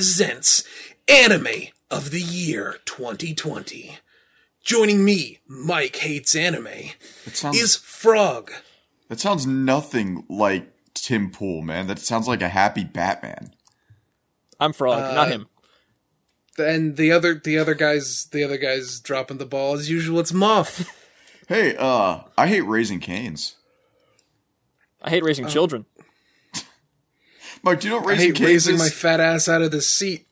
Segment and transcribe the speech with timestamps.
[0.00, 0.64] presents
[1.08, 3.98] Anime of the Year 2020.
[4.64, 6.64] Joining me, Mike Hates Anime,
[7.26, 8.50] That sounds is Frog.
[9.10, 11.86] that sounds nothing like Tim Pool, man.
[11.86, 13.52] That sounds like a happy Batman.
[14.58, 15.48] I'm Frog, not him.
[16.56, 20.32] And the other the other guys the other guys dropping the ball as usual, it's
[20.32, 20.90] Moth.
[21.46, 23.56] Hey, uh, I hate raising canes.
[25.02, 25.84] I hate raising children.
[27.62, 28.80] Mike, do you know what I raising hate canes raising is?
[28.80, 30.26] my fat ass out of the seat.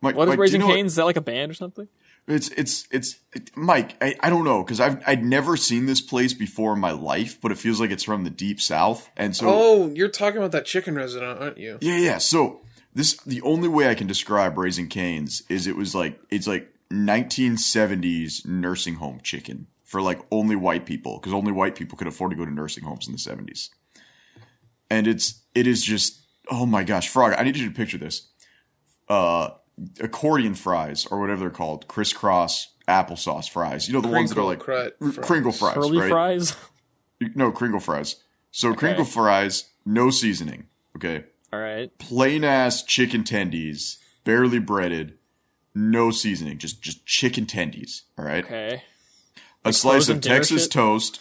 [0.00, 0.92] Mike, What is Mike, do you Raising know Canes?
[0.92, 1.88] Is that like a band or something?
[2.28, 3.96] It's it's it's it, Mike.
[4.00, 7.40] I, I don't know because I've I'd never seen this place before in my life,
[7.40, 10.52] but it feels like it's from the deep south, and so Oh, you're talking about
[10.52, 11.78] that chicken resident, aren't you?
[11.80, 12.18] yeah, yeah.
[12.18, 12.60] So
[12.94, 16.68] this the only way I can describe raising canes is it was like it's like
[16.92, 22.30] 1970s nursing home chicken for like only white people because only white people could afford
[22.30, 23.68] to go to nursing homes in the 70s,
[24.92, 27.34] and it's it is just oh my gosh, frog!
[27.38, 28.28] I need you to picture this.
[29.08, 29.50] Uh,
[30.00, 33.88] accordion fries or whatever they're called, crisscross applesauce fries.
[33.88, 35.26] You know the ones that are like Crinkle fries.
[35.26, 36.10] Crinkle fries, Curly right?
[36.10, 36.56] fries?
[37.34, 38.16] No, Crinkle fries.
[38.50, 40.66] So Crinkle fries, no seasoning.
[40.96, 41.96] Okay, All right.
[41.98, 45.16] plain ass chicken tendies, barely breaded,
[45.74, 48.02] no seasoning, just just chicken tendies.
[48.18, 48.82] All right, Okay.
[49.64, 50.72] a slice of Texas shit?
[50.72, 51.18] toast,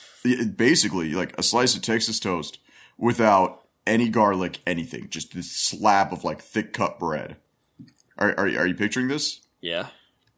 [0.57, 2.59] basically like a slice of Texas toast
[2.97, 7.37] without any garlic, anything, just this slab of like thick cut bread.
[8.17, 9.41] Are are, are you picturing this?
[9.61, 9.87] Yeah.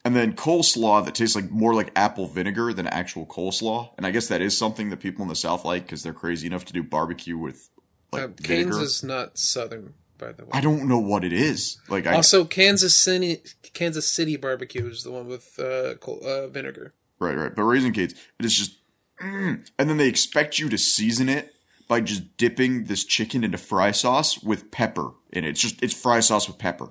[0.05, 3.91] And then coleslaw that tastes like more like apple vinegar than actual coleslaw.
[3.97, 6.45] And I guess that is something that people in the South like because they're crazy
[6.47, 7.69] enough to do barbecue with
[8.11, 8.71] like Uh, vinegar.
[8.71, 10.49] Kansas is not southern, by the way.
[10.51, 11.77] I don't know what it is.
[11.87, 13.41] Like I Also, Kansas City,
[13.73, 16.93] Kansas City barbecue is the one with uh, col- uh, vinegar.
[17.19, 17.55] right, right.
[17.55, 18.75] But raisin canes, it is just,
[19.21, 19.65] mm.
[19.79, 21.53] and then they expect you to season it
[21.87, 25.49] by just dipping this chicken into fry sauce with pepper in it.
[25.49, 26.89] It's just it's fry sauce with pepper,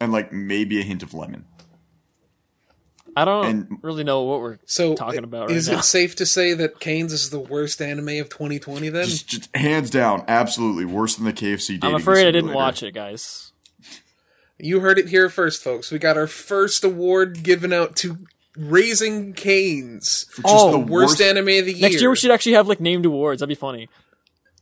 [0.00, 1.44] and like maybe a hint of lemon.
[3.14, 5.78] I don't And- really know what we're So, talking about right is now.
[5.80, 8.88] it safe to say that Canes is the worst anime of 2020?
[8.88, 11.74] Then Just, just hands down, absolutely worse than the KFC.
[11.74, 13.52] I'm dating afraid I didn't watch it, guys.
[14.58, 15.90] you heard it here first, folks.
[15.90, 18.16] We got our first award given out to
[18.56, 21.82] Raising Canes, For just Oh, the worst, worst anime of the year.
[21.90, 23.40] Next year we should actually have like named awards.
[23.40, 23.90] That'd be funny.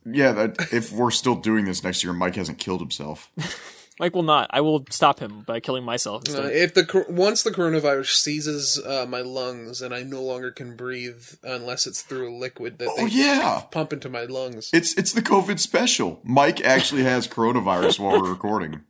[0.05, 3.31] Yeah, that if we're still doing this next year, Mike hasn't killed himself.
[3.99, 4.49] Mike will not.
[4.51, 6.23] I will stop him by killing myself.
[6.27, 10.49] Uh, if the cor- once the coronavirus seizes uh, my lungs and I no longer
[10.49, 14.71] can breathe unless it's through a liquid that Oh they yeah, pump into my lungs.
[14.73, 16.19] it's it's the COVID special.
[16.23, 18.81] Mike actually has coronavirus while we're recording.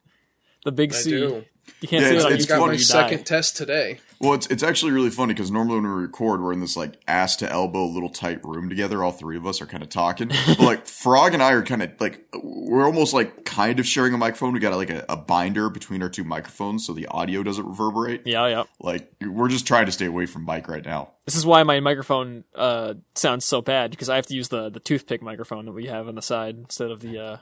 [0.64, 1.10] the big I C.
[1.10, 1.44] do.
[1.82, 3.24] You can't Yeah, say it's- that on it's YouTube Got my you second die.
[3.24, 4.00] test today.
[4.22, 7.02] Well, it's it's actually really funny because normally when we record, we're in this like
[7.08, 9.04] ass to elbow little tight room together.
[9.04, 10.30] All three of us are kind of talking.
[10.48, 14.14] but like Frog and I are kind of like we're almost like kind of sharing
[14.14, 14.54] a microphone.
[14.54, 18.22] We got like a, a binder between our two microphones so the audio doesn't reverberate.
[18.26, 18.64] Yeah, yeah.
[18.80, 21.14] Like we're just trying to stay away from Mike right now.
[21.26, 24.70] This is why my microphone uh, sounds so bad because I have to use the
[24.70, 27.18] the toothpick microphone that we have on the side instead of the.
[27.18, 27.38] Uh...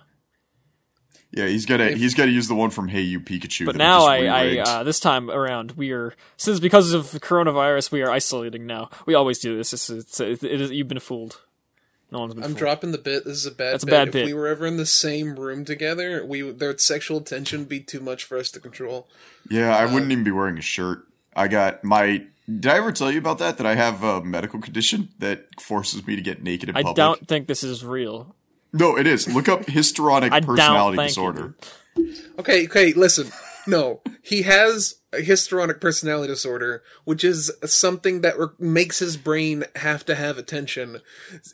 [1.31, 3.65] Yeah, he's got to he's got to use the one from Hey You Pikachu.
[3.65, 7.91] But now I, I uh, this time around we are since because of the coronavirus
[7.91, 8.89] we are isolating now.
[9.05, 9.71] We always do this.
[9.73, 11.41] It's, it's, it is, you've been fooled.
[12.11, 12.57] No one's been I'm fooled.
[12.57, 13.25] dropping the bit.
[13.25, 14.25] This is a bad That's a bad if bit.
[14.25, 17.99] we were ever in the same room together, we their sexual tension would be too
[17.99, 19.07] much for us to control.
[19.51, 21.05] Yeah, I wouldn't even be wearing a shirt.
[21.35, 22.23] I got my.
[22.47, 23.57] Did I ever tell you about that?
[23.57, 26.95] That I have a medical condition that forces me to get naked in I public.
[26.95, 28.35] don't think this is real.
[28.71, 29.33] No, it is.
[29.33, 31.55] Look up histrionic I personality think disorder.
[32.37, 33.31] Okay, okay, listen.
[33.67, 39.65] No, he has a histrionic personality disorder, which is something that re- makes his brain
[39.75, 41.01] have to have attention,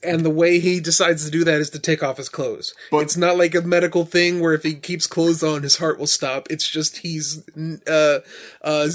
[0.04, 2.74] and the way he decides to do that is to take off his clothes.
[2.92, 5.98] But- it's not like a medical thing where if he keeps clothes on, his heart
[6.00, 6.48] will stop.
[6.50, 7.44] It's just he's
[7.88, 8.20] uh
[8.62, 8.88] uh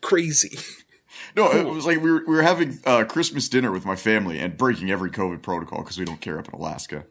[0.00, 0.58] crazy.
[1.36, 4.38] No, it was like we were we were having uh, Christmas dinner with my family
[4.38, 7.06] and breaking every COVID protocol because we don't care up in Alaska.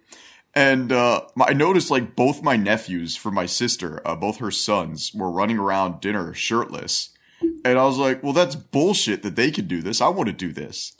[0.53, 4.51] And uh, my, I noticed like both my nephews from my sister, uh, both her
[4.51, 7.09] sons, were running around dinner shirtless.
[7.65, 9.99] And I was like, well, that's bullshit that they could do this.
[9.99, 10.93] I want to do this.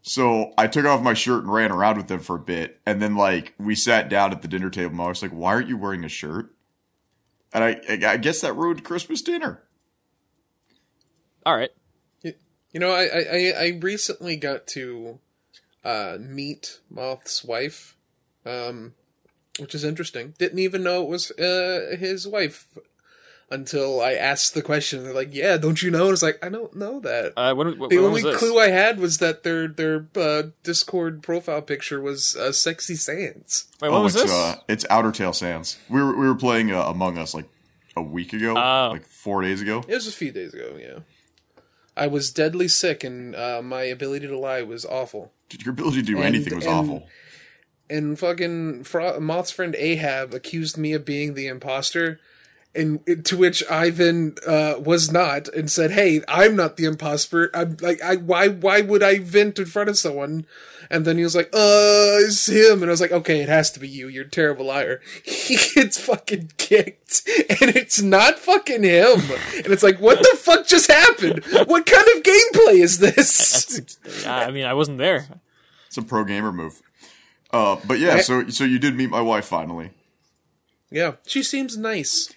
[0.00, 2.80] So I took off my shirt and ran around with them for a bit.
[2.86, 5.54] And then like we sat down at the dinner table and I was like, why
[5.54, 6.54] aren't you wearing a shirt?
[7.52, 9.62] And I, I guess that ruined Christmas dinner.
[11.44, 11.70] All right.
[12.72, 15.18] You know, I I, I- I recently got to
[15.84, 17.96] uh, meet Moth's wife,
[18.46, 18.94] um,
[19.58, 20.34] which is interesting.
[20.38, 22.66] Didn't even know it was uh, his wife
[23.50, 25.04] until I asked the question.
[25.04, 27.78] They're like, "Yeah, don't you know?" And it's like, "I don't know that." Uh, when,
[27.78, 28.38] when, the when only was this?
[28.38, 33.66] clue I had was that their their uh, Discord profile picture was uh, sexy Sans.
[33.82, 34.32] Wait, when was it's this?
[34.32, 35.76] uh, it's Outertale Sans.
[35.90, 37.48] We were we were playing uh, Among Us like
[37.96, 38.90] a week ago, Oh.
[38.92, 39.84] like four days ago.
[39.86, 40.78] It was a few days ago.
[40.80, 41.00] Yeah,
[41.96, 45.32] I was deadly sick, and uh, my ability to lie was awful.
[45.64, 47.08] Your ability to do And- anything was and- awful.
[47.90, 52.18] and fucking Fro- Moth's friend Ahab accused me of being the imposter,
[52.74, 57.50] and to which Ivan uh, was not, and said, "Hey, I'm not the imposter.
[57.54, 60.46] I'm like, I why why would I vent in front of someone?"
[60.90, 63.70] And then he was like, "Uh, it's him," and I was like, "Okay, it has
[63.72, 64.08] to be you.
[64.08, 69.20] You're a terrible liar." He gets fucking kicked, and it's not fucking him.
[69.56, 71.44] And it's like, what the fuck just happened?
[71.66, 74.26] What kind of gameplay is this?
[74.26, 75.26] I mean, I wasn't there.
[75.88, 76.80] It's a pro gamer move.
[77.50, 79.90] Uh, but yeah, so so you did meet my wife finally.
[80.90, 82.32] Yeah, she seems nice.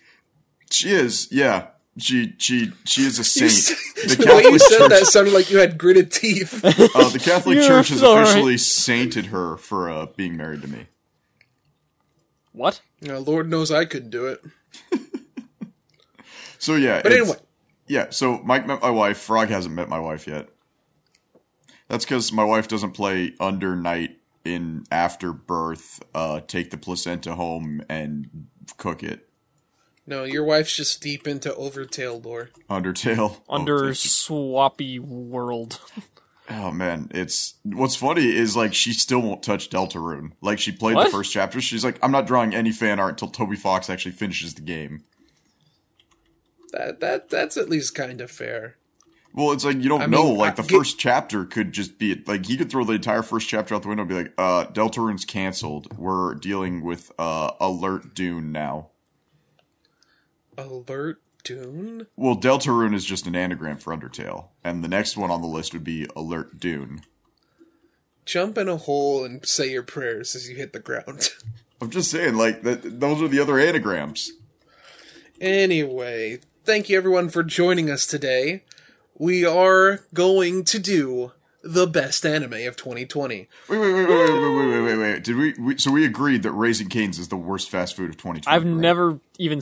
[0.75, 1.67] She is, yeah.
[1.97, 3.77] She she she is a saint.
[3.95, 6.63] The the way you said Church, that sounded like you had gritted teeth.
[6.65, 10.67] uh, the Catholic Yeah, Church has it's officially sainted her for uh, being married to
[10.67, 10.87] me.
[12.51, 12.81] What?
[12.99, 14.43] You Lord knows I couldn't do it.
[16.57, 17.35] So yeah, But anyway,
[17.85, 18.07] yeah.
[18.09, 19.19] So Mike met my wife.
[19.19, 20.49] Frog hasn't met my wife yet.
[21.87, 26.01] That's because my wife doesn't play under night in afterbirth.
[26.15, 29.29] Uh, take the placenta home and cook it.
[30.07, 32.49] No, your wife's just deep into Overtail lore.
[32.69, 33.41] Undertale.
[33.49, 35.79] Under Oh, swappy world.
[36.49, 40.33] Oh man, it's what's funny is like she still won't touch Deltarune.
[40.41, 41.05] Like she played What?
[41.05, 44.11] the first chapter, she's like, I'm not drawing any fan art until Toby Fox actually
[44.11, 45.03] finishes the game.
[46.71, 48.75] That that that's at least kind of fair.
[49.33, 50.29] Well, it's like you don't I know.
[50.29, 53.23] mean, like the get- first chapter could just be like he could throw the entire
[53.23, 55.97] first chapter out the window and be like, uh, Deltarune's canceled.
[55.97, 58.89] We're dealing with uh Alert Dune now.
[60.57, 62.07] Alert Dune.
[62.15, 65.73] Well, Deltarune is just an anagram for Undertale, and the next one on the list
[65.73, 67.01] would be Alert Dune.
[68.25, 71.29] Jump in a hole and say your prayers as you hit the ground.
[71.81, 72.99] I'm just saying, like that.
[72.99, 74.31] Those are the other anagrams.
[75.39, 78.63] anyway, thank you everyone for joining us today.
[79.17, 81.31] We are going to do
[81.65, 83.35] the best anime of 2020.
[83.67, 85.23] Wait, wait, wait, wait, wait, wait, wait, wait, wait, wait.
[85.23, 85.77] Did we, we?
[85.77, 88.47] So we agreed that Raising Cane's is the worst fast food of 2020.
[88.55, 88.71] I've right?
[88.81, 89.61] never even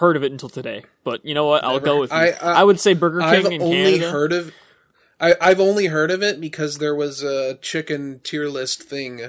[0.00, 0.84] heard of it until today.
[1.04, 1.62] But you know what?
[1.62, 2.16] I'll Never- go with you.
[2.16, 4.10] I- I, I- would say Burger King I've in only Canada.
[4.10, 4.52] heard of
[5.20, 9.20] I, I've only heard of it because there was a chicken tier list thing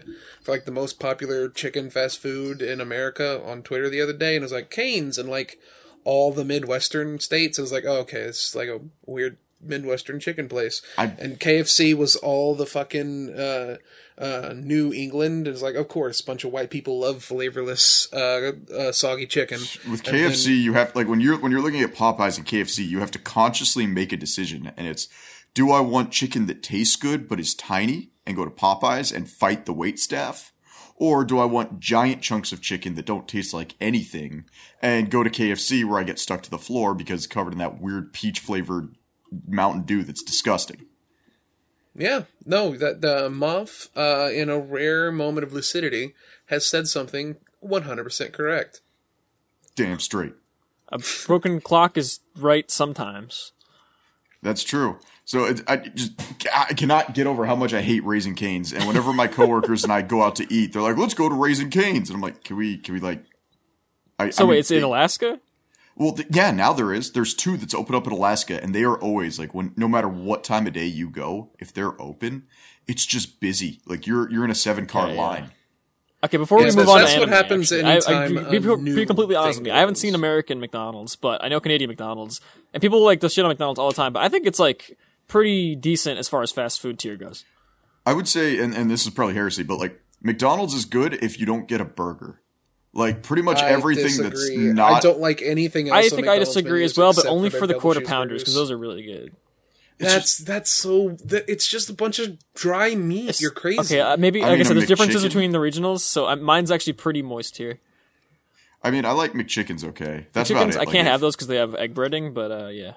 [0.41, 4.35] for like the most popular chicken fast food in America on Twitter the other day,
[4.35, 5.59] and it was like Canes and like
[6.03, 7.59] all the Midwestern states.
[7.59, 10.81] It was like, oh, okay, it's like a weird Midwestern chicken place.
[10.97, 13.77] I- and KFC was all the fucking uh,
[14.17, 15.47] uh, New England.
[15.47, 19.59] It's like, of course, a bunch of white people love flavorless, uh, uh, soggy chicken.
[19.89, 22.45] with And then- KFC, you have like when you're when you're looking at Popeyes and
[22.45, 25.07] KFC, you have to consciously make a decision, and it's
[25.53, 29.29] do I want chicken that tastes good but is tiny and go to Popeyes and
[29.29, 30.51] fight the wait staff,
[30.95, 34.45] or do I want giant chunks of chicken that don't taste like anything
[34.81, 37.79] and go to KFC where I get stuck to the floor because covered in that
[37.79, 38.95] weird peach flavored
[39.47, 40.85] Mountain Dew that's disgusting.
[41.97, 46.13] Yeah, no, that the Moth, uh, in a rare moment of lucidity,
[46.47, 48.81] has said something 100% correct.
[49.75, 50.33] Damn straight.
[50.89, 53.53] A broken clock is right sometimes.
[54.41, 54.99] That's true.
[55.25, 56.11] So it, I just
[56.53, 58.71] I cannot get over how much I hate Raising Canes.
[58.71, 61.33] And whenever my coworkers and I go out to eat, they're like, "Let's go to
[61.33, 62.77] Raising Canes," and I'm like, "Can we?
[62.77, 63.23] Can we like?"
[64.19, 65.39] I, So I mean, wait, it's in Alaska?
[65.95, 67.11] Well, th- yeah, now there is.
[67.13, 70.09] There's two that's open up in Alaska, and they are always like when no matter
[70.09, 72.43] what time of day you go, if they're open,
[72.87, 73.79] it's just busy.
[73.85, 75.21] Like you're you're in a seven car Yeah, yeah.
[75.21, 75.51] line.
[76.23, 77.83] Okay, before Yes, we move that's- on that's what anime, happens actually,
[78.15, 78.59] I- I, anytime be,
[78.89, 79.71] be, be completely honest with me.
[79.71, 82.41] I haven't seen American McDonald's, but I know Canadian McDonald's,
[82.73, 84.11] and people like to shit on McDonald's all the time.
[84.11, 84.97] But I think it's like
[85.27, 87.45] pretty decent as far as fast food tier goes.
[88.05, 91.39] I would say, and, and this is probably heresy, but like McDonald's is good if
[91.39, 92.41] you don't get a burger.
[92.95, 94.67] Like pretty much I everything disagree.
[94.67, 94.91] that's not.
[94.93, 95.97] I don't like anything else.
[96.05, 98.71] I think I disagree as well, but only for for the quarter pounders because those
[98.71, 99.35] are really good.
[99.97, 101.09] That's that's so.
[101.25, 103.39] That, it's just a bunch of dry meat.
[103.41, 103.79] You're crazy.
[103.81, 105.27] Okay, uh, maybe I like I said, a there's differences McChicken.
[105.27, 107.79] between the regionals, so uh, mine's actually pretty moist here.
[108.81, 109.83] I mean, I like McChickens.
[109.83, 110.75] Okay, that's Chickens, about it.
[110.75, 112.93] I Like, can't if- have those because they have egg breading, but uh, yeah.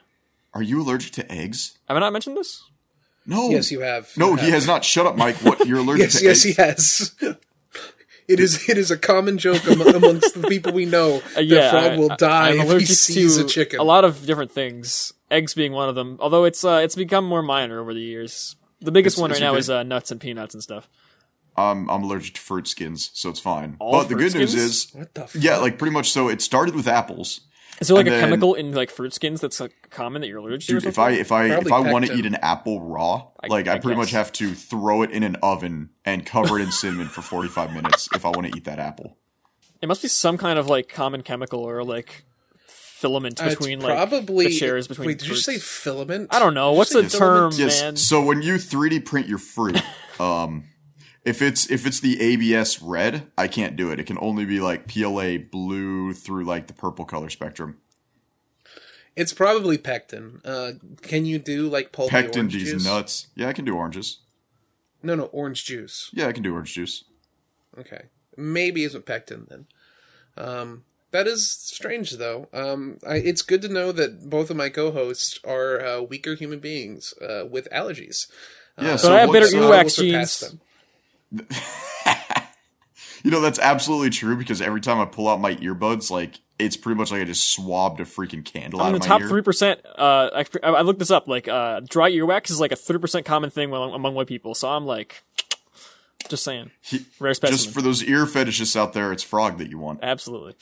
[0.55, 1.77] Are you allergic to eggs?
[1.89, 2.63] Have I not mentioned this?
[3.27, 3.51] No.
[3.51, 4.11] yes, you have.
[4.17, 4.55] No, You he have.
[4.55, 4.85] has not.
[4.85, 5.37] Shut up, Mike.
[5.37, 5.67] What?
[5.67, 7.15] You're allergic Yes, to yes, eggs?
[7.21, 7.37] he has.
[8.29, 11.45] It is it is a common joke am- amongst the people we know Uh, that
[11.45, 13.81] yeah, Frog will die I'm if he sees to a chicken.
[13.81, 16.19] A lot of different things, eggs being one of them.
[16.21, 18.57] Although it's uh, it's become more minor over the years.
[18.81, 19.59] The biggest It's- one right now okay.
[19.61, 20.89] is uh, nuts and peanuts and stuff.
[21.57, 23.77] Um, I'm allergic to fruit skins, so it's fine.
[23.81, 25.43] All but the fruit good news is, What the fuck?
[25.43, 26.11] yeah, like pretty much.
[26.13, 27.41] So it started with apples.
[27.81, 30.29] Is there like And a then- chemical in like fruit skins that's like common that
[30.29, 30.73] you're allergic to?
[30.81, 30.99] Dude, if?
[30.99, 33.97] I if I if I want to eat an apple raw, like I, I pretty
[33.97, 37.73] much have to throw it in an oven and cover it in cinnamon for 45
[37.73, 39.17] minutes if I want to eat that apple.
[39.81, 42.25] it must be some kind of like common chemical or like
[42.67, 45.07] filament Uh, it's between like probably the shares between.
[45.07, 46.29] Wait, did you say filament?
[46.35, 46.73] I don't know.
[46.73, 47.53] What's the term.
[47.55, 47.81] Yes.
[47.81, 47.97] man?
[47.97, 49.81] So when you 3D print your fruit,
[50.21, 50.65] um,
[51.29, 54.01] if it's if it's the ABS red, I can't do it.
[54.01, 57.77] It can only be like PLA blue through like the purple color spectrum.
[59.15, 60.41] It's probably pectin.
[60.45, 62.85] Uh, can you do like pulpy Pectin orange these juice?
[62.85, 63.27] nuts.
[63.35, 64.21] Yeah, I can do oranges.
[65.03, 66.11] No, no, orange juice.
[66.15, 67.05] Yeah, I can do orange juice.
[67.79, 68.05] Okay,
[68.37, 69.67] maybe isn't pectin then.
[70.37, 72.49] Um, that is strange though.
[72.55, 76.61] Um, I, it's good to know that both of my co-hosts are uh, weaker human
[76.61, 78.29] beings uh, with allergies.
[78.81, 80.55] Yeah, But so I have better what's, So uh, earwax genes.
[81.31, 81.47] Them.
[83.25, 86.77] You know, that's absolutely true because every time I pull out my earbuds, like it's
[86.77, 89.21] pretty much like I just swabbed a freaking candle I'm out of the my top
[89.23, 89.29] ear.
[89.29, 89.81] three percent.
[89.85, 91.27] Uh, I, I looked this up.
[91.27, 94.55] Like, uh, dry earwax is like a three percent common thing among, among white people.
[94.55, 95.25] So I'm like,
[96.29, 97.59] just saying, He- rare specimen.
[97.59, 99.99] just for those ear fetishists out there, it's frog that you want.
[100.01, 100.55] Absolutely.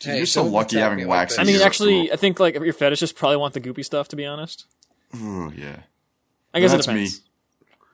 [0.00, 1.36] Dude, Hey, you're so lucky having me like wax.
[1.36, 1.42] that.
[1.42, 1.62] I mean, ears.
[1.64, 4.08] actually, I think like your fetishists probably want the goopy stuff.
[4.08, 4.64] To be honest,
[5.14, 5.80] Ooh, yeah.
[6.54, 7.18] I guess That's it depends.
[7.20, 7.24] me.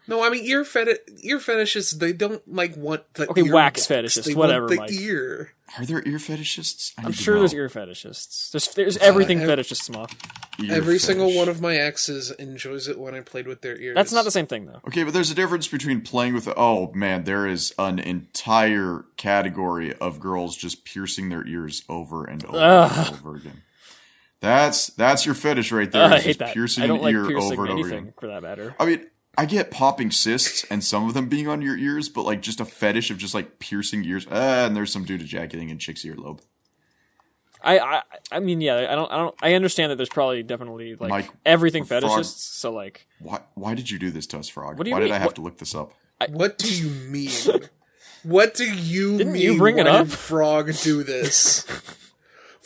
[0.09, 1.99] No, I mean ear feti- ear fetishists.
[1.99, 4.17] They don't like want the Okay, ear wax wax.
[4.17, 4.93] fetishists, They whatever, Want the Mike.
[4.93, 5.53] ear.
[5.79, 6.95] Are there ear fetishists?
[6.97, 8.51] I I'm sure there's ear fetishists.
[8.51, 10.17] There's there's everything ev- fetishists, Moth.
[10.61, 13.95] Ear Every single one of my exes enjoys it when I played with their ears.
[13.95, 14.81] That's not the same thing though.
[14.89, 16.49] Okay, but there's a difference between playing with.
[16.57, 22.45] Oh man, there is an entire category of girls just piercing their ears over and
[22.47, 23.63] over and over again.
[24.41, 26.05] That's that's your fetish right there.
[26.05, 26.55] Uh, I hate just that.
[26.55, 28.15] Piercing I don't an like ear piercing over and over anything again.
[28.19, 28.75] for that matter.
[28.81, 29.07] I mean,
[29.39, 32.59] I get popping cysts and some of them being on your ears, but like just
[32.61, 34.27] a fetish of just like piercing ears.
[34.31, 36.41] Ah, and there's some dude ejaculating in chick's earlobe.
[37.63, 40.95] I, I I mean yeah I don't I don't I understand that there's probably definitely
[40.95, 43.41] like Mike, everything Frog- fetishists so like Why?
[43.55, 44.77] Why did you do this to us, Frog?
[44.79, 45.09] What do you why mean?
[45.09, 45.93] did I have What- to look this up?
[46.31, 47.31] What do you mean?
[48.25, 49.43] what do you Didn't mean?
[49.43, 50.07] you bring it up?
[50.09, 51.65] did Frog do this.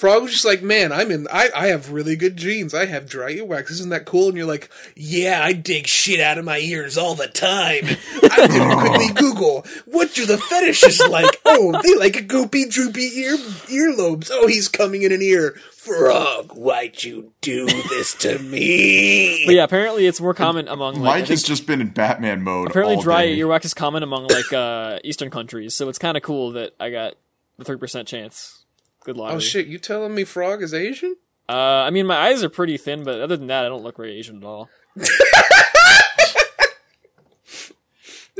[0.02, 1.28] Frog was just like, man, I'm in.
[1.32, 2.75] I, I have really good genes.
[2.75, 3.71] I have dry earwax.
[3.71, 4.26] Isn't that cool?
[4.26, 7.85] And you're like, yeah, I dig shit out of my ears all the time.
[8.21, 11.40] I'm gonna quickly Google what do the fetishes like.
[11.44, 14.28] Oh, they like a goopy, droopy ear earlobes.
[14.32, 15.54] Oh, he's coming in an ear.
[15.71, 19.44] Frog, why'd you do this to me?
[19.47, 22.42] but yeah apparently it's more common among like Mike think- has just been in Batman
[22.42, 22.71] mode.
[22.71, 23.38] apparently all dry day.
[23.38, 26.90] earwax is common among like uh eastern countries so it's kind of cool that I
[26.90, 27.14] got
[27.59, 28.62] the three percent chance.
[29.04, 29.37] Good lottery.
[29.37, 31.16] oh shit, you telling me Frog is Asian?
[31.49, 31.52] Uh,
[31.87, 34.16] I mean my eyes are pretty thin, but other than that I don't look very
[34.18, 34.68] Asian at all.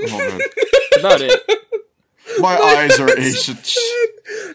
[0.05, 0.41] Oh, man.
[0.99, 1.41] About it.
[2.39, 3.57] My eyes are Asian.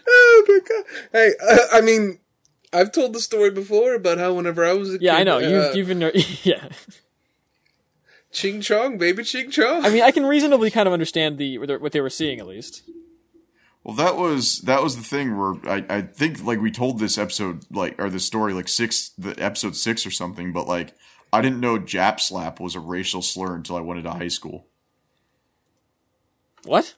[0.08, 0.84] oh my god!
[1.12, 2.18] Hey, uh, I mean,
[2.72, 5.36] I've told the story before about how whenever I was a Yeah, kid, I know
[5.36, 6.00] uh, you've you've been
[6.42, 6.68] yeah.
[8.32, 9.84] Ching Chong, baby Ching Chong.
[9.84, 12.82] I mean I can reasonably kind of understand the what they were seeing at least.
[13.88, 17.16] Well, that was that was the thing where I, I think like we told this
[17.16, 20.92] episode like or this story like six the episode six or something, but like
[21.32, 24.66] I didn't know Jap slap was a racial slur until I went into high school.
[26.64, 26.96] What?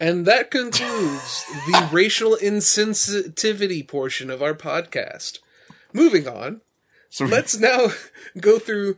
[0.00, 5.40] and that concludes the racial insensitivity portion of our podcast.
[5.92, 6.62] Moving on,
[7.10, 7.88] So let's now
[8.40, 8.96] go through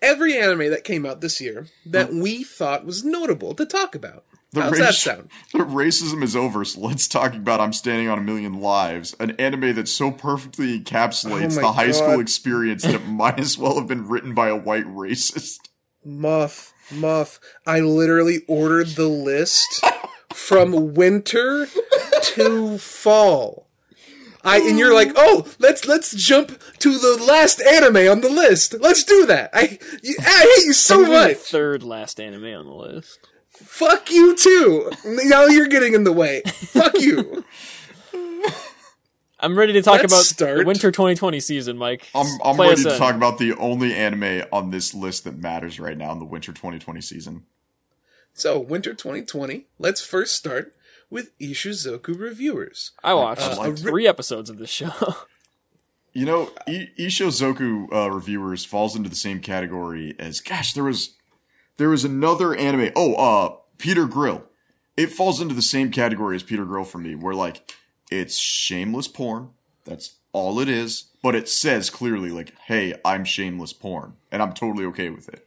[0.00, 2.20] every anime that came out this year that hmm.
[2.20, 4.24] we thought was notable to talk about.
[4.52, 5.30] The How's raci- that sound?
[5.52, 9.32] The racism is over, so let's talk about I'm Standing on a Million Lives, an
[9.32, 11.94] anime that so perfectly encapsulates Oh the high God.
[11.94, 15.58] school experience that it might as well have been written by a white racist.
[16.04, 17.40] Muff, Muff.
[17.66, 19.84] I literally ordered the list
[20.32, 21.66] from winter
[22.22, 23.64] to fall.
[24.44, 28.76] I and you're like, oh, let's let's jump to the last anime on the list.
[28.80, 29.50] Let's do that.
[29.52, 31.36] I you, I hate you so Probably the much.
[31.38, 33.18] third last anime on the list.
[33.64, 34.90] Fuck you too.
[35.04, 36.42] Now you're getting in the way.
[36.46, 37.44] Fuck you.
[39.38, 40.58] I'm ready to talk Let's about start.
[40.60, 42.06] the winter 2020 season, Mike.
[42.14, 42.98] I'm, I'm ready to in.
[42.98, 46.52] talk about the only anime on this list that matters right now in the winter
[46.52, 47.44] 2020 season.
[48.32, 49.66] So winter 2020.
[49.78, 50.72] Let's first start
[51.10, 52.92] with Ishuzoku reviewers.
[53.04, 54.90] I watched Uh, a ri- three episodes of this show.
[56.12, 61.10] You know, I- Ishuzoku uh, reviewers falls into the same category as gosh, there was
[61.76, 62.90] there was another anime.
[62.96, 64.44] Oh, uh, Peter Grill.
[64.96, 67.74] It falls into the same category as Peter Grill for me, where like
[68.10, 69.50] it's shameless porn.
[69.84, 74.52] That's all it is, but it says clearly like, "Hey, I'm shameless porn," and I'm
[74.52, 75.46] totally okay with it.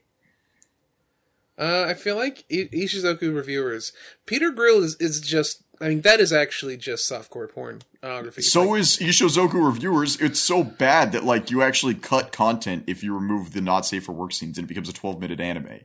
[1.57, 3.91] Uh, I feel like I- Ishuzoku reviewers.
[4.25, 5.63] Peter Grill is, is just.
[5.81, 8.41] I mean, that is actually just softcore pornography.
[8.41, 10.19] So Like, is Ishuzoku reviewers.
[10.19, 14.03] It's so bad that like you actually cut content if you remove the not safe
[14.05, 15.79] for work scenes, and it becomes a 12 minute anime.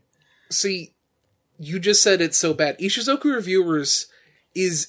[0.50, 0.94] See,
[1.58, 2.78] you just said it's so bad.
[2.78, 4.06] Ishuzoku reviewers
[4.54, 4.88] is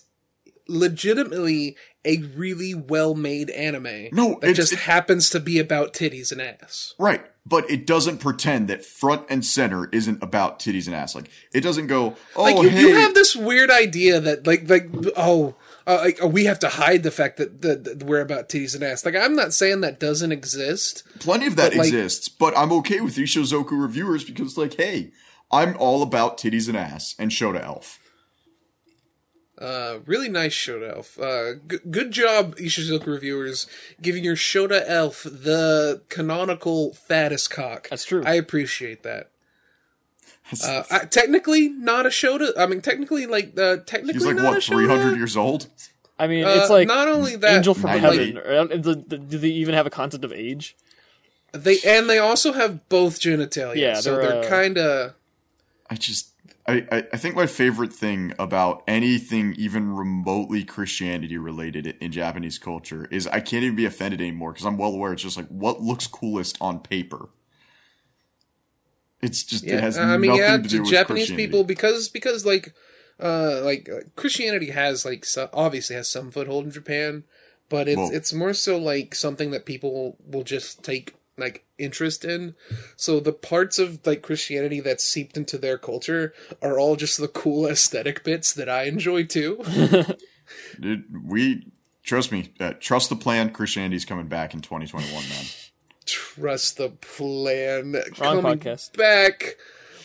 [0.68, 4.10] legitimately a really well made anime.
[4.12, 6.94] No, it just happens to be about titties and ass.
[7.00, 7.26] Right.
[7.48, 11.16] But it doesn't pretend that front and center isn't about titties and ass.
[11.16, 14.70] Like it doesn't go, oh Like you, hey, you have this weird idea that like
[14.70, 15.56] like oh.
[15.88, 18.74] Uh, like oh, we have to hide the fact that, that, that we're about titties
[18.74, 19.06] and ass.
[19.06, 21.04] Like I'm not saying that doesn't exist.
[21.20, 25.12] plenty of that but, like- exists, but I'm okay with Ishuzoku reviewers because like, hey,
[25.56, 28.00] I'm all about titties and ass and Shota Elf.
[29.58, 31.18] Uh, really nice Shota Elf.
[31.18, 33.68] Uh, g- good job, Ishuzoku reviewers,
[34.02, 37.88] giving your Shota Elf the canonical fattest cock.
[37.90, 38.22] That's true.
[38.26, 39.32] I appreciate that.
[40.64, 42.52] Uh, I, technically not a Shota.
[42.58, 45.68] I mean, technically, like, uh, technically He's like not what, three hundred years old?
[46.20, 48.38] I mean, Uh, it's like not only that, Angel from Heaven.
[48.38, 50.76] or, uh, do, do they even have a concept of age?
[51.54, 53.78] They and they also have both genitalia.
[53.78, 55.14] Yeah, so they're, they're, uh, kind of.
[55.90, 56.36] I just
[56.68, 63.08] I, I, think my favorite thing about anything even remotely Christianity related in Japanese culture
[63.12, 65.82] is I can't even be offended anymore because I'm well aware it's just like what
[65.82, 67.30] looks coolest on paper.
[69.22, 72.10] It's just it Yeah, has I mean, nothing yeah, to do with Japanese people because
[72.10, 72.74] because like
[73.20, 77.26] uh like uh, Christianity has like so, obviously has some foothold in Japan,
[77.70, 82.24] but it's Well- it's more so like something that people will just take like interest
[82.24, 82.56] in.
[82.96, 87.28] So the parts of like Christianity that seeped into their culture are all just the
[87.28, 89.62] cool aesthetic bits that I enjoy too.
[90.80, 91.68] Dude, we
[92.04, 93.50] trust me, uh, trust the plan.
[93.52, 95.46] Christianity's coming back in 2021, man.
[96.06, 97.94] Trust the plan.
[97.94, 98.96] Wrong Coming podcast.
[98.96, 99.56] back.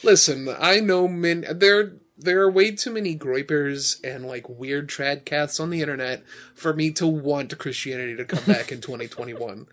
[0.02, 1.44] Listen, I know men.
[1.50, 6.24] There, there are way too many groypers and like weird trad cats on the internet
[6.54, 9.66] for me to want Christianity to come back in 2021.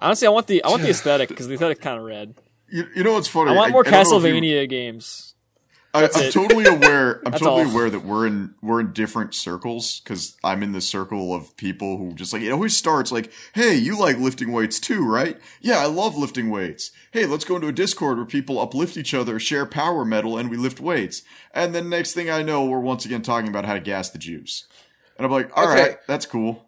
[0.00, 2.34] Honestly, I want the I want the aesthetic because the aesthetic kind of red.
[2.70, 3.50] You, you know what's funny?
[3.50, 5.34] I want more I don't know if you- Castlevania games.
[5.94, 6.32] I, I'm it.
[6.32, 7.22] totally aware.
[7.24, 7.70] I'm totally all.
[7.70, 11.96] aware that we're in we're in different circles because I'm in the circle of people
[11.96, 15.38] who just like it always starts like, "Hey, you like lifting weights too, right?
[15.62, 16.90] Yeah, I love lifting weights.
[17.10, 20.50] Hey, let's go into a Discord where people uplift each other, share power metal, and
[20.50, 21.22] we lift weights."
[21.54, 24.18] And then next thing I know, we're once again talking about how to gas the
[24.18, 24.66] Jews.
[25.16, 25.96] And I'm like, "All right, Okay.
[26.06, 26.67] that's cool."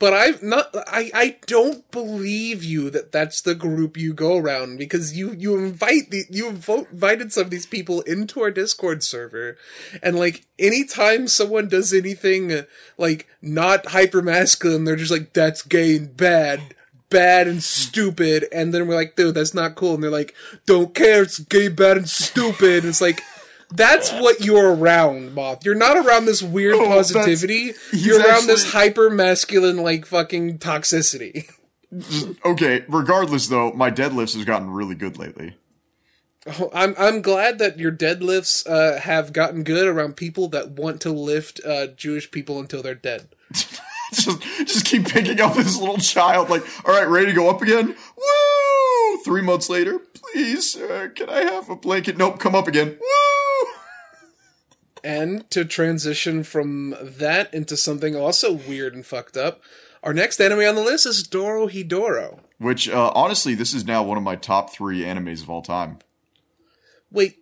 [0.00, 0.74] But I've not.
[0.88, 5.58] I I don't believe you that that's the group you go around because you you
[5.58, 9.58] invite the you invited some of these people into our Discord server,
[10.02, 12.64] and like anytime someone does anything
[12.96, 16.74] like not hyper masculine, they're just like that's gay and bad.
[17.10, 19.94] Bad and stupid, and then we're like, dude, that's not cool.
[19.94, 20.32] And they're like,
[20.64, 22.84] don't care, it's gay, bad, and stupid.
[22.84, 23.20] And It's like,
[23.72, 25.64] that's what you're around, Moth.
[25.64, 27.72] You're not around this weird that's- positivity.
[27.92, 31.50] You're around this hyper masculine, like fucking toxicity.
[32.44, 32.84] Okay.
[32.88, 35.56] Regardless, though, my deadlifts has gotten really good lately.
[36.46, 41.00] Oh, I'm I'm glad that your deadlifts uh, have gotten good around people that want
[41.00, 43.30] to lift uh, Jewish people until they're dead.
[44.12, 47.62] just just keep picking up this little child like all right ready to go up
[47.62, 52.66] again woo three months later please uh, can i have a blanket nope come up
[52.66, 53.39] again woo
[55.02, 59.60] And to transition from that into something also weird and fucked up,
[60.02, 62.40] our next anime on the list is Doro Hidoro.
[62.58, 65.98] which uh, honestly this is now one of my top three animes of all time
[67.12, 67.38] Wait,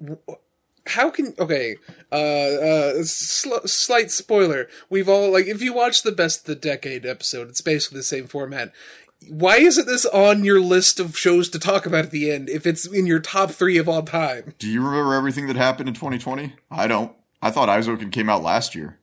[0.86, 1.76] how can okay?
[2.10, 4.66] Uh, uh, sl- slight spoiler.
[4.88, 8.02] We've all like if you watch the best of the decade episode, it's basically the
[8.04, 8.72] same format.
[9.28, 12.66] Why isn't this on your list of shows to talk about at the end if
[12.66, 14.54] it's in your top three of all time?
[14.58, 18.42] do you remember everything that happened in 2020 i don't i thought Eizouken came out
[18.42, 18.98] last year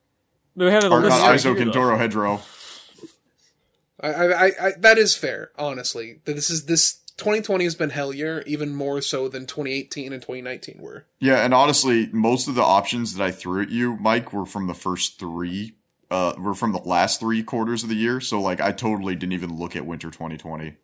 [0.55, 1.79] We had a or list not right here, Eizouken though.
[1.79, 2.41] Dorohedoro
[4.01, 5.51] I, I, I, I that is fair.
[5.57, 10.21] Honestly, this is this 2020 has been hell year, even more so than 2018 and
[10.21, 11.05] 2019 were.
[11.19, 14.67] yeah and honestly most of the options that i threw at you mike were from
[14.67, 15.75] the first three
[16.11, 19.33] uh were from the last three quarters of the year so like i totally didn't
[19.33, 20.75] even look at winter 2020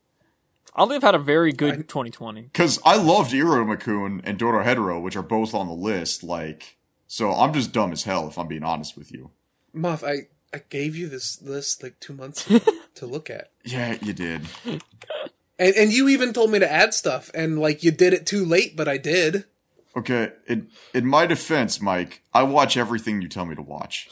[0.74, 2.44] Oddly, have had a very good 2020.
[2.44, 6.24] Because I loved Iruma-kun and Dorohedoro, which are both on the list.
[6.24, 6.78] Like,
[7.12, 9.32] so I'm just dumb as hell if I'm being honest with you.
[9.74, 13.52] Moth, I I gave you this list like two months ago to look at.
[13.66, 14.44] Yeah, you did.
[14.66, 18.46] And and you even told me to add stuff, and like you did it too
[18.46, 19.44] late, but I did.
[19.94, 24.10] Okay, in in my defense, Mike, I watch everything you tell me to watch.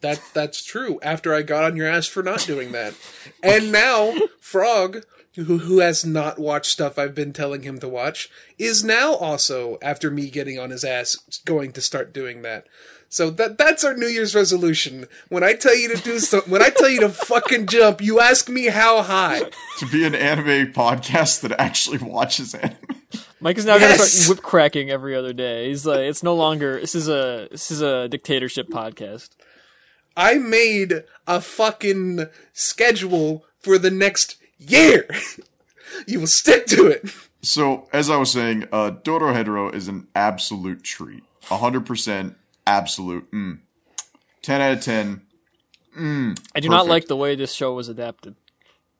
[0.00, 1.00] That that's true.
[1.02, 2.94] After I got on your ass for not doing that,
[3.42, 5.04] and now Frog,
[5.44, 9.78] who who has not watched stuff I've been telling him to watch, is now also
[9.82, 12.66] after me getting on his ass going to start doing that.
[13.08, 15.06] So that that's our New Year's resolution.
[15.28, 18.20] When I tell you to do something, when I tell you to fucking jump, you
[18.20, 19.42] ask me how high.
[19.78, 22.76] To be an anime podcast that actually watches anime.
[23.40, 23.86] Mike is now Yes!
[23.86, 25.68] going to start whip cracking every other day.
[25.68, 26.80] He's like, it's no longer.
[26.80, 29.30] This is a this is a dictatorship podcast.
[30.16, 35.08] I made a fucking schedule for the next year.
[36.06, 37.08] you will stick to it.
[37.42, 41.22] So, as I was saying, uh, Dorohedoro is an absolute treat.
[41.44, 42.34] 100%
[42.66, 43.30] absolute.
[43.32, 43.60] Mm.
[44.42, 45.22] 10 out of 10.
[46.54, 48.36] I do not like the way this show was adapted.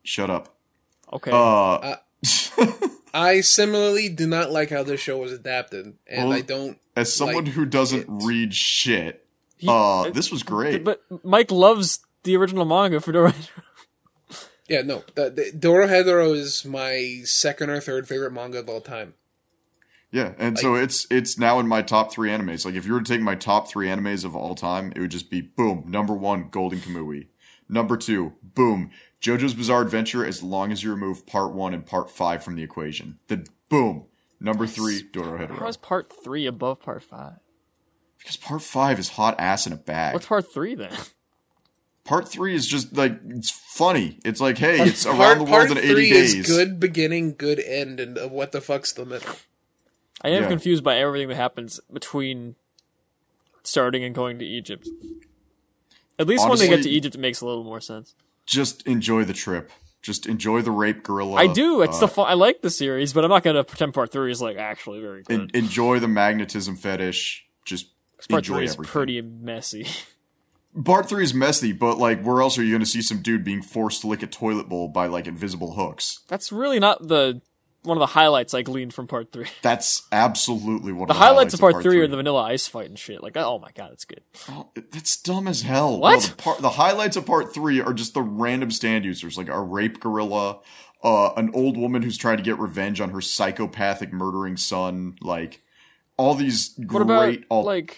[0.03, 0.55] Shut up.
[1.13, 1.31] Okay.
[1.33, 1.97] Uh,
[3.15, 6.79] I similarly do not like how this show was adapted, and Well, I don't.
[6.97, 8.07] as someone like who doesn't it.
[8.09, 9.25] read shit,
[9.57, 10.85] He- uh, this was great.
[10.85, 13.35] but Mike loves the original manga for Dora.
[14.69, 15.03] Yeah, no.
[15.15, 19.15] The, the, Dorohedoro is my second or third favorite manga of all time.
[20.11, 22.65] Yeah, and so it's it's now in my top three animes.
[22.65, 25.11] Like if you were to take my top three animes of all time, it would
[25.11, 25.85] just be boom.
[25.87, 27.27] Number one, Golden Kamui.
[27.69, 30.25] Number two, boom, JoJo's Bizarre Adventure.
[30.25, 34.07] As long as you remove part one and part five from the equation, then boom.
[34.41, 35.69] Number three, How Dorohedoro.
[35.69, 37.41] is part three above part five?
[38.19, 40.15] Because part five is hot ass in a bag.
[40.15, 40.93] What's part three then?
[42.09, 44.19] Part three is just like it's funny.
[44.25, 46.35] It's like hey, it's Part, around the world part in eighty three days.
[46.35, 49.35] is good beginning, good end, and what the fuck's the middle?
[50.23, 50.49] I am Yeah.
[50.49, 52.57] confused by everything that happens between
[53.63, 54.89] starting and going to Egypt.
[56.19, 58.15] At least when they get to Egypt, it makes a little more sense.
[58.47, 59.71] Just enjoy the trip.
[60.03, 61.35] Just enjoy the rape gorilla.
[61.37, 61.83] I do.
[61.83, 62.27] It's uh, the fun.
[62.29, 65.23] I like the series, but I'm not gonna pretend part three is like actually very
[65.23, 65.41] good.
[65.41, 67.45] en- enjoy the magnetism fetish.
[67.65, 67.89] Just
[68.29, 68.91] part enjoy three is everything.
[68.93, 69.87] pretty messy.
[70.85, 73.45] Part three is messy, but like, where else are you going to see some dude
[73.45, 76.21] being forced to lick a toilet bowl by like invisible hooks?
[76.29, 77.41] That's really not the
[77.83, 79.47] one of the highlights I gleaned from part three.
[79.63, 82.67] That's absolutely one The of the highlights of part, three, three are the Vanilla Ice
[82.67, 83.23] fight and shit.
[83.23, 84.21] Like, oh my god, it's good.
[84.49, 85.99] Oh, that's dumb as hell.
[85.99, 86.13] What?
[86.13, 89.49] No, the, part, the highlights of part three are just the random stand users, like
[89.49, 90.61] a rape gorilla,
[91.03, 95.63] uh, an old woman who's trying to get revenge on her psychopathic murdering son, like
[96.17, 97.97] all these What about al- like,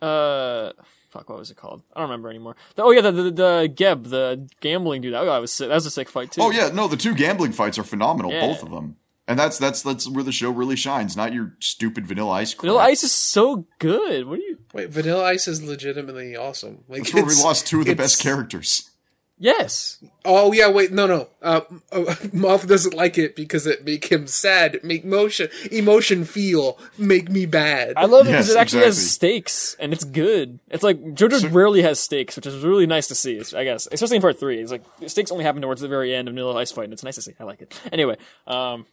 [0.00, 0.72] uh,
[1.18, 1.82] fuck, what was it called?
[1.94, 2.56] I don't remember anymore.
[2.74, 5.14] The- oh yeah, the, the the Geb, the gambling dude.
[5.14, 5.68] That, guy was sick.
[5.68, 6.42] that was a sick fight too.
[6.42, 8.46] oh yeah, no, the two gambling fights are phenomenal, Yeah.
[8.46, 11.16] both of them, and that's that's that's where the show really shines.
[11.16, 12.54] Not your stupid Vanilla Ice.
[12.54, 12.62] Crap.
[12.62, 14.26] Vanilla Ice is so good.
[14.26, 14.58] What do you?
[14.72, 16.84] Wait, Vanilla Ice is legitimately awesome.
[16.88, 18.90] Like That's where we lost two of the best characters.
[19.40, 21.28] Yes, Oh yeah, wait, no, no.
[21.40, 21.60] Uh,
[21.92, 27.30] uh, Moth doesn't like it because it make him sad, make motion, emotion feel, make
[27.30, 27.94] me bad.
[27.96, 28.86] I love it because Yes, it actually exactly.
[29.04, 30.58] has stakes and it's good.
[30.70, 33.40] It's like JoJo So- rarely has stakes, which is really nice to see.
[33.56, 34.60] I guess, especially in part three.
[34.60, 37.04] It's like stakes only happen towards the very end of Vanilla Ice fight, and it's
[37.04, 37.34] nice to see.
[37.38, 37.80] I like it.
[37.92, 38.86] Anyway, um,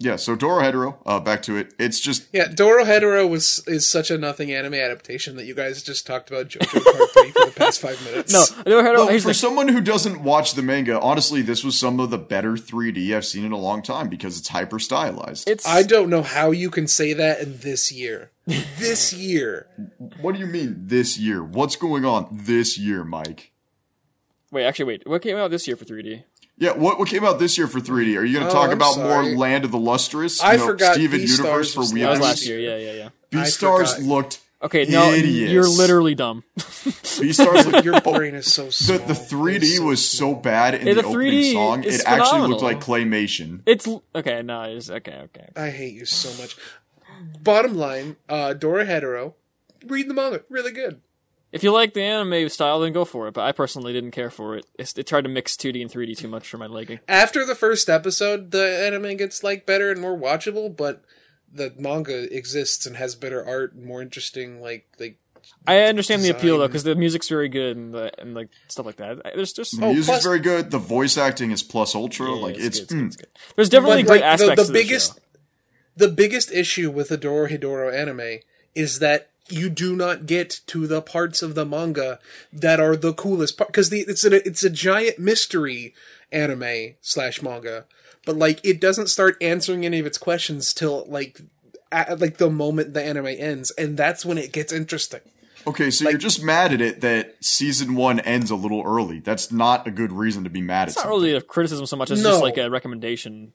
[0.00, 1.74] Yeah, so Dorohedoro, uh, back to it.
[1.76, 6.06] It's just yeah, Dorohedoro was is such a nothing anime adaptation that you guys just
[6.06, 8.32] talked about JoJo Part Three for the past five minutes.
[8.32, 11.64] no, no, no, Well, here's for the- someone who doesn't watch the manga, honestly, this
[11.64, 14.78] was some of the better 3D I've seen in a long time because it's hyper
[14.78, 15.48] stylized.
[15.48, 18.30] it's I don't know how you can say that in this year.
[18.46, 19.66] this year.
[20.20, 21.42] What do you mean this year?
[21.42, 23.50] What's going on this year, Mike?
[24.52, 24.64] wait.
[24.64, 25.06] Actually, wait.
[25.08, 26.22] What came out this year for 3D?
[26.60, 28.18] Yeah, what what came out this year for 3D?
[28.18, 29.26] Are you going to Oh, talk I'm about sorry.
[29.28, 30.40] more Land of the Lustrous?
[30.42, 32.58] I You know, forgot Steven Beastars Universe for was Wii That was Last last year.
[32.58, 33.08] Yeah, yeah, yeah.
[33.30, 34.08] Beastars forgot.
[34.08, 35.52] looked Okay, no, Hideous.
[35.52, 36.42] you're literally dumb.
[36.58, 38.98] Beastars looked Your brain is so small.
[38.98, 42.06] the 3D so was so bad in Yeah, the, the opening 3D song, is it
[42.08, 43.60] actually looked like claymation.
[43.66, 44.42] It's okay.
[44.42, 45.20] No, it's okay.
[45.26, 45.48] Okay.
[45.54, 46.56] I hate you so much.
[47.40, 49.34] Bottom line, uh, Dorohedoro,
[49.86, 51.00] read the manga, really good.
[51.50, 53.32] If you like the anime style, then go for it.
[53.34, 54.66] But I personally didn't care for it.
[54.78, 57.00] It's, it tried to mix 2D and 3D too much for my liking.
[57.08, 61.02] After the first episode, the anime gets like better and more watchable, but
[61.52, 65.16] the manga exists and has better art and more interesting like like
[65.66, 68.84] I understand the appeal though, because the music's very good and the, and like stuff
[68.84, 69.22] like that.
[69.34, 70.70] There's just The Oh, music's plus- very good.
[70.70, 72.26] The voice acting is plus ultra.
[72.26, 73.28] Yeah, like it's, good, mm, it's good.
[73.56, 76.06] There's definitely But, great like, the- aspects the to biggest- the show.
[76.08, 78.40] the biggest issue with the Dorohedoro anime
[78.74, 82.18] is that you do not get to the parts of the manga
[82.52, 85.94] that are the coolest part because it's a it's a giant mystery
[86.32, 87.86] anime slash manga,
[88.26, 91.40] but like it doesn't start answering any of its questions till like
[91.90, 95.20] at, like the moment the anime ends, and that's when it gets interesting.
[95.66, 99.20] Okay, so you're just mad at it that season one ends a little early.
[99.20, 101.22] That's not a good reason to be mad It's at not something.
[101.24, 102.30] really a criticism so much as No.
[102.30, 103.52] just like a recommendation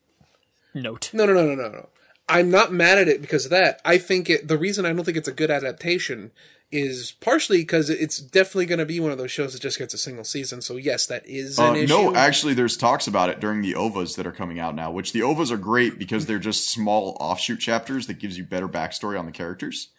[0.73, 1.09] note.
[1.13, 1.89] No, no, no, no, no, no.
[2.29, 3.81] I'm not mad at it because of that.
[3.83, 4.47] I think it.
[4.47, 6.31] The reason I don't think it's a good adaptation
[6.71, 9.93] is partially because it's definitely going to be one of those shows that just gets
[9.93, 10.59] a single season.
[10.59, 11.87] So yes, that is an Uh, issue.
[11.93, 14.89] no, actually, there's talks about it during the ovas that are coming out now.
[14.89, 18.67] Which the ovas are great because they're just small offshoot chapters that gives you better
[18.67, 19.89] backstory on the characters.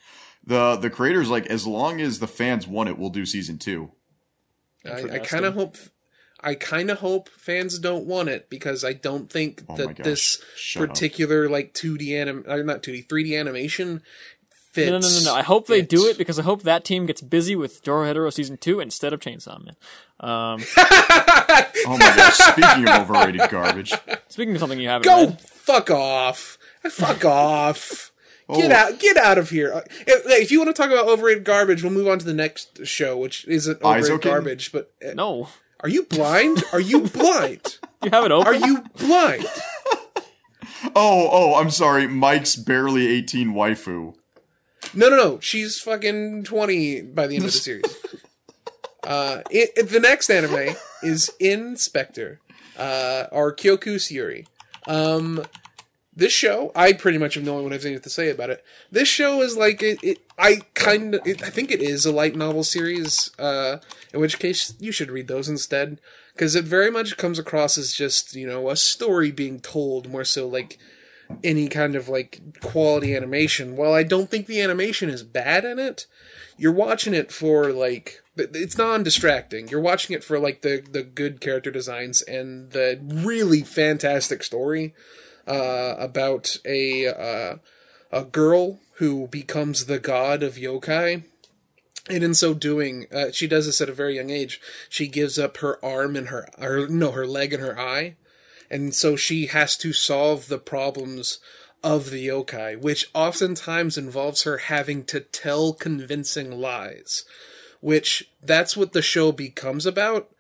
[0.47, 3.93] The the creators like as long as the fans want it, we'll do season two.
[4.85, 5.77] I, I kind of hope.
[6.45, 10.05] I kind of hope fans don't want it because I don't think Oh that gosh,
[10.05, 10.89] this shut up.
[10.91, 14.03] particular like 2D anim, or not 2D, 3D animation
[14.73, 14.91] fits.
[14.91, 15.35] No, no, no, no.
[15.35, 18.57] I hope they do it because I hope that team gets busy with Dorohedoro season
[18.59, 19.75] two instead of Chainsaw Man.
[20.21, 20.61] Um,
[21.87, 22.37] Oh my gosh!
[22.39, 23.93] Speaking of overrated garbage,
[24.29, 26.59] speaking of something you haven't Go read, fuck off.
[26.85, 28.11] Fuck off.
[28.55, 28.75] Get Oh.
[28.75, 28.99] out!
[29.01, 29.73] Get out of here!
[29.73, 32.35] Uh, If, if you want to talk about overrated garbage, we'll move on to the
[32.35, 34.23] next show, which isn't overrated Eizouken?
[34.23, 34.73] garbage.
[34.73, 35.49] But uh, no,
[35.85, 36.65] are you blind?
[36.73, 37.79] Are you blind?
[38.03, 38.47] you have it open.
[38.49, 39.47] Are you blind?
[40.97, 42.07] oh oh, I'm sorry.
[42.09, 44.15] Mike's barely 18 waifu.
[44.93, 45.41] No, no, no.
[45.41, 47.85] She's fucking twenty by the end of the series.
[49.07, 52.41] Uh, it, it- the next anime is Inspector,
[52.79, 54.47] uh, or Kyokou Suiri.
[54.87, 55.45] Um,
[56.17, 58.65] this show, I pretty much have no one have anything to say about it.
[58.91, 60.03] This show is like it.
[60.03, 63.31] it I kind of, I think it is a light novel series.
[63.39, 63.79] Uh,
[64.13, 66.01] in which case you should read those instead,
[66.35, 70.25] because it very much comes across as just you know a story being told more
[70.25, 70.79] so like
[71.43, 73.77] any kind of like quality animation.
[73.77, 76.07] While I don't think the animation is bad in it,
[76.57, 79.69] you're watching it for like it's non-distracting.
[79.69, 84.95] You're watching it for like the the good character designs and the really fantastic story
[85.47, 87.57] uh, about a uh,
[88.11, 91.25] a girl who becomes the god of yokai.
[92.09, 94.61] And in so doing, uh, she does this at a very young age.
[94.91, 98.17] She gives up her arm and her, or no, her leg and her eye,
[98.71, 101.39] and so she has to solve the problems
[101.83, 107.25] of the yokai, which oftentimes involves her having to tell convincing lies.
[107.81, 110.31] Which that's what the show becomes about.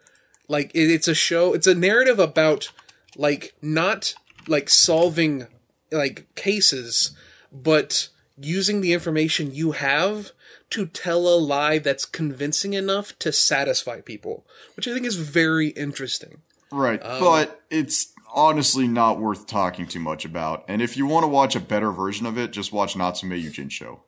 [0.49, 2.73] Like it, it's a show, it's a narrative about
[3.17, 4.14] like not
[4.48, 5.46] like solving
[5.90, 7.12] like cases,
[7.52, 10.33] but using the information you have
[10.70, 14.44] to tell a lie that's convincing enough to satisfy people,
[14.76, 16.42] which I think is very interesting.
[16.72, 20.64] Right, Um, but it's honestly not worth talking too much about.
[20.66, 24.00] And if you want to watch a better version of it, just watch Natsume Yuujinchou.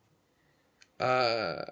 [0.99, 1.65] Uh,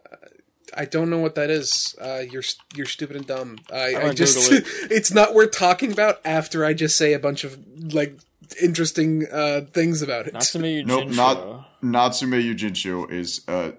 [0.77, 1.97] I don't know what that is.
[2.01, 2.43] Uh, you're
[2.75, 3.59] you're stupid and dumb.
[3.73, 7.19] I, I gonna just Google it's not worth talking about after I just say a
[7.19, 7.59] bunch of
[7.93, 8.19] like
[8.63, 10.35] interesting uh, things about it.
[10.35, 11.15] Natsume Yujin Nope, Show.
[11.15, 13.75] not Natsume Yujin is a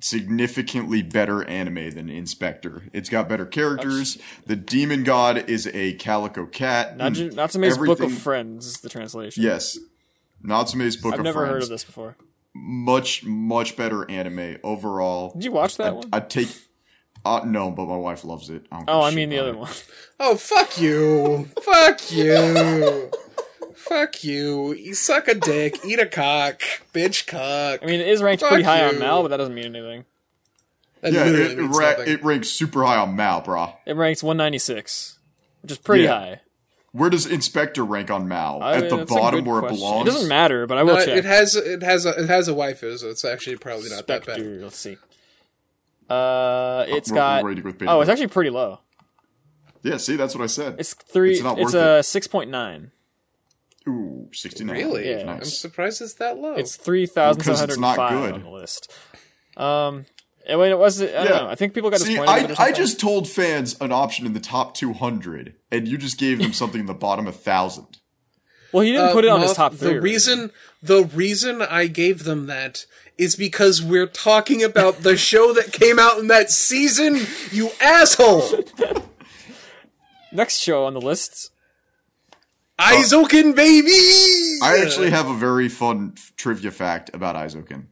[0.00, 2.84] significantly better anime than Inspector.
[2.92, 4.18] It's got better characters.
[4.46, 6.96] The demon god is a calico cat.
[6.96, 9.42] Naju- and Natsume's Book of Friends is the translation.
[9.42, 9.78] Yes.
[10.42, 12.16] Natsume's Book I've of never heard of this before.
[12.54, 15.32] Much, much better anime overall.
[15.32, 16.08] Did you watch that one?
[16.12, 16.48] I'd take.
[17.24, 18.64] Uh, no, but my wife loves it.
[18.72, 19.58] I oh, give a I shit mean the other it.
[19.58, 19.70] one.
[20.18, 21.48] Oh fuck you!
[21.62, 23.10] fuck you!
[23.90, 24.72] Fuck you!
[24.72, 26.62] You suck a dick, eat a cock,
[26.94, 27.80] bitch cock.
[27.82, 28.94] I mean, it is ranked Fuck pretty high you.
[28.94, 30.04] on MAL, but that doesn't mean anything.
[31.00, 33.74] That Yeah, literally it, means ra- it ranks super high on MAL, brah.
[33.86, 35.18] It ranks 196,
[35.62, 36.18] which is pretty Yeah.
[36.18, 36.40] high.
[36.92, 38.60] Where does Inspector rank on MAL?
[38.62, 39.76] I At the bottom where question.
[39.76, 40.08] it belongs?
[40.08, 41.16] It doesn't matter, but I will No, check.
[41.16, 44.24] it has it has a, it has a waifu, so it's actually probably not that
[44.24, 44.40] bad.
[44.62, 44.98] let's see.
[46.08, 47.42] Uh, it's we're- got.
[47.42, 48.78] we're ready with Oh, it's actually pretty low.
[49.82, 50.76] Yeah, see, that's what I said.
[50.78, 51.32] It's three.
[51.32, 52.92] It's not It's, worth a six point nine.
[53.90, 54.76] Ooh, 69.
[54.76, 55.10] Really?
[55.10, 55.30] Yeah.
[55.32, 56.54] I'm surprised it's that low.
[56.54, 58.34] It's three thousand seven Because it's hundred not five good.
[58.34, 58.92] on the list.
[59.56, 60.06] Um,
[60.46, 61.02] eh, wait, it was.
[61.02, 61.30] I don't Yeah.
[61.40, 61.48] know.
[61.48, 62.56] I think people got See, disappointed.
[62.58, 66.38] I, I just told fans an option in the top 200, and you just gave
[66.38, 67.98] them something in the bottom 1,000.
[68.72, 69.94] Well, he didn't Uh, put it on his top three.
[69.94, 72.86] The reason the reason I gave them that
[73.18, 77.26] is because we're talking about the show that came out in that season.
[77.50, 78.64] You asshole!
[80.32, 81.50] next show on the list.
[82.82, 83.02] Oh.
[83.02, 83.90] Eizouken baby.
[84.62, 87.86] I actually have a very fun f- trivia fact about Eizouken.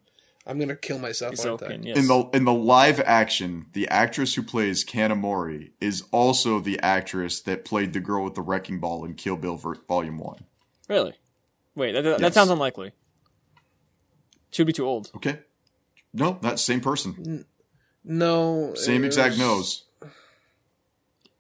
[0.47, 1.35] I'm gonna kill myself.
[1.45, 1.67] aren't I?
[1.67, 1.99] Eizouken, yes.
[1.99, 7.41] In the in the live action, the actress who plays Kanamori is also the actress
[7.43, 10.45] that played the girl with the wrecking ball in Kill Bill ver- Volume One.
[10.89, 11.15] really?
[11.75, 12.35] Wait, that, that Yes.
[12.35, 12.93] sounds unlikely.
[14.51, 15.11] She would be too old.
[15.15, 15.41] Okay,
[16.15, 17.45] no, that's same person,
[18.03, 18.73] No.
[18.75, 19.85] same exact nose.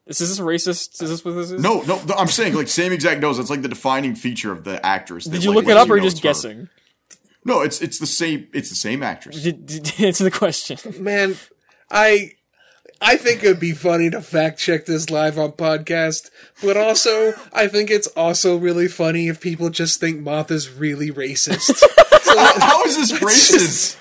[0.08, 1.02] Is this racist?
[1.02, 1.62] Is this what this is?
[1.62, 3.38] No, no, I'm saying like same exact nose.
[3.38, 5.24] It's like the defining feature of the actress.
[5.24, 6.28] that, Did you like, look it up or are you just it's her.
[6.28, 6.68] guessing?
[7.44, 8.48] No, it's it's the same.
[8.54, 9.42] It's the same actress.
[9.42, 10.78] Did, did, answer the question.
[11.02, 11.36] Man,
[11.90, 12.32] I
[13.00, 16.30] I think it'd be funny to fact check this live on podcast,
[16.62, 21.10] but also I think it's also really funny if people just think Moth is really
[21.10, 21.76] racist.
[22.22, 23.96] so How is this racist?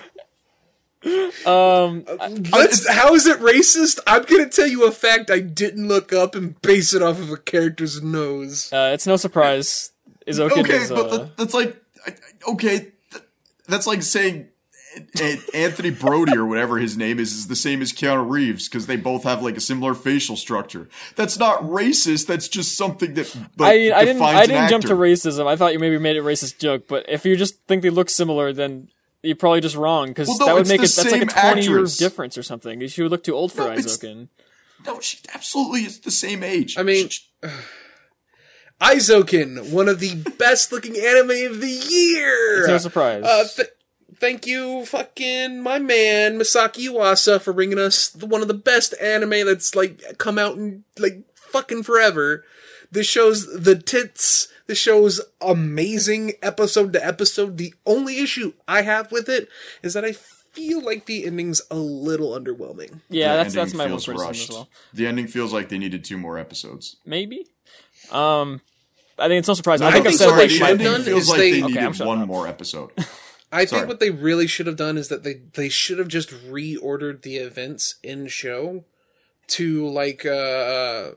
[1.46, 2.04] Um,
[2.52, 4.00] let's, how is it racist?
[4.06, 7.32] I'm gonna tell you a fact I didn't look up and base it off of
[7.32, 8.72] a character's nose.
[8.74, 9.92] uh, it's no surprise.
[10.28, 11.82] Eizouken Okay, is, but uh, that's like
[12.48, 12.92] okay,
[13.68, 14.50] that's like saying
[15.54, 18.96] Anthony Brody or whatever his name is is the same as Keanu Reeves because they
[18.96, 20.90] both have like a similar facial structure.
[21.16, 22.28] That's not racist.
[22.28, 24.22] That's just something that like, I, I didn't.
[24.22, 25.48] I didn't jump to racism.
[25.48, 27.90] I thought you maybe made it a racist joke, but if you just think they
[27.90, 28.90] look similar, then
[29.28, 31.30] You're probably just wrong because Well, no, that would make the it that's like a
[31.30, 32.88] same 20 year difference or something.
[32.88, 34.30] She would look too old for No, it's- Eizouken.
[34.86, 36.78] No, she absolutely is the same age.
[36.78, 37.24] I mean- She-
[38.82, 42.60] Eizouken, one of the best looking anime of the year.
[42.60, 43.24] It's no surprise.
[43.24, 43.70] Uh, th-
[44.20, 48.94] thank you, fucking my man Masaaki Yuasa, for bringing us the, one of the best
[49.02, 52.44] anime that's like come out in like fucking forever.
[52.92, 54.48] This shows the tits.
[54.68, 57.58] This show's amazing episode to episode.
[57.58, 59.48] The only issue I have with it
[59.82, 63.02] is that I feel like the ending's a little underwhelming.
[63.10, 64.70] yeah, the that's that's my one feels criticism as well.
[64.94, 66.98] The ending feels like they needed two more episodes.
[67.06, 67.46] Maybe.
[68.12, 68.62] Um,
[69.20, 69.82] I think it's no surprise.
[69.82, 71.30] I I think I've think said what they should the have done ending is feels
[71.30, 72.28] like they- they needed shutting one up.
[72.28, 72.92] more episode.
[73.52, 73.80] I Sorry.
[73.82, 77.22] think what they really should have done is that they they should have just reordered
[77.22, 78.84] the events in show
[79.48, 81.12] to like uh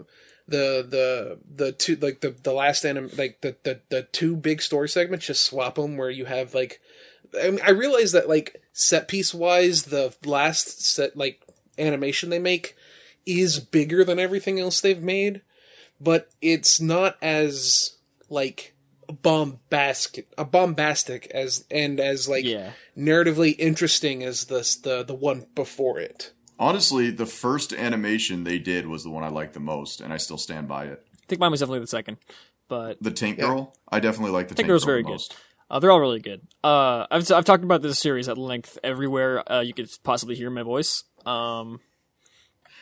[0.50, 4.60] the the the two like the the last anim like the the the two big
[4.60, 6.80] story segments just swap them where you have like
[7.40, 11.40] I mean I realize that like set piece wise the last set like
[11.78, 12.76] animation they make
[13.24, 15.42] is bigger than everything else they've made
[16.00, 17.96] but it's not as
[18.28, 18.74] like
[19.22, 22.72] bombastic a bombastic as and as like Yeah.
[22.96, 28.86] narratively interesting as this the the one before it Honestly, the first animation they did
[28.86, 31.02] was the one I liked the most, and I still stand by it.
[31.14, 32.18] I think mine was definitely the second,
[32.68, 35.20] but The Tank Girl, I definitely like the Tank, Tank Girl's Girl very the good.
[35.70, 36.42] uh, they're all really good.
[36.62, 40.50] Uh, I've I've talked about this series at length everywhere uh, you could possibly hear
[40.50, 41.04] my voice.
[41.24, 41.80] Um,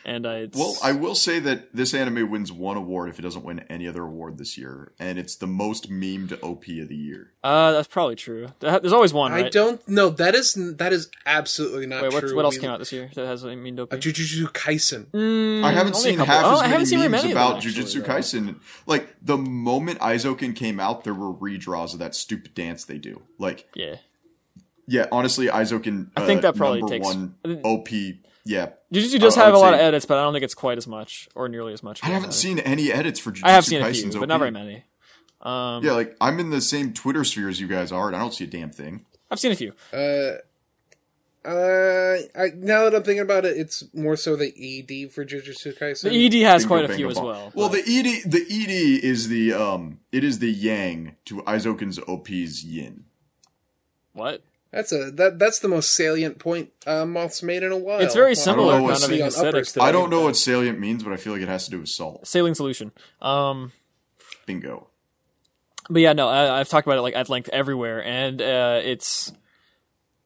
[0.05, 3.43] and I Well, I will say that this anime wins one award if it doesn't
[3.43, 7.31] win any other award this year, and it's the most memed OP of the year.
[7.43, 8.47] uh, that's probably true.
[8.59, 9.51] There's always one, i right?
[9.51, 12.69] don't know that is that is absolutely not Wait, what, true what else We- came
[12.69, 13.93] out this year that has a mean dope?
[13.93, 17.21] uh, Jujutsu Kaisen I haven't seen half Oh, as I many haven't memes many of
[17.23, 18.13] them, about actually, Jujutsu though.
[18.13, 18.55] Kaisen.
[18.85, 23.21] Like the moment Eizouken came out, there were redraws of that stupid dance they do.
[23.37, 23.95] Like, Yeah,
[24.87, 26.09] yeah, honestly, Eizouken.
[26.17, 27.89] I think uh, that probably takes- one OP.
[28.49, 30.55] Yeah, Jujutsu does I- I have a lot of edits, but I don't think it's
[30.55, 32.03] quite as much or nearly as much.
[32.03, 34.19] I haven't seen any edits for Jujutsu I have seen a few, OP.
[34.19, 34.83] but not very many.
[35.41, 38.19] Um, Yeah, like I'm in the same Twitter sphere as you guys are, and I
[38.19, 39.05] don't see a damn thing.
[39.29, 39.73] I've seen a few.
[39.93, 40.37] uh
[41.45, 45.77] uh I, now that I'm thinking about it, it's more so the ED for Jujutsu
[45.77, 46.09] Kaisen.
[46.09, 47.25] The ED has Bingo, quite a few as bong.
[47.27, 47.51] well.
[47.55, 51.99] Well, but- the ED, the ED is the um, it is the Yang to Eizouken's
[52.07, 53.05] OP's Yin.
[54.13, 54.41] what?
[54.71, 57.99] That's a that that's the most salient point uh, Moth's made in a while.
[57.99, 59.77] It's very Well, similar, I don't know kind what of in aesthetics.
[59.77, 61.89] I don't know what salient means, but I feel like it has to do with
[61.89, 62.27] salt.
[62.27, 62.91] Sailing solution.
[63.21, 63.71] Um,
[64.45, 64.87] Bingo.
[65.89, 69.31] but yeah, no, I, I've talked about it like at length everywhere, and uh, it's.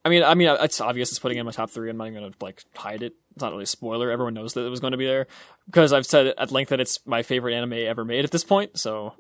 [0.06, 1.90] I mean, I mean, it's obvious it's putting in my top three.
[1.90, 3.14] I'm not even gonna like hide it.
[3.36, 4.12] It's not really a spoiler.
[4.12, 5.28] Everyone knows that it was going to be there
[5.66, 8.78] because I've said at length that it's my favorite anime ever made at this point.
[8.78, 9.14] So,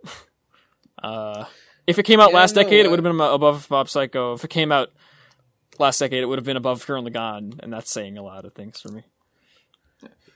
[1.02, 1.46] uh,
[1.88, 3.88] if it came out Yeah, last no, decade, it uh, would have been above Mob
[3.88, 4.34] Psycho.
[4.34, 4.92] If it came out
[5.80, 8.54] last decade, it would have been above Gurren Lagann, and that's saying a lot of
[8.54, 9.04] things for me.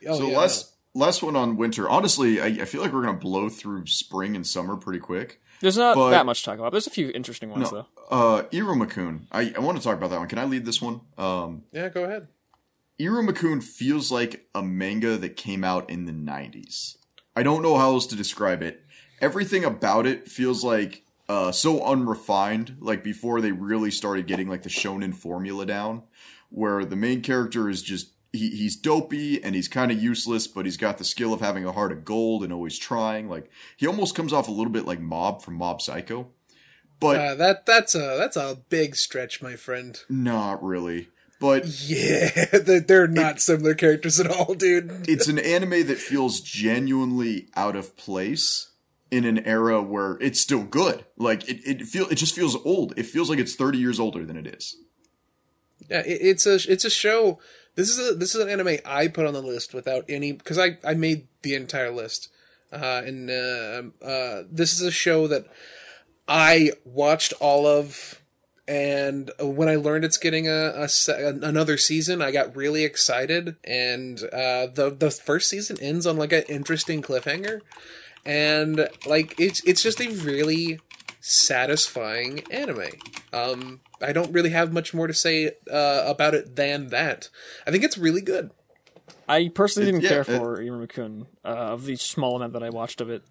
[0.08, 1.90] Oh, so yeah, last last one on winter.
[1.90, 5.42] Honestly, I, I feel like we're gonna blow through spring and summer pretty quick.
[5.60, 6.72] There's not But- that much to talk about.
[6.72, 8.16] There's a few interesting ones No, though.
[8.16, 9.28] uh, Iruma-kun.
[9.32, 10.28] I, I want to talk about that one.
[10.28, 11.02] Can I lead this one?
[11.18, 12.28] Um, yeah, go ahead.
[13.00, 16.98] Iruma-kun feels like a manga that came out in the 90s.
[17.36, 18.84] I don't know how else to describe it.
[19.20, 24.64] Everything about it feels like uh, so unrefined, like before they really started getting like
[24.64, 26.04] the shonen formula down,
[26.50, 30.66] where the main character is just he, he's dopey and he's kind of useless, but
[30.66, 33.30] he's got the skill of having a heart of gold and always trying.
[33.30, 36.28] Like he almost comes off a little bit like Mob from Mob Psycho,
[37.00, 40.00] but Uh, that that's a that's a big stretch, my friend.
[40.10, 41.10] not really.
[41.40, 45.08] But Yeah, they're, they're not similar characters at all, dude.
[45.08, 48.70] it's an anime that feels genuinely out of place
[49.12, 51.06] in an era where it's still good.
[51.18, 52.94] Like it, it feel it just feels old.
[52.98, 54.78] It feels like it's thirty years older than it is.
[55.90, 57.40] Yeah, it, it's a it's a show.
[57.76, 60.58] This is a this is an anime I put on the list without any because
[60.58, 62.30] I I made the entire list,
[62.72, 65.46] uh, and uh, uh, this is a show that
[66.28, 68.22] I watched all of,
[68.68, 73.56] and when I learned it's getting a, a se- another season, I got really excited,
[73.64, 77.62] and uh, the the first season ends on like an interesting cliffhanger,
[78.28, 80.80] and like it's it's just a really
[81.22, 82.90] satisfying anime.
[83.34, 87.30] Um, I don't really have much more to say uh, about it than that.
[87.66, 88.52] I think it's really good.
[89.28, 92.70] I personally didn't yeah, care it- for Iruma-kun uh, of the small amount that I
[92.70, 93.24] watched of it.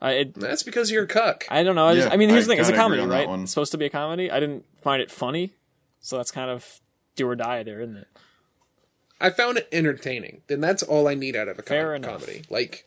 [0.00, 1.44] I it, That's because you're a cuck.
[1.50, 1.86] I don't know.
[1.86, 3.28] I, just, Yeah, I mean, here's the thing: it's a comedy, right?
[3.40, 4.30] It's supposed to be a comedy.
[4.30, 5.52] I didn't find it funny,
[6.00, 6.80] so that's kind of
[7.16, 8.06] do or die there, isn't it?
[9.20, 10.42] I found it entertaining.
[10.46, 12.20] Then that's all I need out of a com- Fair enough.
[12.20, 12.42] comedy.
[12.48, 12.86] Like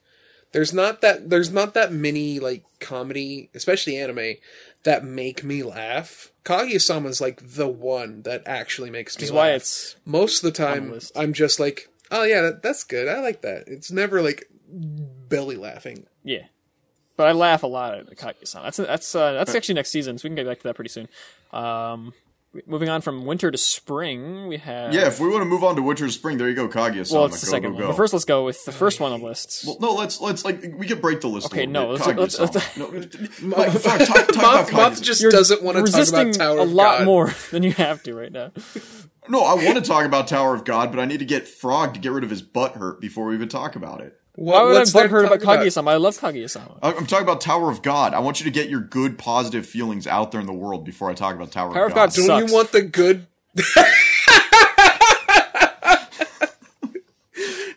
[0.51, 4.35] There's not that there's not that many like comedy, especially anime,
[4.83, 6.31] that make me laugh.
[6.43, 9.37] Kaguya-sama is like the one that actually makes me is laugh.
[9.37, 10.99] why it's most of the the time.
[11.15, 13.07] I'm just like, oh yeah, that, that's good.
[13.07, 13.65] I like that.
[13.67, 16.07] It's never like belly laughing.
[16.23, 16.45] yeah.
[17.17, 18.65] But I laugh a lot at Kaguya-sama.
[18.65, 20.89] That's that's uh, that's actually next season, so we can get back to that pretty
[20.89, 21.07] soon.
[21.53, 22.13] Um,
[22.67, 25.75] moving on from winter to spring, we have Yeah, if we want to move on
[25.75, 27.19] to winter to spring, there you go, Kaguya-sama.
[27.21, 27.87] well, it's the go, second go, one.
[27.87, 29.65] But first, let's go with the first one on the list.
[29.65, 31.47] Well, no, let's let's like we can break the list.
[31.47, 33.29] Okay, a no, little let's- let's- Kaguya-sama.
[33.41, 36.19] No, like, fuck, talk, talk about Moth, Moth just You're doesn't want to talk resisting
[36.29, 37.05] about Tower a lot God.
[37.05, 38.51] more than you have to right now.
[39.29, 41.93] No, I want to talk about Tower of God, but I need to get Frog
[41.93, 44.15] to get rid of his butt hurt before we even talk about it.
[44.35, 45.91] What, Why would I what's there butthurt to about talk Kaguya-sama?
[45.91, 46.77] I love Kaguya-sama.
[46.81, 48.13] I- I'm talking about Tower of God.
[48.13, 51.09] I want you to get your good, positive feelings out there in the world before
[51.09, 52.09] I talk about Tower, Tower of of God.
[52.09, 52.49] God Don't sucks.
[52.49, 53.27] you want the good?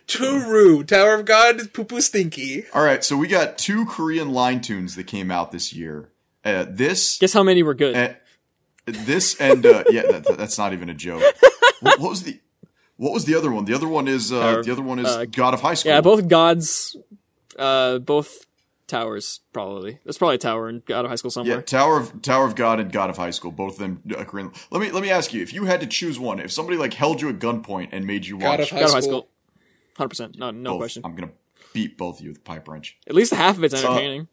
[0.07, 0.83] True.
[0.83, 2.65] Tower of God is poo poo stinky.
[2.73, 6.09] All right, so we got two Korean line tunes that came out this year.
[6.43, 7.95] Uh, this, Guess how many were good?
[7.95, 8.13] uh,
[8.85, 11.21] this, and uh, yeah, that, that's not even a joke.
[11.81, 12.39] what, what was the?
[12.97, 13.65] What was the other one?
[13.65, 15.91] The other one is uh, Tower the other one is uh, God of High School.
[15.91, 16.95] yeah, both gods,
[17.59, 18.45] uh, both
[18.87, 19.99] towers probably.
[20.05, 21.57] That's probably a tower and God of High School somewhere.
[21.57, 24.23] Yeah, Tower of Tower of God and God of High School, both of them uh,
[24.23, 24.51] Korean.
[24.71, 26.93] Let me let me ask you: if you had to choose one, if somebody like
[26.93, 29.11] held you at gunpoint and made you God watch of High God of High School.
[29.11, 29.29] School,
[29.97, 30.37] hundred percent.
[30.37, 31.01] No, no both, question.
[31.05, 31.31] I'm gonna
[31.73, 32.97] beat both of you with a pipe wrench.
[33.07, 34.27] At least half of it's entertaining.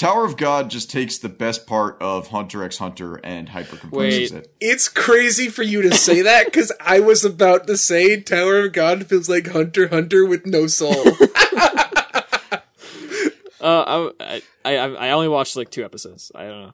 [0.00, 4.32] Tower of God just takes the best part of Hunter x Hunter and hyper composes
[4.32, 4.50] it.
[4.58, 8.72] It's crazy for you to say that because I was about to say Tower of
[8.72, 11.04] God feels like Hunter x Hunter with no soul.
[13.62, 16.32] Uh, I, I, I, I only watched like two episodes.
[16.34, 16.72] I don't know.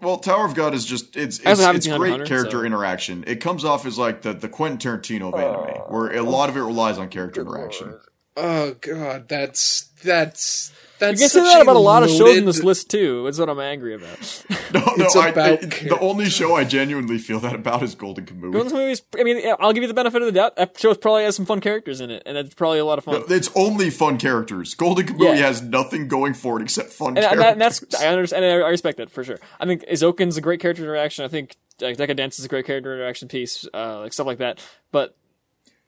[0.00, 3.24] Well, Tower of God is just it's it's, it's great Hunter, character so- interaction.
[3.26, 6.56] It comes off as like the the Quentin Tarantino of anime, where a lot of
[6.56, 7.98] it relies on character interaction.
[8.36, 11.20] oh God, that's that's that's.
[11.20, 13.24] You can say that about a lot of shows in this list too.
[13.24, 14.44] That's what I'm angry about.
[14.74, 17.94] No, no, It's I, about I- the only show I genuinely feel that about is
[17.94, 18.52] Golden Kamuy.
[18.52, 19.00] Golden Movies.
[19.16, 20.56] I mean, I'll give you the benefit of the doubt.
[20.56, 23.04] That show probably has some fun characters in it, and it's probably a lot of
[23.04, 23.22] fun.
[23.28, 24.74] It's only fun characters.
[24.74, 25.46] Golden Kamuy Yeah.
[25.46, 27.42] has nothing going for it except fun and, and, characters.
[27.44, 28.44] that, and that's I understand.
[28.44, 29.38] And I respect that for sure.
[29.60, 31.24] I think Eizouken's a great character interaction.
[31.24, 34.58] I think like, Decadence is a great character interaction piece, uh, like stuff like that.
[34.90, 35.16] But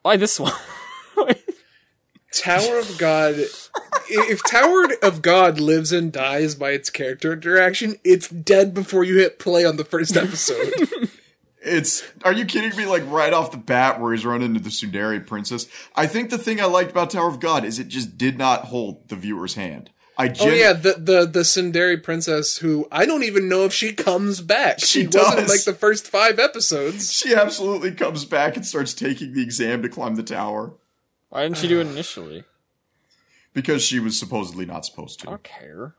[0.03, 0.53] why this one?
[2.33, 3.37] Tower of God.
[4.09, 9.19] if Tower of God lives and dies by its character interaction, it's dead before you
[9.19, 10.73] hit play on the first episode.
[11.61, 12.87] It's are you kidding me?
[12.87, 15.67] Like right off the bat, where he's running into the Sundari princess.
[15.97, 18.67] I think the thing I liked about Tower of God is it just did not
[18.67, 19.91] hold the viewer's hand.
[20.17, 23.93] I oh yeah, the the the Sundari princess, who I don't even know if she
[23.93, 24.79] comes back.
[24.79, 25.49] She She, wasn't does.
[25.49, 27.13] like the first five episodes.
[27.13, 30.75] she absolutely comes back and starts taking the exam to climb the tower
[31.31, 32.45] why didn't she do it initially?
[33.53, 35.29] because she was supposedly not supposed to.
[35.29, 35.95] I don't care.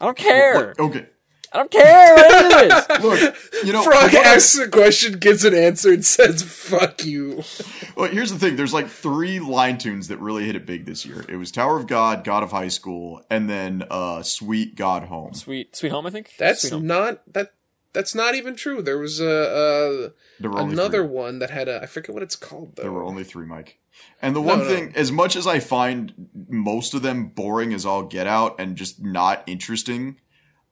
[0.00, 0.68] I don't care.
[0.68, 1.06] Look, okay,
[1.52, 2.14] I don't care.
[2.14, 3.02] What it is.
[3.02, 6.42] look, you know, Frog from what I- asks a question, gets an answer, and says
[6.42, 7.42] "fuck you."
[7.96, 8.56] Well, here's the thing.
[8.56, 11.24] There's like three line tunes that really hit it big this year.
[11.30, 15.32] It was Tower of God, God of High School, and then uh, Sweet God Home.
[15.32, 16.04] Sweet, Sweet Home.
[16.06, 16.86] I think That's Sweet Home.
[16.86, 17.54] not that.
[17.96, 18.82] That's not even true.
[18.82, 20.12] There was a,
[20.44, 21.06] a only another three.
[21.14, 21.80] one that had a.
[21.82, 22.82] I forget what it's called though.
[22.82, 23.78] There were only three, Mike.
[24.20, 24.68] And the one no.
[24.68, 28.76] thing, as much as I find most of them boring as all get out and
[28.76, 30.20] just not interesting,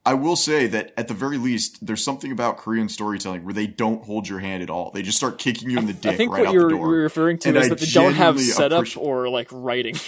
[0.04, 3.66] I will say that at the very least, there's something about Korean storytelling where they
[3.66, 4.90] don't hold your hand at all.
[4.90, 6.76] They just start kicking you in the dick I think right what out you're, the
[6.76, 6.90] door.
[6.92, 9.48] you're referring to And is I that they don't have genuinely setup appreciate- or like
[9.50, 9.96] writing.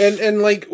[0.00, 0.66] And and like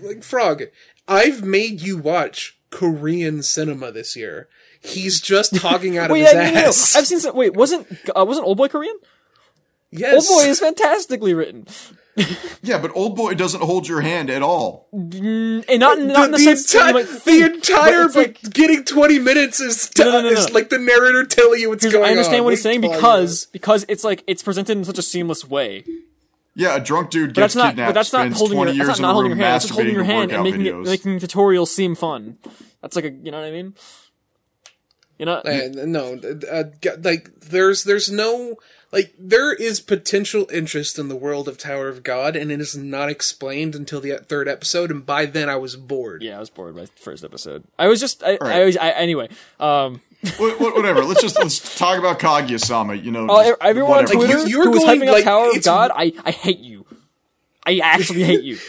[0.00, 0.62] like Frog,
[1.06, 4.48] I've made you watch Korean cinema this year.
[4.80, 6.66] He's just talking out of Wait, his yeah, no, no, no.
[6.68, 6.96] ass.
[6.96, 7.36] I've seen some.
[7.36, 8.96] Wait, wasn't uh, wasn't Old Boy Korean?
[9.92, 11.66] yes, Old Boy is fantastically written,
[12.62, 14.88] yeah, but Old Boy doesn't hold your hand at all.
[14.92, 18.42] and not not in the, the, the, sense enti- you the entire but it's like
[18.42, 21.96] beginning twenty minutes is, No, no, no, is like the narrator telling you what's going
[22.02, 22.08] on.
[22.08, 25.48] I understand what he's saying because because it's like it's presented in such a seamless
[25.48, 25.84] way.
[26.54, 27.70] Yeah, a drunk dude But that's gets not.
[27.70, 28.64] kidnapped, But that's not spends holding your.
[28.66, 29.54] 20 That's years not, not in holding a your room hand.
[29.54, 30.84] That's just holding masturbating your hand and workout making it videos.
[30.86, 32.38] making tutorials seem fun.
[32.80, 33.10] That's like a.
[33.10, 33.74] You know what I mean?
[35.18, 35.34] You know.
[35.34, 36.64] Uh, no, uh,
[37.02, 38.56] like there's there's no
[38.92, 42.76] like there is potential interest in the world of Tower of God, and it is
[42.76, 46.22] not explained until the third episode, and by then I was bored.
[46.22, 47.64] Yeah, I was bored by the first episode.
[47.78, 48.22] I was just.
[48.22, 48.38] I.
[48.40, 48.62] right.
[48.62, 49.28] I, was, I anyway.
[49.58, 50.00] Um.
[50.38, 51.04] Wha- wha- Whatever.
[51.04, 52.94] let's just let's talk about Kaguya-sama.
[52.94, 54.14] You know, Uh, just everyone on whatever.
[54.26, 56.58] Twitter you- you're who was going, hyping up like, Tower of God, I, I hate
[56.60, 56.86] you.
[57.66, 58.58] I actually hate you.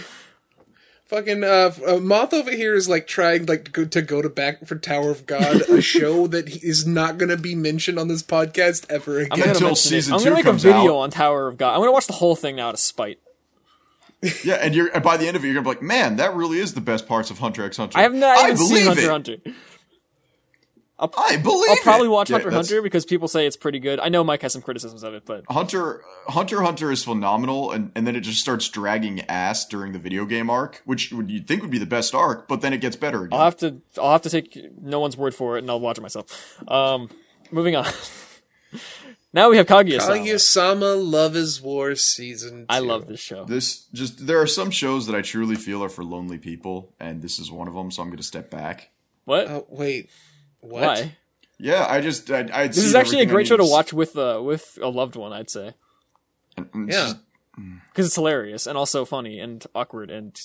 [1.08, 4.30] Fucking uh, uh, Moth over here is like trying like to go, to go to
[4.30, 8.00] back for Tower of God, a show that he is not going to be mentioned
[8.00, 9.38] on this podcast ever I'm again.
[9.40, 10.12] gonna Until mention it.
[10.12, 11.02] I'm gonna make comes a video out.
[11.04, 11.76] on Tower of God.
[11.76, 13.20] I'm gonna watch the whole thing now to spite.
[14.44, 16.34] Yeah, and you're and by the end of it, you're gonna be like, man, that
[16.34, 18.00] really is the best parts of Hunter x Hunter.
[18.00, 19.42] I have not I even seen believe Hunter it.
[19.46, 19.56] x
[20.98, 21.16] Hunter.
[21.20, 21.70] I believe.
[21.70, 22.12] I'll probably it.
[22.12, 24.00] watch Yeah, Hunter x that's- Hunter because people say it's pretty good.
[24.00, 27.72] I know Mike has some criticisms of it, but Hunter Hunter x Hunter is phenomenal,
[27.72, 31.30] and, and then it just starts dragging ass during the video game arc, which would
[31.30, 33.38] you'd think would be the best arc, but then it gets better again.
[33.38, 35.98] I'll have to I'll have to take no one's word for it and I'll watch
[35.98, 36.62] it myself.
[36.70, 37.10] Um,
[37.52, 37.86] moving on.
[39.34, 40.16] now we have Kaguya-sama.
[40.18, 42.62] Kaguya-sama Love is War season.
[42.62, 42.66] Two.
[42.70, 43.46] I love this show.
[43.46, 47.22] this just there are some shows that I truly feel are for lonely people, and
[47.22, 47.92] this is one of them.
[47.92, 48.92] So I'm going to step back.
[49.26, 49.48] What?
[49.50, 50.10] Oh wait,
[50.66, 50.82] what?
[50.84, 51.16] Why?
[51.58, 54.42] Yeah, I just I, I This is actually a great show to watch with uh,
[54.44, 55.32] with a loved one.
[55.34, 55.74] I'd say
[56.58, 57.14] Yeah.
[57.90, 60.38] because it's hilarious and also funny and awkward and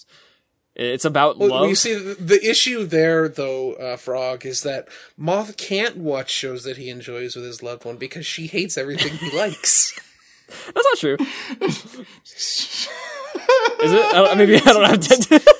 [0.77, 1.69] it's about Well, love.
[1.69, 6.63] you see, the, the issue there, though, uh, Frog, is that Moth can't watch shows
[6.63, 9.99] that he enjoys with his loved one because she hates everything he likes.
[10.73, 11.17] That's not true.
[11.61, 12.89] is
[13.93, 14.15] it?
[14.15, 15.57] I maybe I don't have to.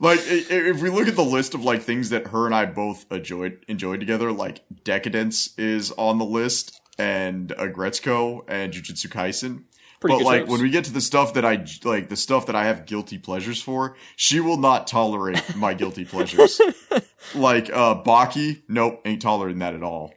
[0.00, 2.54] Like i- i- if we look at the list of like things that her and
[2.54, 9.08] I both enjoyed enjoyed together, like Decadence is on the list, and Aggretsuko and Jujutsu
[9.08, 9.64] Kaisen.
[10.00, 10.48] Pretty but like shows.
[10.50, 13.18] when we get to the stuff that I like, the stuff that I have guilty
[13.18, 16.60] pleasures for, she will not tolerate my guilty pleasures.
[17.34, 20.14] like uh Baki, nope, ain't tolerating that at all.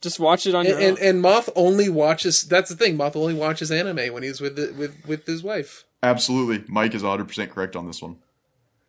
[0.00, 1.04] Just watch it on your and, and own.
[1.04, 2.42] and Moth only watches.
[2.42, 2.96] That's the thing.
[2.96, 5.84] Moth only watches anime when he's with the, with with his wife.
[6.02, 8.16] Absolutely, Mike is 100 percent correct on this one.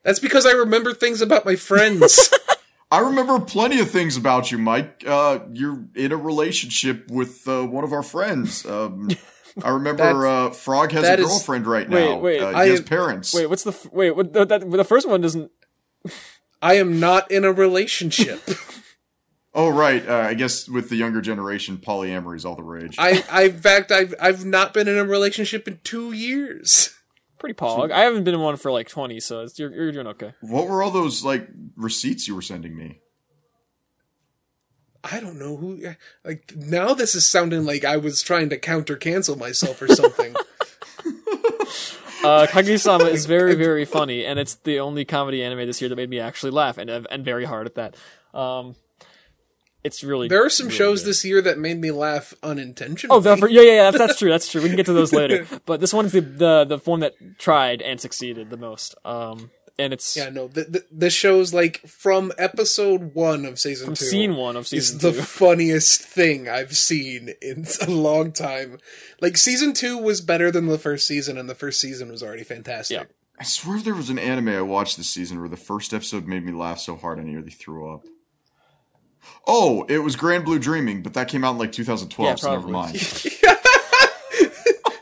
[0.04, 2.34] That's because I remember things about my friends.
[2.92, 5.04] I remember plenty of things about you, Mike.
[5.08, 8.66] Uh, you're in a relationship with uh, one of our friends.
[8.66, 9.10] Um,
[9.64, 12.20] I remember uh, Frog has a that is- girlfriend right Wait, now.
[12.20, 13.34] wait, uh, I- he has parents.
[13.34, 14.12] Wait, what's the f- wait?
[14.12, 15.52] What the, that, the first one doesn't.
[16.62, 18.42] I am not in a relationship.
[19.56, 20.04] Oh, right.
[20.10, 22.96] Uh, I guess with the younger generation, polyamory is all the rage.
[22.98, 26.90] I, I, in fact, I've I've not been in a relationship in two years.
[27.44, 27.92] Pretty pog.
[27.92, 30.34] I haven't been in one for like twenty, so it's, you're you're doing okay.
[30.40, 33.02] what were all those like receipts you were sending me?
[35.04, 35.94] I don't know who.
[36.24, 40.34] Like now, this is sounding like I was trying to counter cancel myself or something.
[42.24, 45.98] Uh, Kaguya-sama is very very funny, and it's the only comedy anime this year that
[45.98, 47.98] made me actually laugh, and and very hard at that.
[48.34, 48.76] Um,
[49.84, 51.10] it's really There are some really shows good.
[51.10, 53.16] this year that made me laugh unintentionally.
[53.16, 54.30] Oh, the, for, yeah, yeah, yeah, that's, that's true.
[54.30, 54.62] That's true.
[54.62, 55.46] We can get to those later.
[55.66, 58.96] But this one's the, the the one that tried and succeeded the most.
[59.06, 63.86] Um, and it's yeah, no, the, the the shows like from episode one of season
[63.86, 64.06] from two.
[64.06, 68.78] scene one of season is season the funniest thing I've seen in a long time.
[69.22, 72.44] Like season two was better than the first season, and the first season was already
[72.44, 72.98] fantastic.
[72.98, 73.06] Yeah.
[73.40, 76.46] I swear there was an anime I watched this season where the first episode made
[76.46, 78.06] me laugh so hard I nearly threw up.
[79.48, 82.52] Oh, it was Grand Blue Dreaming, but that came out in like 2012, Yeah, so
[82.52, 82.94] never mind.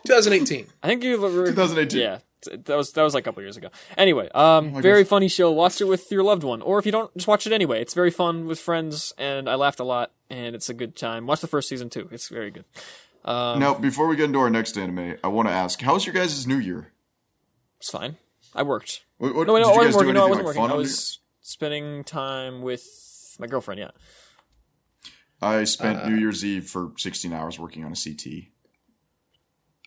[0.06, 0.68] 2018.
[0.84, 2.00] I think you have were 2018.
[2.00, 2.20] Yeah,
[2.66, 3.70] that was that was like a couple years ago.
[3.98, 5.52] Anyway, um, I very guess- funny show.
[5.52, 7.82] Watch it with your loved one, or if you don't, just watch it anyway.
[7.82, 11.28] It's very fun with friends, and I laughed a lot, and it's a good time.
[11.28, 12.66] Watch the first season too; it's very good.
[13.24, 16.06] Um, Now, before we get into our next anime, I want to ask, how was
[16.08, 16.92] your guys' New Year?
[17.80, 18.18] It's fine.
[18.56, 19.02] I worked.
[19.20, 20.14] What, what, No, wait, did no, I you guys wasn't do working.
[20.16, 20.72] No, I wasn't like working.
[20.72, 22.84] I was spending time with
[23.40, 23.80] my girlfriend.
[23.80, 23.92] Yeah.
[25.42, 28.50] I spent Uh, New Year's Eve for 16 hours working on a CT.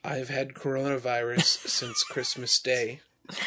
[0.02, 3.00] I've had coronavirus since Christmas Day.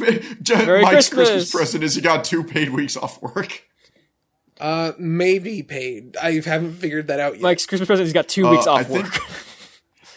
[0.00, 1.10] Merry Mike's Christmas.
[1.10, 3.62] Christmas present is he got two paid weeks off work.
[4.60, 6.16] Uh, maybe paid.
[6.16, 7.42] I haven't figured that out yet.
[7.42, 8.06] Mike's Christmas present.
[8.06, 9.22] He's got two weeks Uh, off I think- work.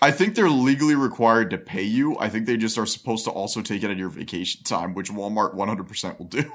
[0.01, 2.17] I think they're legally required to pay you.
[2.19, 5.11] I think they just are supposed to also take it at your vacation time, which
[5.11, 6.49] Walmart 100% will do.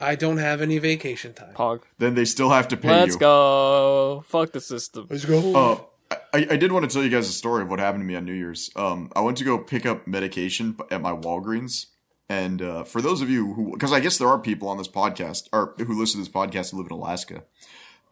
[0.00, 1.54] I don't have any vacation time.
[1.54, 1.82] Pog.
[1.98, 2.94] then they still have to pay you.
[2.94, 3.20] Let's you.
[3.20, 4.24] go.
[4.26, 5.06] Fuck the system.
[5.10, 5.54] Let's go.
[5.54, 8.06] Uh, I, I did want to tell you guys a story of what happened to
[8.06, 8.70] me on New Year's.
[8.74, 11.86] Um, I went to go pick up medication at my Walgreens.
[12.28, 14.88] And uh, for those of you who, because I guess there are people on this
[14.88, 17.42] podcast, or who listen to this podcast who live in Alaska,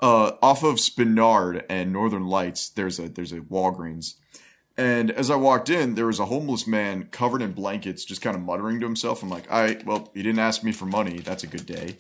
[0.01, 4.15] uh, off of Spenard and Northern Lights, there's a there's a Walgreens.
[4.79, 8.37] And as I walked in, there was a homeless man covered in blankets, just kind
[8.37, 9.25] of muttering to himself.
[9.25, 11.19] I'm like, I well, he didn't ask me for money.
[11.19, 11.97] That's a good day.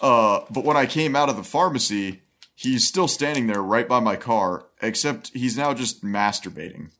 [0.00, 2.22] Uh, but when I came out of the pharmacy,
[2.54, 6.92] he's still standing there right by my car, except he's now just masturbating.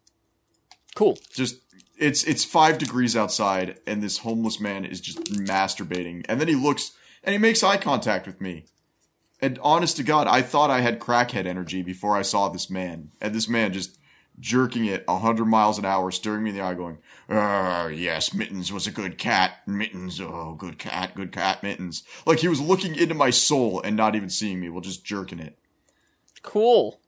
[0.95, 1.19] Cool.
[1.33, 1.57] Just
[1.99, 6.27] it's it's five degrees outside, and this homeless man is just masturbating.
[6.29, 6.93] And then he looks
[7.25, 8.67] and he makes eye contact with me.
[9.41, 13.13] And honest to God, I thought I had crackhead energy before I saw this man.
[13.23, 13.99] And this man just
[14.41, 18.33] jerking it a hundred miles an hour, staring me in the eye, going, "Ah, yes,
[18.33, 19.67] Mittens was a good cat.
[19.67, 23.97] Mittens, oh, good cat, good cat, Mittens." Like he was looking into my soul and
[23.97, 25.59] not even seeing me, while just jerking it.
[26.43, 27.01] Cool.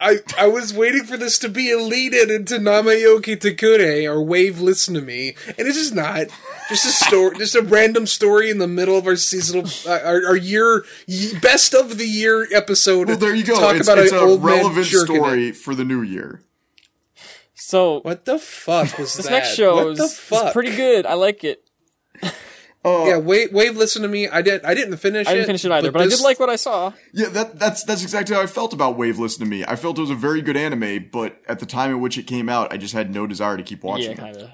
[0.00, 4.04] I I was waiting for this to be a lead in into Nami yo Kiitekure
[4.12, 6.26] or Wave Listen to Me, and it's just not.
[6.68, 10.26] Just a story, just a random story in the middle of our seasonal, uh, our,
[10.26, 10.84] our year
[11.40, 13.06] best of the year episode.
[13.08, 13.54] Well, there you go.
[13.60, 15.56] Talk It's, about it's an a old relevant jerking story it.
[15.56, 16.42] for the new year.
[17.54, 19.30] So What the fuck was this that?
[19.32, 20.52] next show what is, the is fuck?
[20.52, 21.06] pretty good.
[21.06, 21.62] I like it.
[22.84, 24.26] Uh, Yeah, Wave, Wave Listen to Me.
[24.28, 24.64] I did.
[24.64, 25.26] I didn't finish.
[25.28, 26.92] I didn't it, finish it either, but, I this- did like what I saw.
[27.12, 29.64] Yeah, that that's that's exactly how I felt about Wave Listen to Me.
[29.64, 32.26] I felt it was a very good anime, but at the time in which it
[32.26, 34.50] came out, I just had no desire to keep watching Yeah, kind of.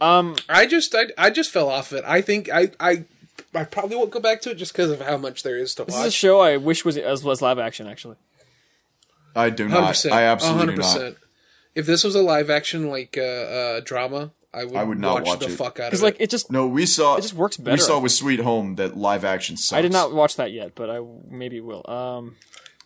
[0.00, 2.04] Um, I just I, I just fell off it.
[2.06, 3.04] I think I I
[3.54, 5.82] I probably won't go back to it just because of how much there is to
[5.82, 5.88] watch.
[5.88, 7.86] this is a show I wish was as was live action.
[7.88, 8.16] Actually,
[9.34, 9.88] I do Hundred not.
[9.88, 10.14] percent.
[10.14, 10.92] I absolutely do not.
[10.94, 11.16] percent.
[11.74, 15.14] If this was a live action like uh, uh, drama, I would, I would not
[15.16, 15.50] watch, watch the it.
[15.50, 16.22] fuck out because of like it.
[16.24, 17.16] it just No, we saw.
[17.16, 17.74] It just works better.
[17.74, 19.76] We saw with Sweet Home that live action sucks.
[19.78, 21.88] I did not watch that yet, but I maybe will.
[21.90, 22.36] Um,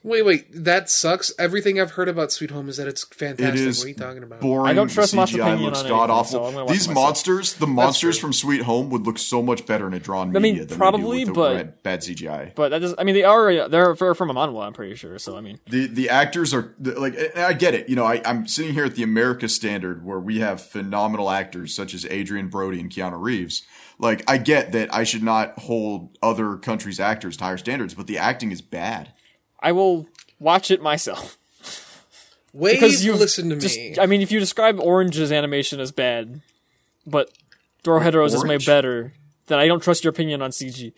[0.03, 1.31] Wait, wait, that sucks.
[1.39, 3.61] Everything I've heard about Sweet Home is that it's fantastic.
[3.61, 4.41] is what are you talking about?
[4.41, 4.71] boring.
[4.71, 6.67] I don't trust the Mott's CGI opinion looks god anything, so awful.
[6.69, 10.29] These monsters, the monsters from Sweet Home, would look so much better in a drawn
[10.29, 12.55] I mean, media than probably, they do with but- the bad, bad CGI.
[12.55, 12.95] but that does.
[12.97, 14.65] I mean, they are they're, they're from a manhwa.
[14.67, 15.19] I'm pretty sure.
[15.19, 17.91] So I mean, The the actors are like I get it.
[17.91, 21.75] You know, I, I'm sitting here at the America standard where we have phenomenal actors
[21.75, 23.65] such as Adrien Brody and Keanu Reeves.
[23.99, 28.07] Like I get that I should not hold other countries' actors to higher standards, but
[28.07, 29.13] the acting is bad.
[29.61, 30.07] I will
[30.39, 31.39] watch it myself
[32.53, 33.97] Wave, because you listen to just, me.
[34.01, 36.41] I mean, if you describe Orange's animation as bad,
[37.07, 37.31] but
[37.85, 39.13] Dorohedoro's is way better,
[39.47, 40.93] then I don't trust your opinion on CG.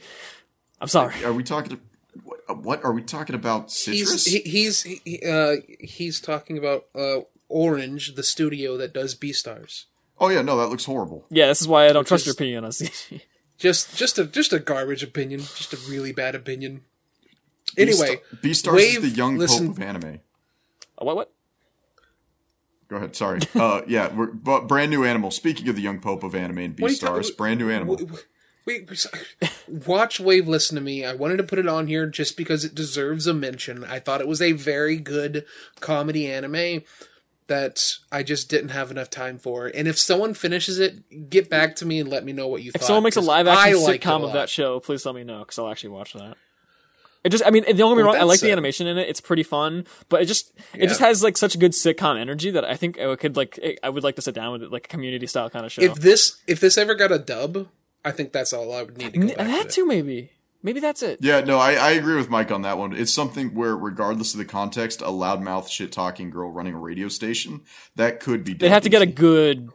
[0.81, 1.23] I'm sorry.
[1.25, 1.81] Are we talking?
[2.25, 3.71] What, what are we talking about?
[3.71, 4.25] Citrus?
[4.25, 9.85] he's he, he's he, uh, he's talking about uh, Orange, the studio that does Beastars.
[10.19, 11.27] oh yeah, no, that looks horrible.
[11.31, 13.21] Yeah, this is why I don't trust is- your opinion on CG.
[13.59, 15.41] Just just a just a garbage opinion.
[15.41, 16.83] Just a really bad opinion.
[17.79, 20.21] Anyway, Beastars Wave, is the young listen- pope of anime.
[21.01, 21.17] Uh, what?
[21.17, 21.33] What?
[22.89, 23.17] Go ahead.
[23.17, 23.41] Sorry.
[23.55, 25.31] Uh, yeah, we're, but brand new animal.
[25.31, 27.71] Speaking of the young pope of anime and What are you talking- Beastars, brand new
[27.71, 27.97] animal.
[27.97, 28.25] w- w-
[28.65, 29.07] Wait,
[29.87, 30.47] watch Wave.
[30.47, 31.05] Listen to me.
[31.05, 33.83] I wanted to put it on here just because it deserves a mention.
[33.83, 35.45] I thought it was a very good
[35.81, 36.83] comedy anime
[37.49, 39.67] that I just didn't have enough time for.
[39.67, 42.71] And if someone finishes it, get back to me and let me know what you
[42.73, 42.87] If thought.
[42.87, 45.41] someone makes a live action liked a sitcom of that show, please let me know
[45.41, 46.37] because I'll actually watch that.
[47.25, 48.17] It just, I mean, don't get me Well, wrong.
[48.17, 49.09] I like the said- animation in it.
[49.09, 52.65] It's pretty fun, but it just, it just has like such good sitcom energy that
[52.65, 54.89] I think I could like, I would like to sit down with it, like a
[54.89, 55.83] community style kind of show.
[55.83, 57.69] If this if this ever got a dub,
[58.05, 59.69] I think that's all I would need to go that to.
[59.69, 60.33] too, maybe,
[60.65, 61.21] maybe that's it.
[61.23, 62.93] Yeah, no, I, I agree with Mike on that one.
[62.93, 67.07] It's something where, regardless of the context, a loudmouth, shit talking girl running a radio
[67.07, 67.61] station
[67.95, 68.55] that could be.
[68.55, 69.71] They'd have to get a good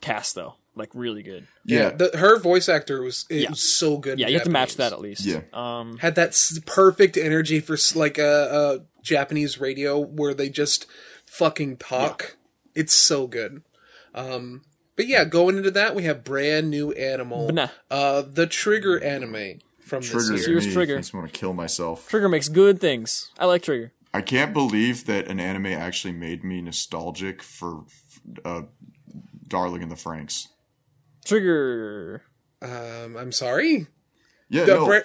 [0.00, 1.46] cast though, like really good.
[1.64, 3.50] Yeah, Yeah, the, her voice actor was it Yeah.
[3.50, 4.18] was so good.
[4.18, 5.24] Yeah, in you have to match that at least.
[5.24, 5.40] Yeah.
[5.52, 10.48] Um, Had that s- perfect energy for s- like a, a Japanese radio where they
[10.48, 10.86] just
[11.26, 12.36] fucking talk.
[12.74, 13.62] It's so good.
[14.14, 14.62] Um,
[14.96, 17.68] but yeah, going into that, we have brand new animal, nah.
[17.90, 20.70] uh, the Trigger anime from triggers this Here's year.
[20.70, 20.72] me.
[20.74, 20.94] Trigger.
[20.96, 22.08] I just want to kill myself.
[22.08, 23.30] Trigger makes good things.
[23.38, 23.92] I like Trigger.
[24.14, 27.84] I can't believe that an anime actually made me nostalgic for
[28.44, 28.62] uh,
[29.48, 30.48] Darling in the Franxx.
[31.24, 32.22] Trigger.
[32.60, 33.86] Um, I'm sorry.
[34.48, 35.00] Yeah, The no, bra-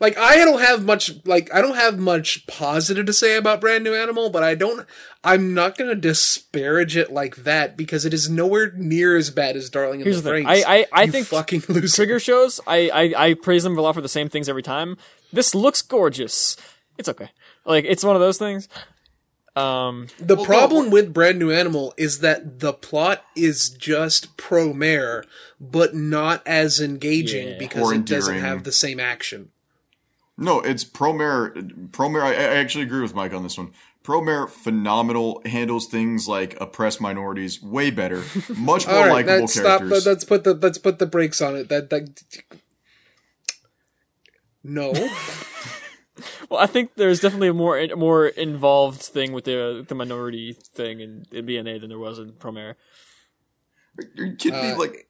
[0.00, 3.82] like I don't have much like I don't have much positive to say about Brand
[3.82, 4.86] New Animal, but I don't
[5.24, 9.68] I'm not gonna disparage it like that because it is nowhere near as bad as
[9.70, 10.46] Darling in Here's the the thing.
[10.46, 11.96] I- I- I think fucking loser.
[11.96, 14.96] Trigger shows, I, I I praise them a lot for the same things every time.
[15.32, 16.56] This looks gorgeous.
[16.96, 17.30] It's okay.
[17.64, 18.68] Like it's one of those things.
[19.54, 24.36] Um, The Well, problem no, with Brand New Animal is that the plot is just
[24.38, 25.24] Promare,
[25.60, 27.58] but not as engaging Yeah.
[27.58, 29.50] because Or it doesn't have the same action.
[30.38, 31.52] no, it's Promare.
[31.90, 32.22] Promare.
[32.22, 33.72] I, I actually agree with Mike on this one.
[34.02, 38.24] Promare, phenomenal, handles things like oppressed minorities way better,
[38.56, 39.78] much more All right, likable let's stop.
[39.80, 40.06] characters.
[40.06, 41.68] Let's put the let's put the brakes on it.
[41.68, 42.22] That that.
[44.64, 44.92] No.
[46.48, 50.52] well, I think there's definitely a more a more involved thing with the the minority
[50.52, 52.74] thing in, in BNA than there was in Promare.
[53.98, 54.70] Are you kidding me?
[54.72, 55.08] Uh, Like,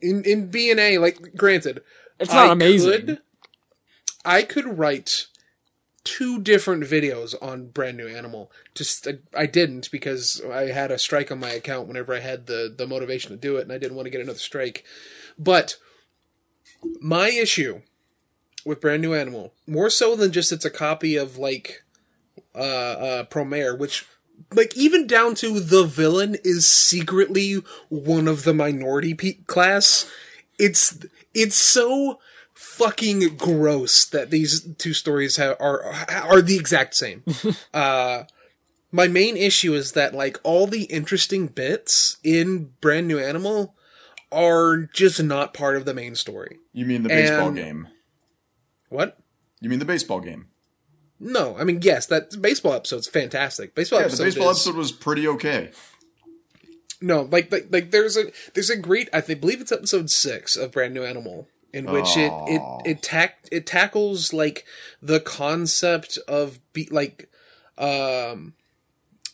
[0.00, 1.82] in in BNA, like granted,
[2.18, 3.06] It's not I amazing.
[3.06, 3.18] Could,
[4.24, 5.26] I could write
[6.04, 8.50] two different videos on Brand New Animal.
[8.74, 12.46] Just I, I didn't because I had a strike on my account whenever I had
[12.46, 14.84] the the motivation to do it, and I didn't want to get another strike.
[15.38, 15.76] But
[17.00, 17.82] my issue
[18.66, 21.84] with Brand New Animal, more so than just it's a copy of like
[22.54, 24.04] uh uh Promare, which
[24.52, 30.10] like even down to the villain is secretly one of the minority pe- class.
[30.58, 30.98] It's
[31.32, 32.18] it's so
[32.54, 37.22] fucking gross that these two stories ha- are are the exact same.
[37.74, 38.24] uh,
[38.92, 43.74] my main issue is that like all the interesting bits in Brand New Animal
[44.32, 46.58] are just not part of the main story.
[46.72, 47.88] You mean the baseball And- game?
[48.88, 49.18] What?
[49.60, 50.48] You mean the baseball game?
[51.18, 53.74] No, I mean yes, that baseball episode's fantastic.
[53.74, 55.70] Baseball Yeah, the episode baseball is, episode was pretty okay.
[57.00, 60.56] No, like like like there's a there's a great I think believe it's episode six
[60.56, 64.64] of Brand New Animal in which it it it tack it tackles like
[65.02, 67.30] the concept of be like
[67.76, 68.54] um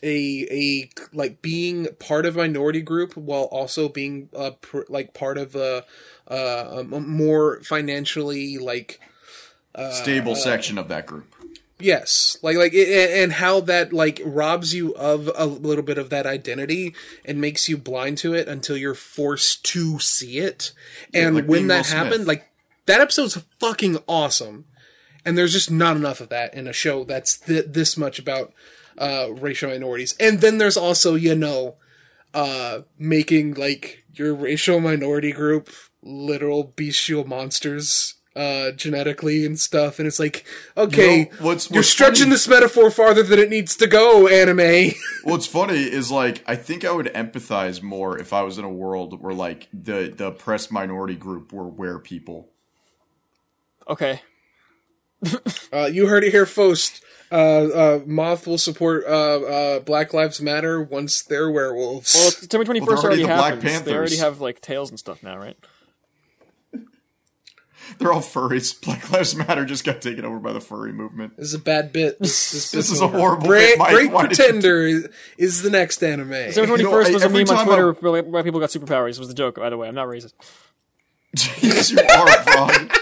[0.03, 5.15] a a like being part of a minority group while also being uh pr- like
[5.15, 5.85] part of a
[6.29, 8.99] uh a more financially like
[9.75, 11.35] uh, Stable section of that group.
[11.83, 16.11] Yes, like like it, and how that like robs you of a little bit of
[16.11, 16.95] that identity
[17.25, 20.73] and makes you blind to it until you're forced to see it.
[21.13, 21.99] And like when that Smith.
[21.99, 22.49] happened, like
[22.87, 24.67] that episode's fucking awesome.
[25.25, 28.53] And there's just not enough of that in a show that's th- this much about
[28.97, 30.15] uh racial minorities.
[30.21, 31.77] And then there's also, you know,
[32.33, 35.69] uh making like your racial minority group
[36.01, 40.45] literal bestial monsters uh genetically and stuff and it's like
[40.77, 43.87] okay You know, what's- you're what's stretching funny- this metaphor farther than it needs to
[43.87, 44.93] go anime
[45.25, 48.71] What's funny is like I think I would empathize more if I was in a
[48.71, 52.49] world where like the the oppressed minority group were where people.
[53.89, 54.23] Okay.
[55.73, 57.35] uh you heard it here first uh
[57.69, 62.81] uh moth will support uh uh black lives matter once they're werewolves Well, September twenty
[62.81, 63.83] first Well, they're already already the Black happens.
[63.85, 65.57] They already have like tails and stuff now, right?
[67.99, 68.81] They're all furries.
[68.85, 71.37] Black Lives Matter just got taken over by the furry movement.
[71.37, 73.91] this is a bad bit this, this, This bit is a horrible great, bit, Mike.
[73.93, 77.29] great Why you pretender is, is the next anime September twenty know, I- was a
[77.29, 79.19] meme on Twitter I'm- where where people got superpowers.
[79.19, 79.89] Was the joke, by the way.
[79.89, 80.33] I'm not racist.
[81.63, 82.93] yes, you are, Frog.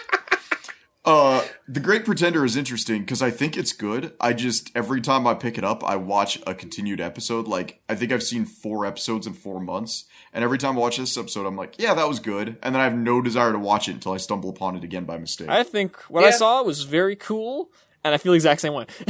[1.04, 4.12] Uh, The Great Pretender is interesting because I think it's good.
[4.20, 7.46] I just every time I pick it up, I watch a continued episode.
[7.46, 10.96] Like I think I've seen four episodes in four months, and every time I watch
[10.96, 13.58] this episode, I'm like, yeah, that was good, and then I have no desire to
[13.60, 15.48] watch it until I stumble upon it again by mistake.
[15.48, 17.70] I think what I saw was very cool,
[18.02, 18.86] and I feel the exact same way.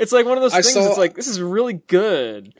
[0.00, 0.72] it's like one of those I things.
[0.72, 2.54] saw- it's like this is really good.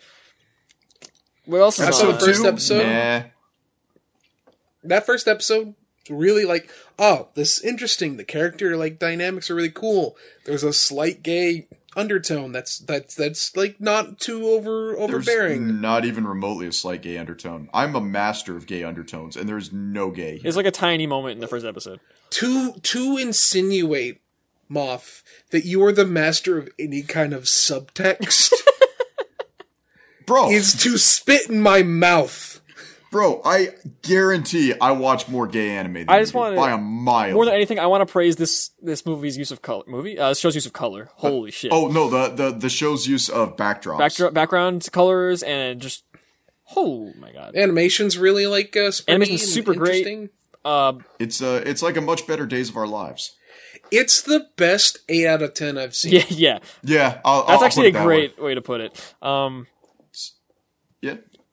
[1.47, 2.15] What else is I saw on?
[2.15, 2.87] the first episode.
[2.87, 3.23] Nah.
[4.85, 5.75] that first episode
[6.11, 10.73] really like oh this is interesting the character like dynamics are really cool there's a
[10.73, 16.67] slight gay undertone that's that's that's like not too over There's overbearing not even remotely
[16.67, 17.69] a slight gay undertone.
[17.73, 20.41] I'm a master of gay undertones, and there's no gay.
[20.43, 22.01] It's like a tiny moment in the first episode.
[22.31, 24.21] to to insinuate
[24.69, 28.53] moth that you are the master of any kind of subtext
[30.27, 32.52] Bro, is to spit in my mouth
[33.13, 33.69] bro, I
[34.03, 37.35] guarantee I watch more gay anime than I just wanna- by a mile.
[37.35, 39.85] More than anything, I want to praise this this movie's use of color.
[39.87, 41.11] Movie, uh, this show's use of color.
[41.15, 41.71] Holy shit!
[41.73, 43.99] Oh no, the, the the show's use of backdrops.
[43.99, 46.03] Backdrop, background colors, and just
[46.75, 47.55] oh my god.
[47.55, 50.07] animation's really like uh springy Animation's super great.
[50.07, 50.31] interesting.
[50.65, 53.37] Uh, It's uh it's like a much better Days of Our Lives.
[53.91, 56.59] it's the best 8 out of 10 i've seen yeah, yeah.
[56.83, 58.45] Yeah, I'll, That's I'll actually a put it that great way.
[58.45, 58.55] way.
[58.55, 59.15] to put it.
[59.21, 59.82] Um, Yeah,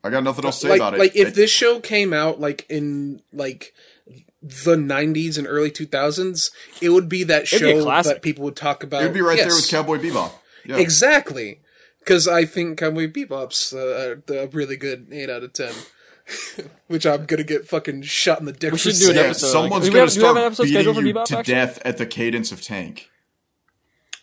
[0.03, 0.99] I got nothing else to say like about it.
[0.99, 3.73] like if It- this show came out like in like
[4.41, 8.55] the 90s and early 2000s it would be that It'd be show that people would
[8.55, 10.31] talk about it'd be right there with Cowboy Bebop.
[10.65, 10.77] Yeah.
[10.77, 11.59] exactly
[11.99, 15.73] because i think cowboy bebop's uh, a really good 8 out of 10
[16.87, 19.15] which i'm gonna get fucking shot in the dick We should do an saying.
[19.17, 21.43] yeah, episode, someone's like- gonna have- do we have an episode beating you to actually?
[21.43, 23.09] death at the cadence of Tank.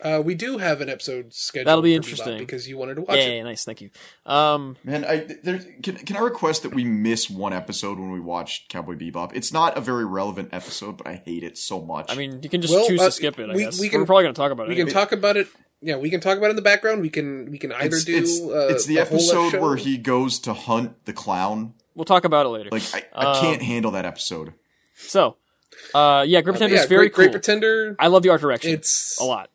[0.02, 2.38] Uh, we do have an episode scheduled That'll be for Bebop interesting.
[2.38, 3.90] because you wanted to watch yeah, it yeah, nice, thank you.
[4.24, 8.20] Um, Man, I there, can can I request that we miss one episode when we
[8.20, 9.32] watch Cowboy Bebop?
[9.34, 12.06] It's not a very relevant episode, but I hate it so much.
[12.10, 13.50] I mean, you can just Well, choose uh, to skip it.
[13.50, 14.70] I we- guess we we can- are probably going to talk about it.
[14.70, 15.48] we can talk about it
[15.82, 18.04] yeah we can talk about it in the background we can we can either it's,
[18.06, 19.60] do it's, uh, it's the, whole episode show.
[19.60, 21.74] where he goes to hunt the clown.
[21.94, 22.68] We'll talk about it later.
[22.72, 24.54] Like I, I Um, can't handle that episode.
[24.96, 25.36] So,
[25.94, 28.72] uh, yeah, Great Pretender yeah, is very great, great pretender I love the art direction.
[28.72, 29.50] it's a lot.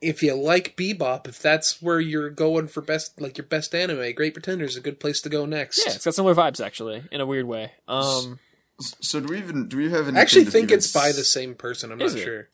[0.00, 4.12] If you like bebop if that's where you're going for best like your best anime
[4.14, 7.04] great pretender is a good place to go next Yeah, it's got similar vibes actually,
[7.10, 7.72] in a weird way.
[7.88, 8.38] Um,
[8.78, 10.02] So do we even do we have?
[10.02, 12.24] Anything i actually think even it's by the same person i'm Is not it?
[12.24, 12.48] sure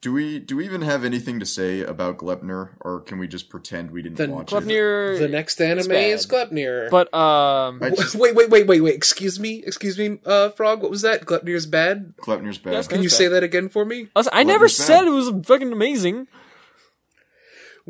[0.00, 3.50] Do we do we even have anything to say about Gleipnir, or can we just
[3.50, 4.54] pretend we didn't Then watch it?
[4.54, 6.10] Gleipnir, the next anime bad.
[6.10, 6.88] is Gleipnir.
[6.88, 8.94] but um, just- wait, wait, wait, wait, wait.
[8.94, 10.80] Excuse me, excuse me, uh, Frog.
[10.82, 11.26] What was that?
[11.26, 12.14] Gleipnir's bad.
[12.16, 12.72] Gleipnir's bad.
[12.74, 14.06] Yes, Can you That's say that again for me?
[14.16, 14.86] listen, I never Gleipnir's bad.
[14.86, 16.28] said it was fucking amazing.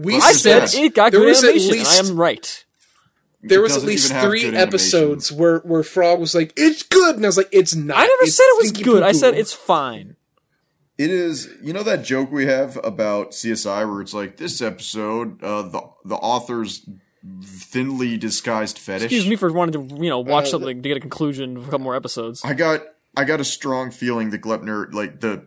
[0.00, 2.64] We Well, I said it got There good was at least- I am right.
[3.42, 7.28] there was at least three episodes where where Frog was like, "It's good," and I
[7.28, 9.02] was like, "It's not." I never It's said it was stinky good.
[9.02, 10.16] I said it's fine.
[10.98, 15.42] It is, you know, that joke we have about CSI where it's like this episode,
[15.42, 16.86] uh, the the author's
[17.42, 19.04] thinly disguised fetish.
[19.04, 21.62] Excuse me for wanting to, you know, watch Uh, something to get a conclusion of
[21.64, 22.42] a couple more episodes.
[22.44, 22.82] I got,
[23.16, 25.42] I got a strong feeling that Gleipnir, like the,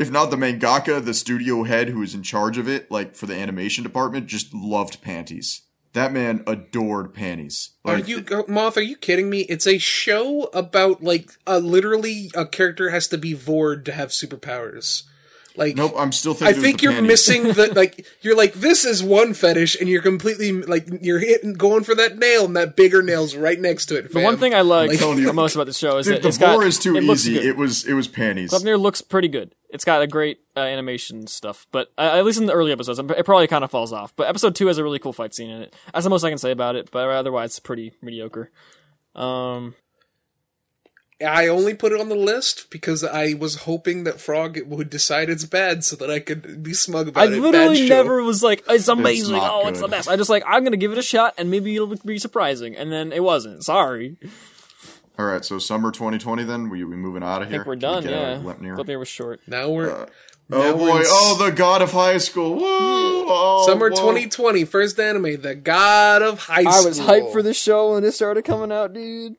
[0.00, 3.26] if not the mangaka, the studio head who is in charge of it, like for
[3.26, 5.62] the animation department, just loved panties.
[5.92, 7.70] That man adored panties.
[7.84, 8.76] Are you Moth?
[8.76, 9.40] Are you kidding me?
[9.40, 14.10] It's a show about like uh, literally a character has to be Vord to have
[14.10, 15.02] superpowers.
[15.56, 16.46] Like Nope, I'm still I thinking.
[16.48, 17.08] it was think the you're panties.
[17.08, 18.06] missing the like.
[18.22, 22.18] You're like this is one fetish, and you're completely like you're hitting going for that
[22.18, 24.12] nail, and that bigger nail's right next to it.
[24.12, 25.26] The one thing I like telling you.
[25.26, 27.04] the most about the show is Dude, that the it's got vore is too it
[27.04, 27.36] easy.
[27.38, 28.50] It was, it was panties.
[28.50, 29.54] Gleipnir looks pretty good.
[29.70, 32.98] It's got a great uh, animation stuff, but uh, at least in the early episodes,
[32.98, 34.14] it probably kind of falls off.
[34.16, 35.74] But episode two has a really cool fight scene in it.
[35.92, 36.90] That's the most I can say about it.
[36.90, 38.50] But otherwise, it's pretty mediocre.
[39.14, 39.74] Um,
[41.24, 45.28] I only put it on the list because I was hoping that Frog would decide
[45.28, 47.34] it's bad, so that I could be smug I about it.
[47.34, 47.94] I literally show.
[47.96, 49.36] never was like, it's amazing.
[49.36, 50.08] not oh, it's the best.
[50.08, 52.76] I just like, I'm gonna give it a shot, and maybe it'll be surprising.
[52.76, 53.64] And then it wasn't.
[53.64, 54.16] Sorry.
[55.18, 56.44] All right, so summer 2020.
[56.44, 57.56] Then we we moving out of here?
[57.62, 58.02] I think we're Can we done.
[58.04, 58.30] get Yeah.
[58.36, 58.42] of
[58.86, 58.98] Gleipnir?
[58.98, 59.40] Was short.
[59.46, 60.06] Now we're uh,
[60.52, 60.98] Oh now we're boy!
[61.00, 62.56] in Oh, the god of high school!
[62.56, 62.62] Whoa!
[63.32, 63.96] Oh, summer whoa.
[63.96, 66.72] 2020 first anime, the God of High School.
[66.72, 69.36] I was hyped for this show when it started coming out, dude.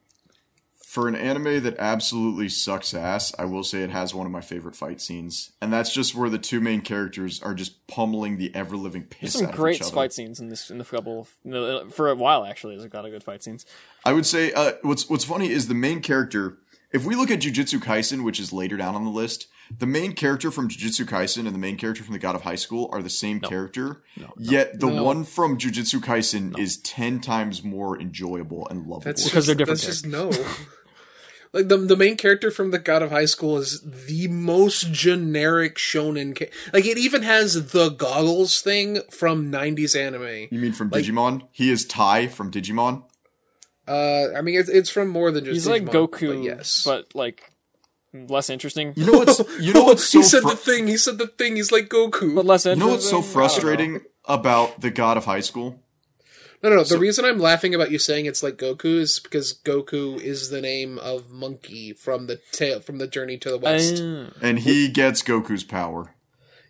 [0.91, 4.41] For an anime that absolutely sucks ass, I will say it has one of my
[4.41, 8.53] favorite fight scenes, and that's just where the two main characters are just pummeling the
[8.53, 9.95] ever living piss There's some out great of each other.
[9.95, 12.75] fight scenes in this in the couple no, for a while actually.
[12.75, 13.65] There's a lot of good fight scenes.
[14.03, 16.57] I would say uh, what's what's funny is the main character.
[16.91, 19.47] If we look at Jujutsu Kaisen, which is later down on the list,
[19.79, 22.55] the main character from Jujutsu Kaisen and the main character from the God of High
[22.55, 24.03] School are the same character.
[24.37, 25.05] yet the No.
[25.05, 29.05] one from Jujutsu Kaisen is ten times more enjoyable and lovable.
[29.05, 30.31] That's Because they're different That's just no.
[31.53, 35.75] like the the main character from the God of High School is the most generic
[35.75, 36.37] shonen.
[36.37, 40.47] Ca- like it even has the goggles thing from '90s anime.
[40.51, 41.47] you mean from like- Digimon?
[41.51, 43.03] He is Tai from Digimon.
[43.87, 45.53] Uh, I mean it's it's from more than just.
[45.53, 46.83] He's like Goku, but yes.
[46.85, 47.51] but like
[48.13, 48.93] less interesting.
[48.95, 50.87] You know what's you know what's so he said fru- the thing.
[50.87, 51.55] He said the thing.
[51.55, 52.35] He's like Goku.
[52.35, 53.33] But less you know what's so I don't know.
[53.33, 55.81] frustrating about the God of High School?
[56.63, 56.83] No, no, no.
[56.83, 60.61] The reason I'm laughing about you saying it's like Goku is because Goku is the
[60.61, 63.95] name of Monkey from the tale from the Journey to the West.
[64.01, 66.13] Uh, And he gets Goku's power.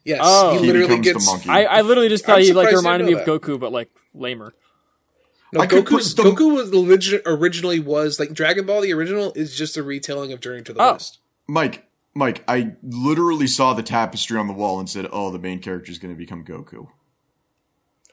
[0.06, 0.54] yes, Oh.
[0.54, 1.50] he He literally becomes the monkey.
[1.50, 3.90] I, I literally just thought I'm he like reminded me of know Goku, but like
[4.14, 4.54] lamer.
[5.54, 8.80] No, I Goku's, put the- Goku was origi- originally was like Dragon Ball.
[8.82, 10.94] The original is just a retelling of Journey to the Oh.
[10.94, 11.20] West.
[11.48, 15.60] Mike, Mike, I literally saw the tapestry on the wall and said, "Oh, the main
[15.60, 16.88] character is going to become Goku."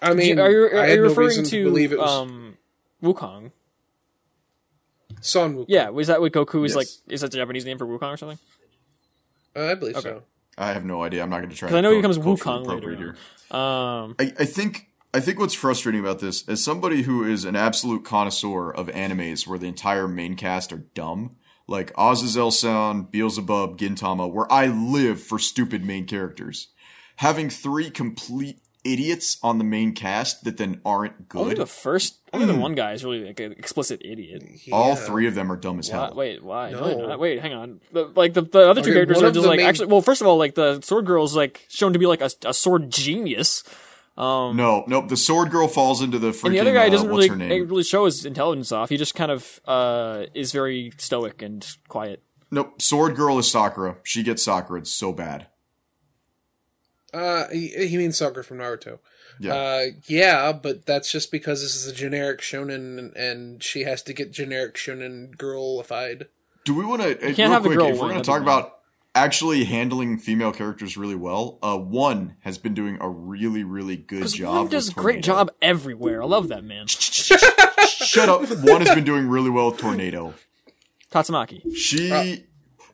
[0.01, 2.57] I mean, are you, are, are had you referring reason to, believe it was um
[3.03, 3.53] Wukong?
[5.20, 5.66] Son Wukong.
[5.68, 6.76] Yeah, was that what Goku is Yes.
[6.76, 7.12] like?
[7.14, 8.38] Is that the Japanese name for Wukong or something?
[9.57, 10.09] Uh, I believe Okay.
[10.11, 10.22] so.
[10.57, 11.22] I have no idea.
[11.22, 11.68] I'm not going to try.
[11.68, 13.16] 'Cause I know he becomes culturally Wukong appropriate later
[13.51, 13.57] here.
[13.59, 17.57] Um, I, I think I think what's frustrating about this, as somebody who is an
[17.57, 21.36] absolute connoisseur of animes where the entire main cast are dumb,
[21.66, 26.68] like Azazel-san, Beelzebub, Gintama, where I live for stupid main characters,
[27.16, 28.61] having three complete
[28.93, 31.39] idiots on the main cast that then aren't good.
[31.41, 31.62] only good.
[31.62, 34.43] the first, only the one guy is really like an explicit idiot.
[34.72, 36.14] All three of them are dumb as Why, hell.
[36.14, 36.70] wait, why?
[36.70, 36.80] No.
[36.80, 37.18] No, not.
[37.20, 37.80] wait, hang on.
[37.93, 39.86] The, like the, the other two Okay, characters are just like main- actually.
[39.86, 42.30] Well, first of all, like the sword girl is like shown to be like a,
[42.47, 43.62] a sword genius,
[44.16, 45.09] No, nope.
[45.09, 46.47] The sword girl falls into the freaking.
[46.47, 47.68] and the other guy uh, doesn't what's really her name?
[47.68, 48.89] really show his intelligence off.
[48.89, 52.22] He just kind of uh, is very stoic and quiet.
[52.51, 52.80] Nope.
[52.80, 53.97] Sword girl is Sakura.
[54.03, 54.80] She gets Sakura.
[54.80, 55.47] It's so bad.
[57.12, 58.98] Uh, he, he means Sakura from Naruto.
[59.40, 59.54] Yeah.
[59.54, 64.02] Uh, yeah, but that's just because this is a generic shonen, and, and she has
[64.04, 66.28] to get generic shonen girlified.
[66.64, 67.14] Do we want to?
[67.14, 68.78] can't real have the quick, girl if we're going to talk about
[69.14, 74.26] actually handling female characters really well, uh, one has been doing a really, really good
[74.28, 74.54] job.
[74.54, 76.22] one does a great job everywhere.
[76.22, 76.86] I love that man.
[76.88, 78.40] Shut up.
[78.62, 80.34] One has been doing really well with Tornado.
[81.11, 81.74] Tatsumaki.
[81.74, 82.46] She.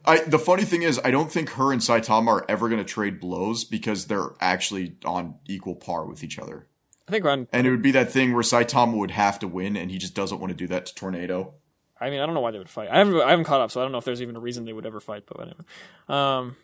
[0.06, 2.84] I, the funny thing is, I don't think her and Saitama are ever going to
[2.84, 6.66] trade blows because they're actually on equal par with each other.
[7.08, 7.48] I think Ron.
[7.52, 10.14] And it would be that thing where Saitama would have to win, and he just
[10.14, 11.54] doesn't want to do that to Tornado.
[12.00, 12.88] I mean, I don't know why they would fight.
[12.90, 14.64] I haven't, I haven't caught up, so I don't know if there's even a reason
[14.64, 15.24] they would ever fight.
[15.26, 15.64] But whatever.
[16.08, 16.56] Um,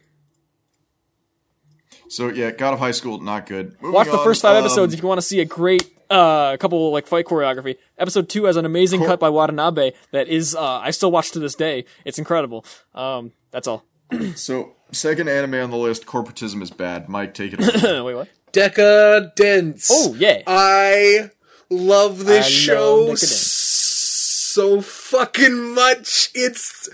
[2.11, 3.77] So yeah, God of High School, not good.
[3.81, 5.89] Moving watch the on, first five um, episodes if you want to see a great
[6.11, 7.77] uh couple like fight choreography.
[7.97, 11.39] Episode two has an amazing cut by Watanabe that is uh I still watch to
[11.39, 11.85] this day.
[12.05, 12.65] It's incredible.
[12.95, 13.85] Um, that's all.
[14.35, 17.09] So second anime on the list, corporatism is bad.
[17.09, 18.03] Mike, take it away.
[18.03, 18.29] Wait, what?
[18.51, 19.89] Decadence.
[19.91, 20.43] Oh yeah.
[20.49, 21.31] I
[21.71, 23.31] love this I show Decadence.
[23.31, 26.31] so fucking much.
[26.35, 26.89] It's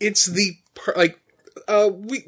[0.00, 1.20] it's the per- like
[1.68, 2.24] uh we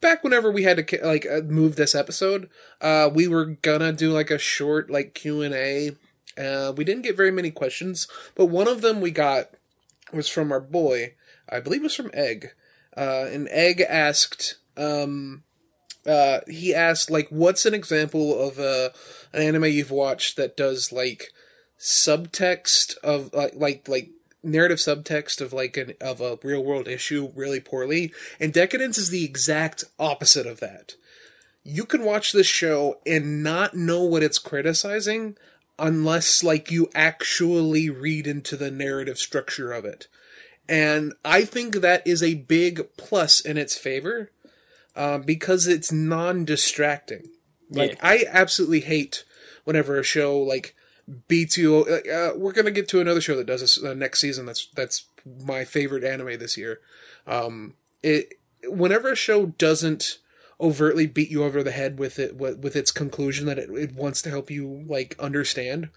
[0.00, 2.48] back whenever we had to like uh, move this episode,
[2.80, 5.92] uh, we were gonna do like a short like Q and A.
[6.38, 9.50] Uh, we didn't get very many questions, but one of them we got
[10.12, 11.14] was from our boy.
[11.48, 12.50] I believe it was from Egg.
[12.96, 15.44] Uh, and Egg asked, um,
[16.06, 18.90] uh, he asked like, what's an example of uh,
[19.32, 21.32] an anime you've watched that does like
[21.78, 24.10] subtext of like like like
[24.46, 29.10] narrative subtext of like an of a real world issue really poorly and decadence is
[29.10, 30.94] the exact opposite of that.
[31.64, 35.36] You can watch this show and not know what it's criticizing
[35.78, 40.06] unless like you actually read into the narrative structure of it.
[40.68, 44.30] And i think that is a big plus in its favor
[44.94, 47.24] uh, because it's non-distracting.
[47.68, 47.96] Like Yeah.
[48.02, 49.24] i absolutely hate
[49.64, 50.75] whenever a show like
[51.28, 54.46] beats you uh, we're gonna get to another show that does this uh, next season
[54.46, 55.04] that's that's
[55.44, 56.80] my favorite anime this year
[57.26, 58.34] um it
[58.64, 60.18] whenever a show doesn't
[60.60, 63.94] overtly beat you over the head with it with, with its conclusion that it, it
[63.94, 65.90] wants to help you like understand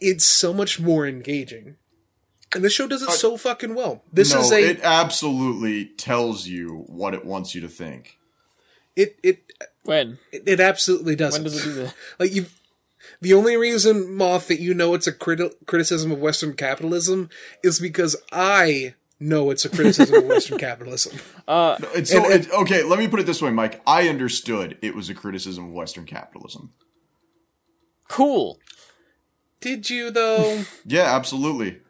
[0.00, 1.76] it's so much more engaging
[2.54, 6.46] and this show does it so fucking well this no, is a it absolutely tells
[6.46, 8.16] you what it wants you to think.
[8.96, 9.52] it it
[9.84, 10.18] When?
[10.32, 11.94] it, it absolutely doesn't When does it do that?
[12.18, 12.46] like you
[13.20, 17.28] the only reason moth that you know it's a criti- criticism of western capitalism
[17.62, 22.50] is because i know it's a criticism of western capitalism uh, It's so, And- and-
[22.52, 23.82] okay, let me put it this way, Mike.
[23.86, 26.72] I understood it was a criticism of Western capitalism.
[28.08, 28.58] Cool.
[29.60, 31.80] did you though Yeah, absolutely.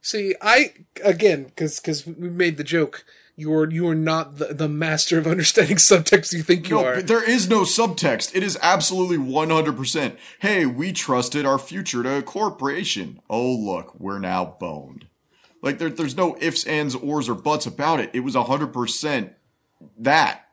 [0.00, 0.72] see i
[1.04, 3.04] again because because we made the joke
[3.40, 6.94] you're you are not the, the master of understanding subtext you think you No, are
[6.96, 8.34] but there is no subtext.
[8.34, 10.16] It is absolutely 100%.
[10.40, 13.20] Hey, we trusted our future to a corporation.
[13.28, 15.06] Oh, look, we're now boned.
[15.62, 18.10] Like, there, there's no ifs, ands, ors, or buts about it.
[18.12, 19.34] It was 100%
[19.98, 20.46] that.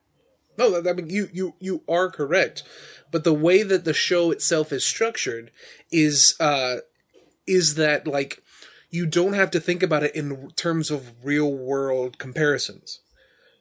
[0.57, 2.63] No, I mean you you you are correct,
[3.11, 5.51] but the way that the show itself is structured
[5.91, 6.77] is uh
[7.45, 8.41] is that like
[8.97, 12.99] you don't have to think about it in terms of real world comparisons.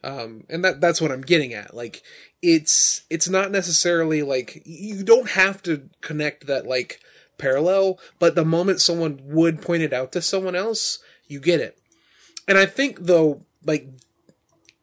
[0.03, 1.75] Um and that that's what I'm getting at.
[1.83, 2.03] Like
[2.43, 5.73] it's it's not necessarily like you don't have to
[6.09, 7.01] connect that like
[7.39, 11.75] parallel, but the moment someone would point it out to someone else, you get it.
[12.49, 13.89] And I think though like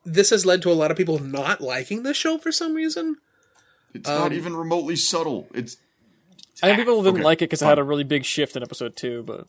[0.06, 3.16] this has led to a lot of people not liking the show for some reason.
[3.93, 5.47] It's Um, not even remotely subtle.
[5.54, 5.78] It's
[6.62, 8.64] I think people didn't Okay, like it because it had a really big shift in
[8.64, 9.47] episode two, but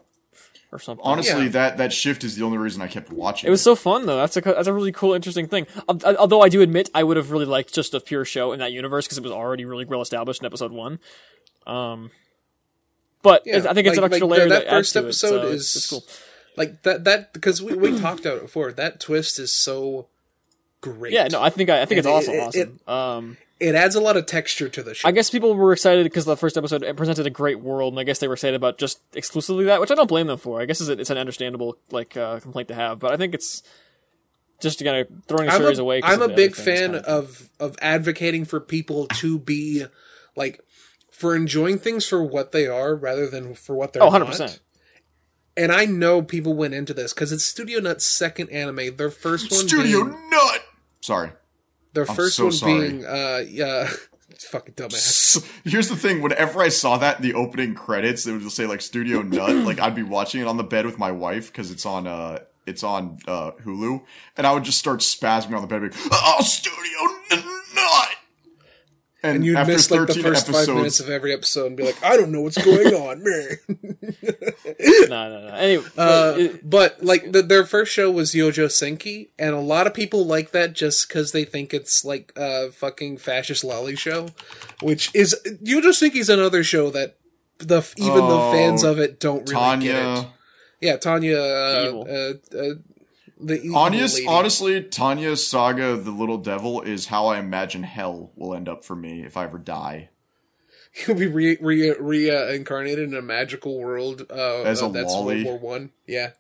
[0.75, 1.05] or something.
[1.07, 1.49] honestly Yeah.
[1.51, 3.47] that that shift is the only reason I kept watching.
[3.47, 4.17] It It was so fun though.
[4.17, 5.67] That's a that's a really cool, interesting thing.
[5.89, 8.53] Al- al- Although I do admit, I would have really liked just a pure show
[8.53, 10.99] in that universe because it was already really well established in episode one.
[11.67, 12.11] Um,
[13.23, 14.93] but Yeah, I think it's like- an extra like layer that- that, that adds first
[14.95, 16.05] to it, episode so is- it's, it's cool.
[16.57, 18.71] Like that that because we, we talked about it before.
[18.73, 20.07] That twist is so
[20.81, 21.13] great.
[21.13, 22.81] Yeah, no, I think I, I think it's And also it- awesome.
[22.87, 25.09] it- um, it adds a lot of texture to the show.
[25.09, 28.05] I guess people were excited because the first episode presented a great world, and I
[28.05, 30.61] guess they were excited about just exclusively that, which I don't blame them for.
[30.61, 33.63] I guess it's, an understandable like uh, complaint to have, but I think it's
[34.61, 36.01] just kind of throwing a I'm series a, away.
[36.01, 39.85] 'cause I'm a big fan kinda- of of advocating for people to be
[40.37, 40.61] like
[41.11, 44.59] for enjoying things for what they are rather than for what they're Oh, 100%.
[45.57, 48.97] And I know people went into this because it's Studio Nut's second anime.
[48.97, 50.63] Their first one Studio being, Nut!
[51.01, 51.31] Sorry.
[51.95, 52.79] Their first so one sorry.
[52.91, 53.89] being uh yeah
[54.51, 55.49] fucking dumbass.
[55.65, 58.67] Here's the thing: whenever I saw that in the opening credits, it would just say
[58.67, 59.55] like Studio Nut.
[59.65, 62.41] like I'd be watching it on the bed with my wife because it's on uh
[62.67, 64.03] it's on uh Hulu,
[64.37, 67.54] and I would just start spasming on the bed, like, "Oh, Studio Nut!"
[69.25, 71.77] And, And you'd after miss like the 13 first five minutes of every episode and
[71.79, 73.59] be like, I don't know what's going on, man.
[75.09, 75.55] no, no, no.
[75.55, 79.87] Anyway, Uh, it- but like the, their first show was Yojo Senki, and a lot
[79.87, 84.29] of people like that just because they think it's like a fucking fascist loli show,
[84.83, 87.17] which is Yojo Senki's another show that
[87.59, 90.27] the even the Oh, fans of it don't really get it.
[90.81, 91.39] Yeah, Tanya.
[91.39, 92.07] Uh, Evil.
[92.11, 92.75] uh, uh,
[93.47, 98.69] the Honest, honestly, Tanya's saga the Little Devil is how I imagine hell will end
[98.69, 100.09] up for me if I ever die.
[101.07, 104.27] You'll be re, re, reincarnated in a magical world.
[104.31, 105.45] Uh, As a uh, that's loli.
[105.45, 105.91] World War One.
[106.07, 106.31] Yeah.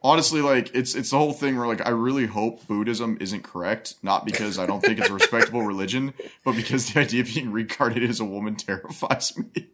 [0.00, 3.96] honestly like it's it's the whole thing where like i really hope buddhism isn't correct
[4.00, 7.50] not because i don't think it's a respectable religion but because the idea of being
[7.50, 9.66] reincarnated as a woman terrifies me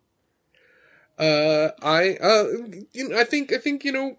[1.18, 2.44] Uh, I uh,
[2.92, 4.16] you know, I think I think you know,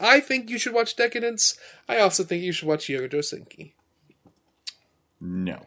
[0.00, 1.56] I think you should watch Decadence.
[1.88, 3.72] I also think you should watch Yojo Senki.
[5.20, 5.66] no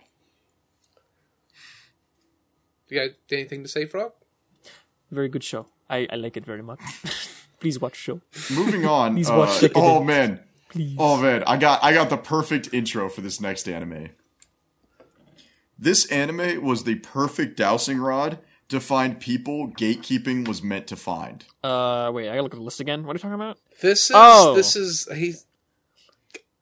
[2.89, 4.13] You got anything to say, Frog?
[5.11, 5.65] very good show.
[5.89, 6.79] I, I like it very much.
[7.59, 8.21] Please watch show.
[8.49, 9.85] moving on Please uh, watch Decadence.
[9.85, 10.95] oh man Please.
[10.97, 14.09] oh man i got i got the perfect intro for this next anime
[15.77, 21.43] This anime was the perfect dowsing rod to find people gatekeeping was meant to find.
[21.61, 23.03] Uh, wait, I gotta look at the list again.
[23.03, 23.57] What are you talking about?
[23.81, 24.55] This is Oh.
[24.55, 25.35] this is he.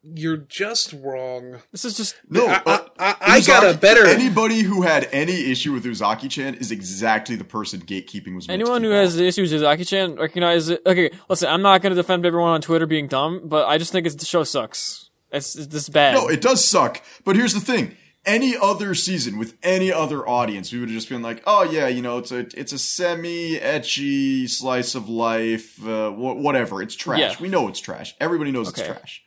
[0.01, 1.57] You're just wrong.
[1.73, 5.51] This is just No, I- uh, I- I got a better- Anybody who had any
[5.51, 9.19] issue with Uzaki-chan is exactly the person gatekeeping was meant anyone to who keep has
[9.19, 10.81] issues with Zaki-chan recognize it.
[10.85, 14.05] Okay, listen, I'm not gonna defend everyone on Twitter being dumb, but I just think
[14.07, 15.09] it's, the show sucks.
[15.31, 16.15] It's, it's this bad.
[16.15, 17.01] No, it does suck.
[17.25, 17.95] But here's the thing:
[18.25, 21.87] any other season with any other audience, we would have just been like, "Oh yeah,
[21.87, 26.81] you know, it's a it's a semi ecchi slice of life, uh, wh- whatever.
[26.81, 27.19] It's trash.
[27.19, 27.35] Yeah.
[27.39, 28.15] We know it's trash.
[28.19, 28.81] Everybody knows Okay.
[28.81, 29.23] it's trash."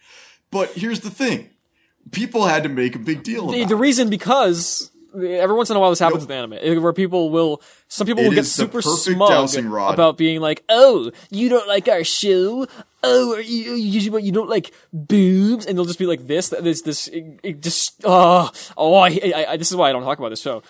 [0.51, 1.51] But here's the thing:
[2.11, 5.76] people had to make a big deal the, about the reason because every once in
[5.76, 8.47] a while this happens with anime eh, where people will some people It will get
[8.47, 9.93] super smug rod.
[9.93, 12.66] about being like oh you don't like our show
[13.03, 16.83] oh are you you, you don't like boobs and they'll just be like this this
[16.83, 20.19] this it, it just uh, oh I, I, I this is why I don't talk
[20.19, 20.63] about this show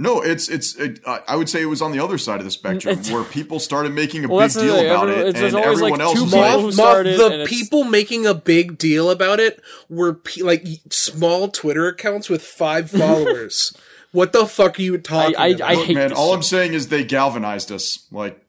[0.00, 0.76] No, it's it's.
[0.76, 3.10] It, I I would say it was on the other side of the spectrum It's-
[3.10, 6.00] where people started making a Well, big deal about everyone- it, and always, like, everyone
[6.00, 8.78] else two was like, who Moth, Moth, started, and the it's- people making a big
[8.78, 13.72] deal about it were pe- like small Twitter accounts with five followers.
[14.12, 15.68] what the fuck are you talking I- about?
[15.70, 16.34] I Look, hate man, this all show.
[16.34, 18.06] I'm saying is they galvanized us.
[18.12, 18.40] Like,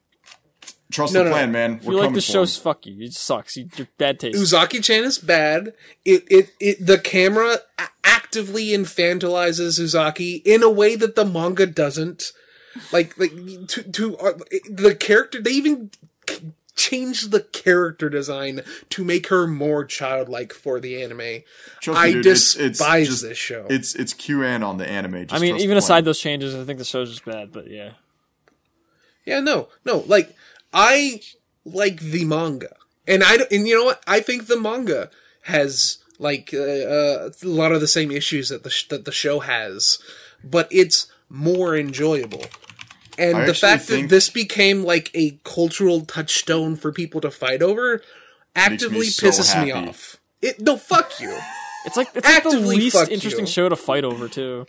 [0.90, 1.52] trust No, the no, plan, no.
[1.52, 1.70] man.
[1.70, 2.62] I We're feel like the show's show's 'em.
[2.64, 5.72] fuck you it sucks you, you're bad taste Uzaki-chan is bad.
[6.04, 7.58] It it it the camera
[8.04, 12.32] actively infantilizes Uzaki in a way that the manga doesn't.
[12.92, 13.32] Like like
[13.68, 14.32] to to uh,
[14.70, 15.90] the character they even
[16.28, 21.42] c- changed the character design to make her more childlike for the anime.
[21.80, 23.66] Trust me, I dude, it's- it's despise just- this show.
[23.68, 25.26] It's it's QAnon on the anime.
[25.26, 27.92] Just I mean even aside those changes I think the show's just bad but yeah
[29.26, 30.04] Yeah, no, no.
[30.06, 30.34] Like
[30.72, 31.20] I
[31.64, 32.74] like the manga,
[33.06, 34.02] and I don't- and you know what?
[34.06, 35.10] I think the manga
[35.42, 39.12] has like uh, uh, a lot of the same issues that the sh- that the
[39.12, 39.98] show has,
[40.44, 42.44] but it's more enjoyable.
[43.18, 47.30] And I the fact think- that this became like a cultural touchstone for people to
[47.30, 48.02] fight over
[48.56, 50.16] actively so pisses me off.
[50.42, 51.36] It no fuck you.
[51.86, 53.50] it's like it's like the Actively least interesting you.
[53.52, 54.66] show to fight over too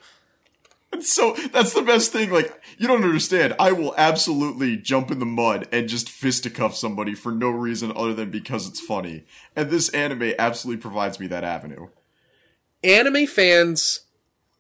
[1.01, 2.31] So that's the best thing.
[2.31, 3.55] Like you don't understand.
[3.59, 8.13] I will absolutely jump in the mud and just fisticuff somebody for no reason other
[8.13, 9.23] than because it's funny.
[9.55, 11.87] And this anime absolutely provides me that avenue.
[12.83, 14.01] Anime fans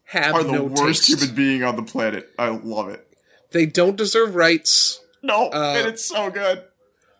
[0.05, 1.21] have Are the no worst taste.
[1.21, 2.29] human being on the planet.
[2.39, 3.05] I love it.
[3.51, 4.99] They don't deserve rights.
[5.21, 6.63] No, Uh, and it's so good.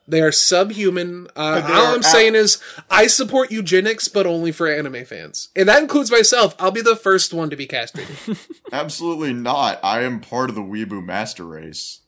[0.07, 1.27] They are subhuman.
[1.35, 5.05] Uh, they all are I'm ab- saying is, I support eugenics, but only for anime
[5.05, 6.55] fans, and that includes myself.
[6.59, 8.17] I'll be the first one to be castrated.
[8.73, 9.79] Absolutely not.
[9.83, 11.99] I am part of the weebu master race.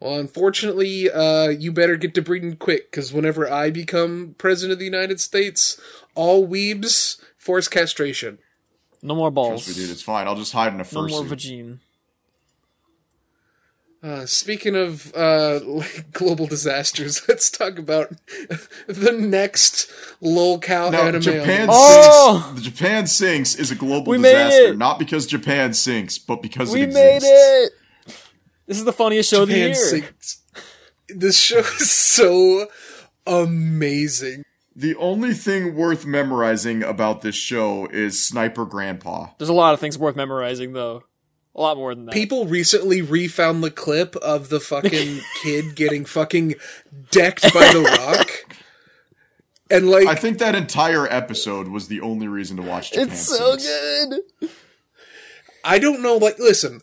[0.00, 4.78] well, unfortunately, uh, you better get to breeding quick, because whenever I become president of
[4.78, 5.80] the United States,
[6.14, 8.38] all weebs force castration.
[9.02, 9.92] no more balls Trust me, dude.
[9.92, 10.26] It's fine.
[10.26, 11.28] I'll just hide in a no more fursuit.
[11.28, 11.78] vagine
[14.00, 18.10] Uh, speaking of uh, like global disasters, let's talk about
[18.86, 19.90] the next
[20.22, 21.20] lolcow Now, anime.
[21.20, 22.42] Japan on Oh!
[22.54, 22.62] sinks.
[22.64, 24.78] The Japan sinks is a global We made disaster, it!
[24.78, 27.72] not because Japan sinks, but because we it made it
[28.66, 30.42] this is the funniest show Japan of the year sinks.
[31.08, 32.66] This show is so
[33.26, 34.42] amazing.
[34.76, 39.28] The only thing worth memorizing about this show is Sniper Grandpa.
[39.38, 41.02] There's a lot of things worth memorizing, though.
[41.58, 42.14] A lot more than that.
[42.14, 46.54] People recently refound the clip of the fucking kid getting fucking
[47.10, 48.54] decked by the rock.
[49.68, 53.26] And like I think that entire episode was the only reason to watch Japan it's
[53.26, 53.66] so Sinks.
[54.40, 54.50] good.
[55.64, 56.80] I don't know like listen,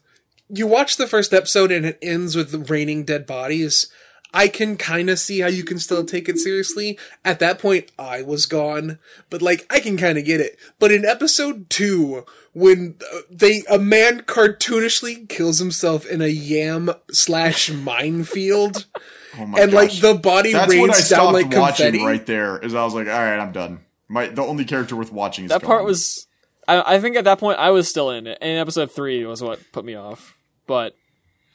[0.49, 3.89] you watch the first episode and it ends with raining dead bodies.
[4.35, 6.99] I can kind of see how you can still take it seriously.
[7.23, 8.99] At that point, I was gone,
[9.29, 10.59] but like I can kind of get it.
[10.77, 16.91] But in episode two, when uh, they a man cartoonishly kills himself in a yam
[17.11, 18.85] slash minefield,
[19.37, 22.05] Oh my and like the body That's when I rains down stopped like watching confetti.
[22.05, 22.57] right there.
[22.57, 23.81] Is I was like, all right, I'm done.
[24.07, 26.27] My the only character worth watching is That part was.
[26.67, 29.41] I, I think at that point I was still in it, and episode three was
[29.41, 30.37] what put me off.
[30.67, 30.95] But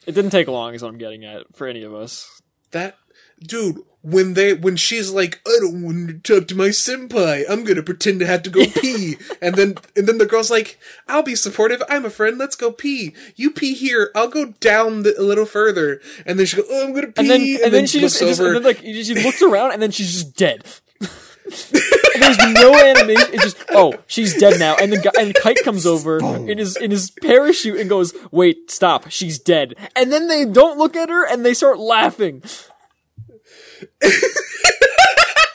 [0.05, 2.40] it didn't take long, is what I'm getting at for any of us.
[2.71, 2.97] That
[3.41, 7.63] dude, when they when she's like, I don't want to talk to my senpai, I'm
[7.63, 11.23] gonna pretend to have to go pee, and then and then the girl's like, I'll
[11.23, 11.83] be supportive.
[11.89, 12.37] I'm a friend.
[12.37, 13.13] Let's go pee.
[13.35, 14.11] You pee here.
[14.15, 17.13] I'll go down the, a little further, and then she goes, Oh, I'm gonna pee,
[17.17, 19.81] And then and, then, she looks just, just and then, like she looks around and
[19.81, 20.63] then she's just dead.
[22.21, 23.33] And There's no animation.
[23.33, 24.75] It's just oh, she's dead now.
[24.75, 28.69] And the guy and Kite comes over in his in his parachute and goes, "Wait,
[28.71, 32.41] stop, she's dead." And then they don't look at her and they start laughing.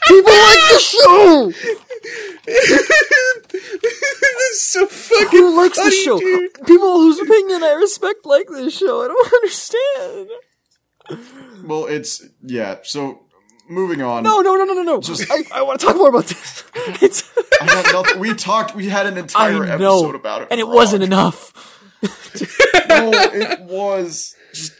[0.08, 1.52] People like the show.
[2.46, 2.90] this
[4.52, 6.18] is so fucking Who likes funny, this show?
[6.18, 6.54] dude.
[6.66, 9.04] People whose opinion I respect like this show.
[9.04, 10.28] I don't understand.
[11.64, 12.78] Well, it's yeah.
[12.82, 13.25] So
[13.68, 14.22] moving on.
[14.22, 15.00] No, no, no, no, no, no.
[15.00, 16.64] Just- I, I want to talk more about this.
[17.02, 17.28] It's,
[17.60, 18.20] I got nothing.
[18.20, 18.74] We talked.
[18.74, 21.52] We had an I entire know, episode about it, and it wasn't enough.
[22.88, 24.36] no, it was.
[24.54, 24.72] Just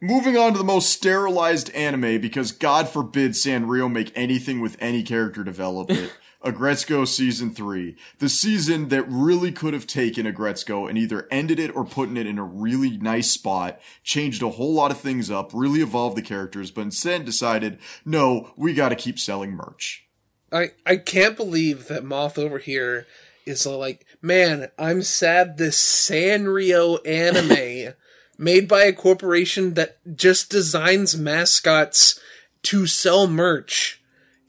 [0.00, 5.02] moving on to the most sterilized anime because God forbid Sanrio make anything with any
[5.02, 6.12] character development.
[6.44, 11.74] Aggretsuko season three, the season that really could have taken Aggretsuko and either ended it
[11.74, 15.50] or putting it in a really nice spot, changed a whole lot of things up,
[15.52, 20.06] really evolved the characters, but instead decided, no, we got to keep selling merch.
[20.52, 23.06] I I can't believe that Moth over here
[23.44, 27.94] is like, man, I'm sad this Sanrio anime
[28.38, 32.20] made by a corporation that just designs mascots
[32.62, 33.97] to sell merch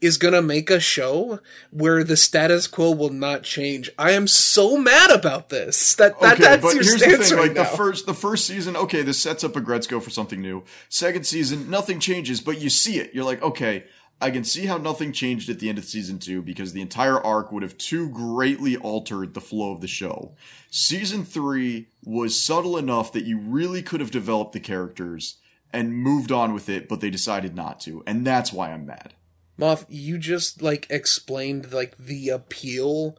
[0.00, 1.40] is gonna make a show
[1.70, 3.90] where the status quo will not change.
[3.98, 5.94] I am so mad about this.
[5.96, 7.64] That, that okay, that's but your here's the stance thing: right like now.
[7.64, 10.64] the first, the first season, okay, this sets up Aggretsuko for something new.
[10.88, 13.14] Second season, nothing changes, but you see it.
[13.14, 13.84] You're like, okay,
[14.22, 17.18] I can see how nothing changed at the end of season two because the entire
[17.18, 20.34] arc would have too greatly altered the flow of the show.
[20.70, 25.36] Season three was subtle enough that you really could have developed the characters
[25.72, 29.14] and moved on with it, but they decided not to, and that's why I'm mad.
[29.60, 33.16] Moth, you just like explained like the appeal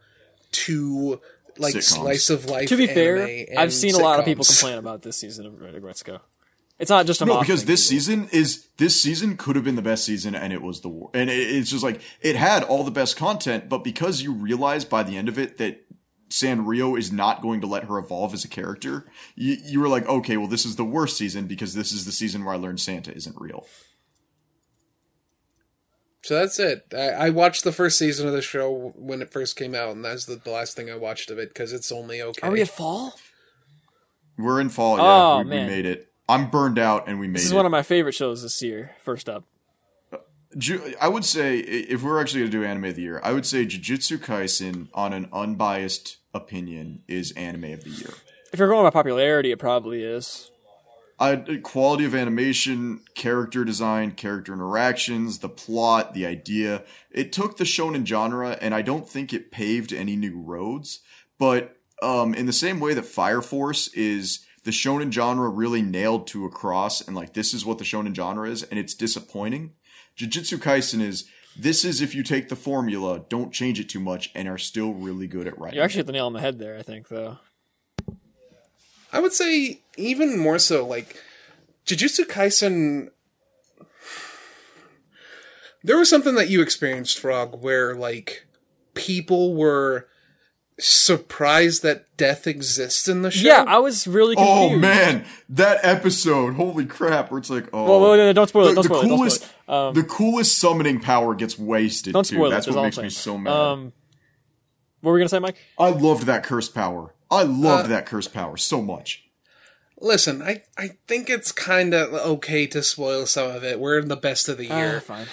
[0.52, 1.22] to
[1.58, 1.84] like Sitcoms.
[1.84, 2.70] slice of life.
[2.70, 5.54] To be fair, and I've seen a lot of people complain about this season of
[5.54, 6.20] Aggretsuko.
[6.80, 8.02] It's not just a No, because this people.
[8.02, 11.12] season is this season could have been the best season, and it was the war.
[11.14, 14.84] And it, it's just like it had all the best content, but because you realize
[14.84, 15.86] by the end of it that
[16.30, 19.06] Sanrio is not going to let her evolve as a character,
[19.36, 22.12] you, you were like, okay, well, this is the worst season because this is the
[22.12, 23.68] season where I learned Santa isn't real.
[26.24, 26.86] So that's it.
[26.94, 30.06] I, I watched the first season of the show when it first came out, and
[30.06, 32.48] that's the, the last thing I watched of it because it's only okay.
[32.48, 33.14] Are we at fall?
[34.38, 36.12] We're in fall, yeah, Oh, we, we made it.
[36.30, 37.34] I'm burned out, and we made it.
[37.40, 37.56] This is it.
[37.56, 38.92] one of my favorite shows this year.
[39.02, 39.46] First up,
[40.14, 40.18] uh,
[41.00, 43.46] I would say if we're actually going to do anime of the year, I would
[43.46, 48.14] say Jujutsu Kaisen, on an unbiased opinion, is anime of the year.
[48.54, 50.51] if you're going by popularity, it probably is.
[51.22, 56.84] Uh, quality of animation, character design, character interactions, the plot, the idea.
[57.12, 61.02] It took the shonen genre, and I don't think it paved any new roads.
[61.38, 66.26] But um, in the same way that Fire Force is the shonen genre really nailed
[66.28, 69.74] to a cross, and like this is what the shonen genre is, and it's disappointing.
[70.18, 74.32] Jujutsu Kaisen is this is if you take the formula, don't change it too much,
[74.34, 75.78] and are still really good at writing.
[75.78, 76.02] You actually it.
[76.02, 76.80] hit the nail on the head there.
[76.80, 77.38] I think though.
[79.12, 81.16] I would say even more so, like
[81.86, 83.10] Jujutsu Kaisen.
[85.84, 88.46] There was something that you experienced, Frog, where like
[88.94, 90.08] people were
[90.80, 93.48] surprised that death exists in the show.
[93.48, 94.74] Yeah, I was really confused.
[94.74, 96.54] Oh man, that episode!
[96.56, 97.32] Holy crap!
[97.32, 98.76] Where it's like, oh, Well, well, no, don't spoil it.
[98.76, 99.08] the, Don't the spoil it.
[99.08, 99.88] Don't coolest, spoil it.
[99.90, 102.14] Um, the coolest summoning power gets wasted.
[102.14, 102.36] don't too.
[102.36, 102.72] spoil That's it.
[102.72, 103.52] is what makes me so mad.
[103.52, 103.94] Um,
[105.02, 105.58] what were we gonna say, Mike?
[105.80, 107.14] I loved that cursed power.
[107.32, 109.24] I loved Uh, that cursed power so much.
[110.00, 113.80] Listen, I I think it's kind of okay to spoil some of it.
[113.80, 114.98] We're in the best of the year.
[114.98, 115.28] Ah, fine.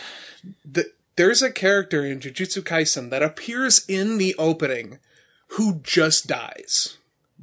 [0.65, 4.99] the, there's a character in Jujutsu Kaisen that appears in the opening
[5.53, 6.97] who just dies.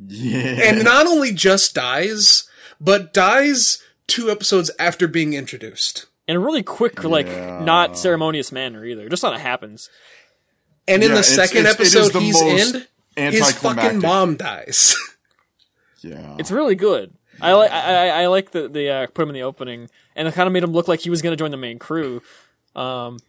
[0.07, 2.47] Yeah, And not only just dies,
[2.79, 6.05] but dies two episodes after being introduced.
[6.27, 7.61] In a really quick, like, Yeah.
[7.63, 9.09] not ceremonious manner either.
[9.09, 9.89] Just not it happens.
[10.87, 13.99] And in Yeah, the second it's- it is episode the he's most in, his fucking
[13.99, 14.95] mom dies.
[16.01, 16.35] yeah.
[16.37, 17.13] It's really good.
[17.41, 17.71] I like.
[17.71, 20.47] I, I, I like the the uh, put him in the opening, and it kind
[20.47, 22.21] of made him look like he was gonna join the main crew.
[22.75, 23.19] Um,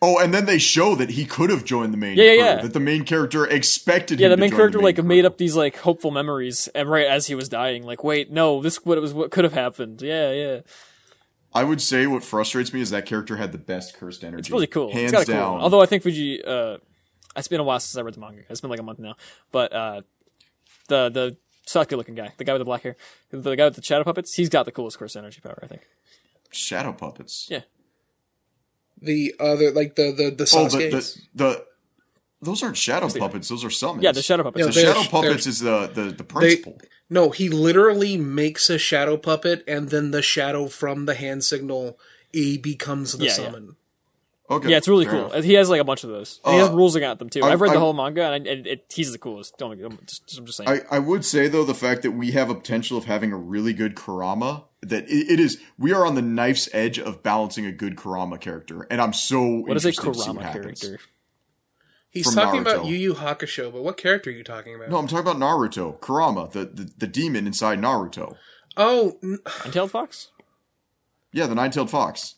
[0.00, 2.16] oh, and then they show that he could have joined the main.
[2.16, 2.62] Yeah, yeah, crew, yeah.
[2.62, 4.20] That the main character expected.
[4.20, 5.04] yeah, him the to main join character main like crew.
[5.04, 8.62] made up these like hopeful memories, and right as he was dying, like, wait, no,
[8.62, 10.00] this what it was what could have happened.
[10.00, 10.60] Yeah, yeah.
[11.54, 14.40] I would say what frustrates me is that character had the best cursed energy.
[14.40, 14.90] It's really cool.
[14.90, 15.34] Hands it's got a cool.
[15.34, 15.60] down.
[15.60, 16.78] Although I think Fuji, uh,
[17.36, 18.42] it's been a while since I read the manga.
[18.50, 19.16] It's been like a month now.
[19.50, 20.02] But uh,
[20.88, 21.36] the the
[21.66, 22.96] sucky looking guy, the guy with the black hair,
[23.30, 25.58] the guy with the shadow puppets, he's got the coolest curse energy power.
[25.62, 25.82] I think.
[26.50, 27.46] shadow puppets.
[27.50, 27.60] Yeah.
[29.00, 30.90] the other, like the the the Oh, Sasuke.
[30.90, 30.96] the,
[31.34, 31.64] the the
[32.40, 33.48] those aren't shadow puppets.
[33.48, 34.02] Those are summons.
[34.02, 34.66] Yeah, the shadow puppets.
[34.66, 36.78] Yeah, The shadow puppets is the the, the they, principal.
[37.08, 41.98] no, he literally makes a shadow puppet, and then the shadow from the hand signal
[42.32, 43.50] E becomes the Yeah, yeah.
[44.52, 44.62] Summon.
[44.64, 45.30] okay, yeah, it's really cool.
[45.32, 45.44] enough.
[45.44, 46.40] He has like a bunch of those.
[46.44, 47.40] And he has Uh, rules against them too.
[47.42, 49.56] I- I've read the whole manga, and, I, and it, he's the coolest.
[49.58, 50.68] Don't I'm just, I'm just saying.
[50.90, 53.36] I, I would say though the fact that we have a potential of having a
[53.36, 57.66] really good Kurama that it, it is we are on the knife's edge of balancing
[57.66, 60.98] a good Kurama character, and I'm so what is a interested to see Kurama character?
[62.10, 62.72] He's talking Naruto.
[62.74, 64.90] about Yu Yu Hakusho, but what character are you talking about?
[64.90, 68.36] No, I'm talking about Naruto, Kurama, the, the the demon inside Naruto.
[68.76, 70.28] Oh, n- Untailed Fox?
[71.32, 72.34] Yeah, the nine-tailed fox.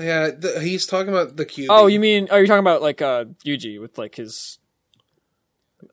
[0.00, 1.66] Yeah, the, he's talking about the Kyuubi.
[1.70, 2.28] Oh, you mean?
[2.30, 4.58] Are you talking about like uh Yuji with like his?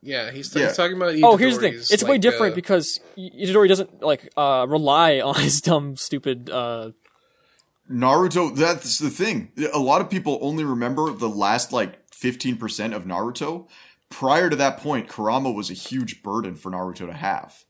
[0.02, 0.68] Yeah, he's, Yeah.
[0.68, 1.16] he's talking about.
[1.24, 1.74] Oh, here's the thing.
[1.74, 5.96] Itadori's, It's way different uh, because Y- Itadori doesn't like uh rely on his dumb,
[5.96, 6.50] stupid.
[6.50, 6.92] uh
[7.92, 9.52] Naruto, that's the thing.
[9.74, 13.68] A lot of people only remember the last like 15% of Naruto.
[14.10, 17.65] Prior to that point, Kurama was a huge burden for Naruto to have.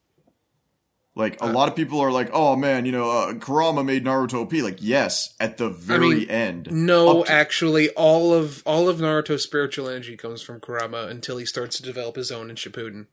[1.17, 4.03] Like, Uh, a lot of people are like, oh man, you know, uh, Kurama made
[4.03, 4.51] Naruto OP.
[4.61, 6.67] Like, yes, at the very mean, end.
[6.71, 11.45] No, to- actually, all of all of Naruto's spiritual energy comes from Kurama until he
[11.45, 13.05] starts to develop his own in Shippuden.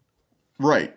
[0.58, 0.96] Right.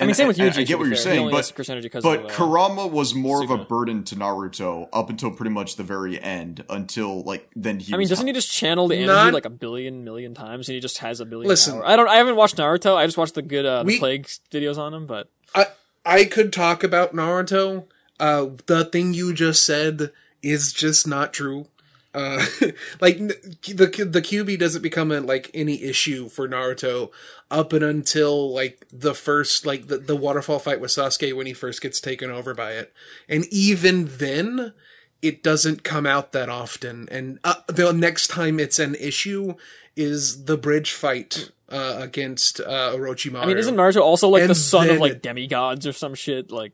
[0.00, 0.54] I mean, same with And Yuji.
[0.54, 1.04] I to get what you're fair.
[1.04, 4.02] Saying, but has Curse energy because But of, uh, Kurama was more of a burden
[4.04, 6.64] to Naruto up until pretty much the very end.
[6.68, 7.94] Until like then he.
[7.94, 10.74] I mean, doesn't he just channel the energy Not- like a billion million times, and
[10.74, 11.48] he just has a billion?
[11.48, 11.74] Listen.
[11.74, 11.86] power?
[11.86, 12.08] I don't.
[12.08, 12.96] I haven't watched Naruto.
[12.96, 15.06] I just watched the good uh, the We- plague videos on him.
[15.06, 15.66] But I
[16.08, 17.84] I could talk about Naruto.
[18.18, 20.10] Uh, the thing you just said
[20.42, 21.66] is just not true.
[22.14, 22.46] Uh,
[23.00, 27.10] like the the Kyuubi doesn't become a, like any issue for Naruto
[27.50, 31.52] up and until like the first like the, the waterfall fight with Sasuke when he
[31.52, 32.90] first gets taken over by it,
[33.28, 34.72] and even then,
[35.20, 37.06] it doesn't come out that often.
[37.10, 39.56] And uh, the next time it's an issue
[39.98, 43.42] is the bridge fight uh, against uh, Orochimaru.
[43.42, 46.50] I mean, isn't Naruto also like And the son of like demigods or some shit?
[46.50, 46.72] Like,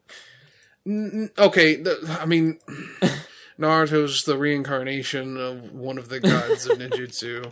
[0.86, 2.58] okay the, i mean
[3.58, 7.50] naruto's the reincarnation of one of the gods of ninjutsu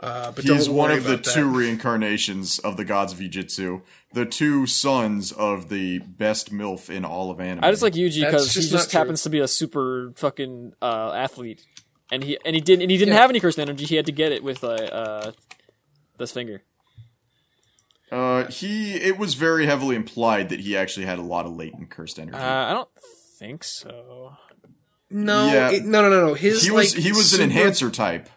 [0.00, 1.24] uh, but He's one of the that.
[1.24, 3.82] two reincarnations of the gods of Jujutsu,
[4.12, 7.62] the two sons of the best MILF in all of anime.
[7.62, 11.12] I just like Yuji because he just just happens to be a super fucking uh,
[11.12, 11.64] athlete,
[12.12, 13.20] and he and he didn't and he didn't Yeah.
[13.20, 13.84] have any cursed energy.
[13.86, 15.32] He had to get it with uh, uh
[16.18, 16.62] this finger.
[18.10, 18.94] Uh, he.
[18.94, 22.36] It was very heavily implied that he actually had a lot of latent cursed energy.
[22.36, 22.88] Uh, I don't
[23.38, 24.36] think so.
[25.10, 25.70] no Yeah.
[25.70, 26.94] it- no no no no his he was.
[26.94, 28.28] like, he was super- an enhancer type.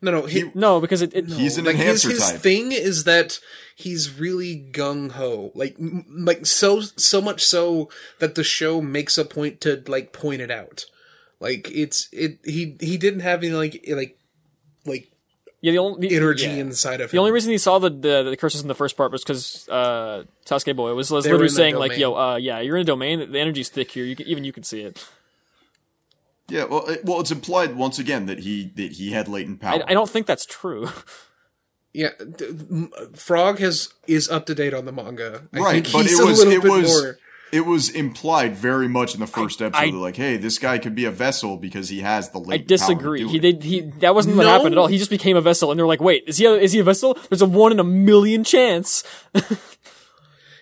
[0.00, 2.40] no no he, he- No, because it, it He's an like his, enhancer his type.
[2.40, 3.38] thing is that
[3.76, 7.88] he's really gung-ho like m- like so so much so
[8.20, 10.86] that the show makes a point to like point it out
[11.40, 14.18] like it's it he he didn't have any like like
[14.86, 15.10] like
[15.60, 16.54] yeah the only the, energy yeah.
[16.54, 18.96] inside of him The only reason he saw the the, the curses in the first
[18.96, 22.76] part was because uh, Sasuke boy was, was literally saying like, "Yo, uh, yeah, you're
[22.76, 23.32] in a domain.
[23.32, 24.04] The energy's thick here.
[24.04, 25.06] You can, even you can see it."
[26.48, 26.64] Yeah.
[26.64, 29.82] Well, it, well, it's implied once again that he that he had latent power.
[29.82, 30.88] I, I don't think that's true.
[31.96, 35.42] Yeah, d- m- Frog has is up to date on the manga.
[35.52, 37.18] I right, think but he's it was a little it bit was more.
[37.54, 39.94] It was implied very much in the first episode.
[39.94, 43.20] I- like, hey, this guy could be a vessel because he has the I disagree.
[43.20, 43.52] Power to He do it.
[43.60, 44.88] did he that wasn't what happened at all.
[44.88, 46.84] He just became a vessel, and they're like, "Wait, is he a, is he a
[46.84, 47.16] vessel?
[47.30, 49.04] There's a one in a million chance."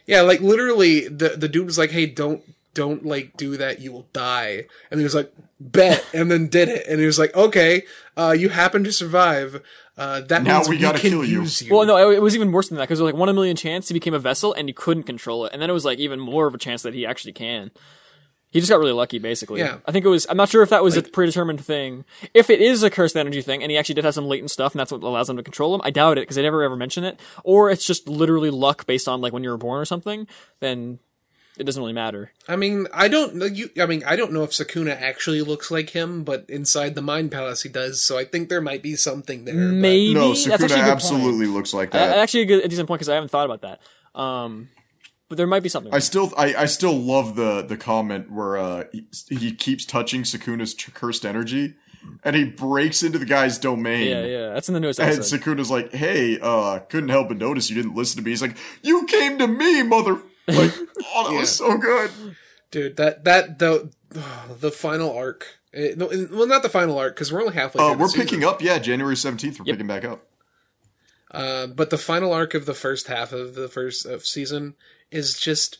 [0.06, 2.42] Yeah, like literally, the the dude was like, "Hey, don't
[2.74, 3.80] don't like do that.
[3.80, 6.86] You will die." And he was like, "Bet," and then did it.
[6.88, 7.82] And he was like, "Okay,
[8.16, 9.62] uh, you happen to survive.
[9.96, 12.16] Uh, that Now means we we, gotta can kill you." use you." Well, no, it,
[12.16, 13.88] it was even worse than that because it was like one in a million chance
[13.88, 16.20] he became a vessel, and you couldn't control it, and then it was like even
[16.20, 17.70] more of a chance that he actually can.
[18.52, 19.60] He just got really lucky, basically.
[19.60, 19.78] Yeah.
[19.86, 20.26] I think it was.
[20.28, 22.04] I'm not sure if that was a predetermined thing.
[22.34, 24.74] If it is a cursed energy thing, and he actually did have some latent stuff,
[24.74, 26.76] and that's what allows him to control him, I doubt it because they never ever
[26.76, 27.18] mention it.
[27.44, 30.26] Or it's just literally luck based on like when you were born or something.
[30.60, 30.98] Then
[31.58, 32.32] it doesn't really matter.
[32.48, 33.44] I mean, I don't know.
[33.46, 37.02] You, I mean, I don't know if Sukuna actually looks like him, but inside the
[37.02, 38.00] Mind Palace, he does.
[38.00, 39.54] So I think there might be something there.
[39.54, 40.90] but- Maybe No, that's Sukuna actually a good point.
[40.92, 42.18] absolutely looks like Uh, that.
[42.18, 43.80] actually, a, good, a decent point because I haven't thought about that.
[44.18, 44.68] Um,
[45.28, 45.92] but there might be something.
[45.94, 50.22] I still, I, I still love the the comment where uh, he, he keeps touching
[50.24, 51.72] Sukuna's tr- cursed energy,
[52.22, 54.08] and he breaks into the guy's domain.
[54.10, 55.12] yeah, yeah, that's in the newest episode.
[55.14, 55.40] And episode.
[55.58, 58.56] Sukuna's like, "Hey, uh, couldn't help but notice you didn't listen to me." He's like,
[58.82, 60.18] "You came to me, mother."
[60.48, 60.72] Like,
[61.14, 61.40] oh, that Yeah.
[61.40, 62.10] was so good.
[62.70, 63.90] dude, that that the
[64.60, 65.46] the final arc.
[65.74, 67.82] eh, no, well, not the final arc because we're only halfway.
[67.82, 68.20] Uh, through we're season.
[68.26, 69.58] picking up, yeah, January seventeenth.
[69.60, 69.74] We're Yep.
[69.74, 70.26] picking back up.
[71.30, 74.74] Uh, but the final arc of the first half of the first of season
[75.10, 75.78] is just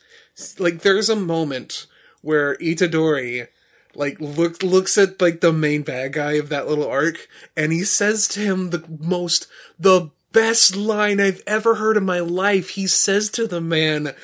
[0.59, 1.87] like there's a moment
[2.23, 3.49] where Itadori
[3.95, 7.85] like look, looks at like the main bad guy of that little arc and he
[7.85, 9.47] says to him the most
[9.79, 12.71] the best line I've ever heard in my life.
[12.71, 14.15] He says to the man,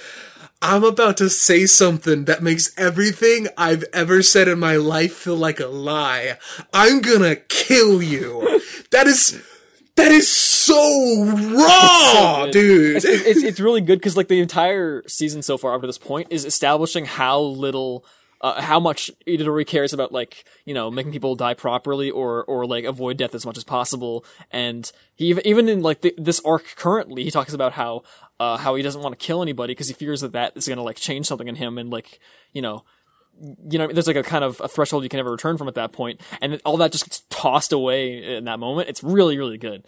[0.60, 5.36] I'm about to say something that makes everything I've ever said in my life feel
[5.36, 6.36] like a lie.
[6.72, 8.60] I'm gonna kill you.
[8.90, 9.40] That is
[9.94, 12.52] that is so raw, good.
[12.52, 12.96] dude.
[12.96, 15.98] it's, it's, it's really good because like the entire season so far up to this
[15.98, 18.04] point is establishing how little
[18.40, 22.66] uh, how much Itadori cares about like you know making people die properly or or
[22.66, 24.24] like avoid death as much as possible.
[24.50, 28.02] And he even in like the, this arc currently, he talks about how
[28.40, 30.82] uh, how he doesn't want to kill anybody because he fears that that is gonna
[30.82, 32.20] like change something in him and like
[32.52, 32.84] you know
[33.40, 35.74] you know, there's like a kind of a threshold you can never return from at
[35.74, 38.88] that point, and all that just gets tossed away in that moment.
[38.88, 39.84] It's really, really good.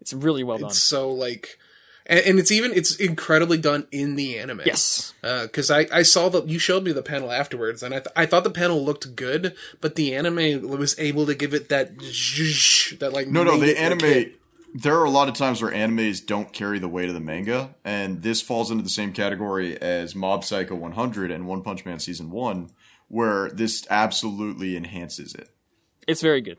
[0.00, 0.68] It's really well done.
[0.68, 1.58] It's so like,
[2.06, 4.62] and, and it's even it's incredibly done in the anime.
[4.64, 8.12] Yes, because I I saw the you showed me the panel afterwards, and I th-
[8.14, 11.96] I thought the panel looked good, but the anime was able to give it that
[11.96, 14.32] zhuzh, that like No, no, made the it, anime.
[14.72, 17.20] Like, there are a lot of times where animes don't carry the weight of the
[17.20, 21.84] manga, and this falls into the same category as Mob Psycho 100 and One Punch
[21.84, 22.70] Man Season 1,
[23.08, 25.48] where this absolutely enhances it.
[26.06, 26.58] it's very good.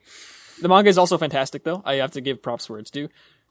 [0.61, 1.81] The manga is also fantastic, though.
[1.85, 3.09] I have to give props where it's due.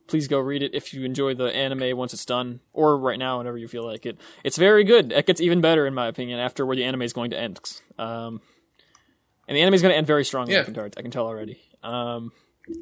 [0.08, 3.38] Please go read it if you enjoy the anime once it's done, or right now,
[3.38, 4.18] whenever you feel like it.
[4.42, 5.12] It's very good.
[5.12, 7.60] It gets even better, in my opinion, after where the anime is going to end.
[7.98, 8.40] Um,
[9.46, 10.54] and the anime is going to end very strongly.
[10.54, 10.60] Yeah.
[10.60, 11.60] I can tell, I can tell already.
[11.82, 12.32] Um,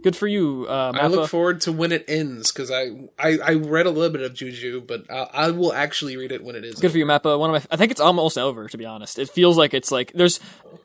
[0.02, 3.52] good for you, uh, I look forward to when it ends because I, I I
[3.54, 6.64] read a little bit of Juju, but I, I will actually read it when it
[6.64, 6.80] is.
[6.80, 7.38] Good for you, Mappa.
[7.38, 8.68] One of my, I think it's almost over.
[8.68, 10.40] To be honest, it feels like it's like there's,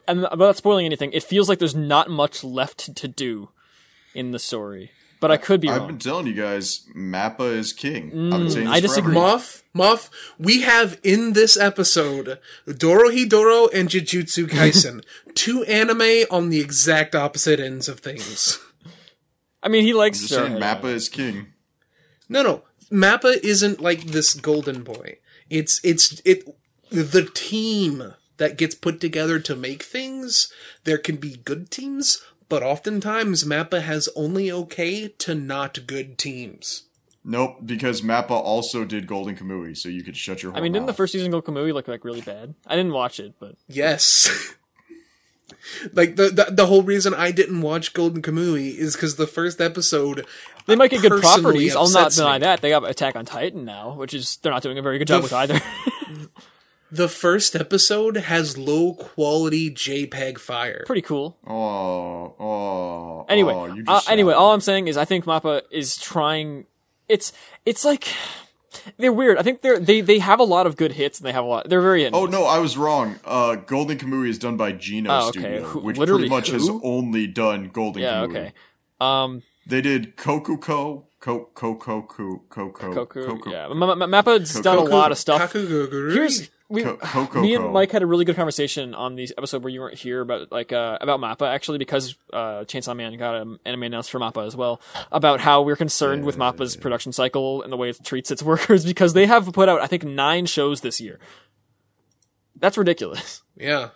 [0.07, 3.49] and without spoiling anything, it feels like there's not much left to do
[4.13, 4.91] in the story.
[5.19, 5.87] But I could be I've wrong.
[5.89, 8.07] been telling you guys, Mappa is king.
[8.33, 9.13] I've been saying this I disagree.
[9.13, 9.27] forever.
[9.33, 10.09] Moth, Moth,
[10.39, 15.03] we have in this episode Dorohedoro and Jujutsu Kaisen,
[15.35, 18.57] two anime on the exact opposite ends of things.
[19.63, 21.47] I mean, he likes Just saying, Mappa is king.
[22.27, 25.17] No, no, Mappa isn't like this golden boy.
[25.49, 26.47] It's it's it
[26.89, 30.51] the team that gets put together to make things.
[30.83, 36.83] There can be good teams, but oftentimes Mappa has only okay to not good teams.
[37.23, 40.53] Nope, because Mappa also did Golden Kamui, so you could shut your.
[40.53, 42.55] I mean, whole didn't the first season go Kamui look like really bad?
[42.65, 44.55] I didn't watch it, but Yes.
[45.93, 49.61] like the, the the whole reason I didn't watch Golden Kamui is because the first
[49.61, 50.25] episode
[50.65, 51.75] they might get good personally properties.
[51.75, 52.39] I'll not deny me.
[52.41, 52.61] that.
[52.61, 55.21] They got Attack on Titan now, which is they're not doing a very good job
[55.21, 55.61] The with either.
[56.93, 60.83] The first episode has low quality JPEG fire.
[60.85, 61.37] Pretty cool.
[61.47, 63.25] Oh, oh.
[63.29, 66.65] Anyway, oh, uh, anyway, all I'm saying is I think Mappa is trying.
[67.07, 67.31] It's
[67.65, 68.09] it's like
[68.97, 69.37] they're weird.
[69.37, 71.47] I think they're they they have a lot of good hits and they have a
[71.47, 71.69] lot.
[71.69, 72.07] They're very.
[72.11, 73.19] Oh no, I was wrong.
[73.25, 75.39] Uh, Golden Kamui is done by Geno Oh, okay.
[75.39, 78.23] Studio, Who- which literally pretty much has only done Golden Yeah.
[78.25, 78.29] Kamui.
[78.29, 78.53] Okay.
[78.99, 79.43] Um.
[79.67, 83.67] They did Kokuko, Ko Koko Koko Koko Yeah.
[83.73, 85.53] Ma- Ma- Mappa's done a lot of stuff.
[85.53, 87.41] Here's we, Ko- Kokoko.
[87.41, 90.21] me and Mike had a really good conversation on the episode where you weren't here
[90.21, 94.19] about like uh, about Mappa actually because uh, Chainsaw Man got an anime announced for
[94.19, 94.81] Mappa as well
[95.11, 98.85] about how we're concerned with Mappa's production cycle and the way it treats its workers
[98.85, 101.19] because they have put out I think nine shows this year.
[102.57, 103.41] That's ridiculous.
[103.55, 103.89] Yeah.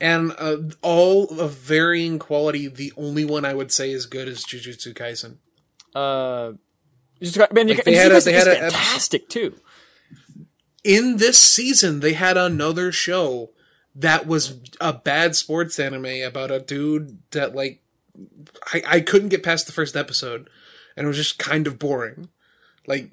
[0.00, 4.44] And uh, all of varying quality, the only one I would say is good is
[4.44, 5.38] Jujutsu Kaisen.
[5.94, 6.52] Uh,
[7.20, 9.54] just man, you Like, got- they had a- Jujutsu they is had a- fantastic too.
[10.88, 13.50] In this season, they had another show
[13.94, 17.82] that was a bad sports anime about a dude that, like,
[18.72, 20.48] I, I couldn't get past the first episode,
[20.96, 22.28] and it was just kind of boring.
[22.86, 23.10] Like,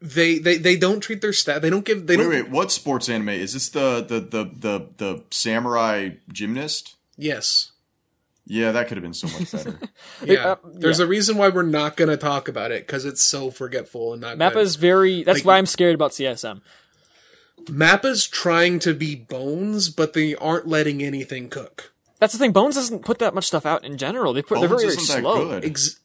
[0.00, 1.62] they they, they don't treat their staff.
[1.62, 2.06] They don't give.
[2.08, 2.32] They Wait, don't.
[2.32, 3.68] wait, what sports anime is this?
[3.68, 6.96] The the the the the samurai gymnast?
[7.16, 7.71] Yes.
[8.44, 9.78] Yeah, that could have been so much better.
[10.24, 10.52] Yeah.
[10.52, 11.04] uh, There's yeah.
[11.04, 14.22] a reason why we're not going to talk about it because it's so forgetful and
[14.22, 14.38] not.
[14.38, 14.56] good.
[14.56, 15.22] is very.
[15.22, 16.60] That's Like- why I'm scared about CSM.
[17.70, 21.92] Mappa's trying to be Bones, but they aren't letting anything cook.
[22.18, 22.52] That's the thing.
[22.52, 24.32] Bones doesn't put that much stuff out in general.
[24.32, 25.48] They put they're Bones very, very isn't that slow.
[25.48, 25.64] good.
[25.64, 26.00] Ex-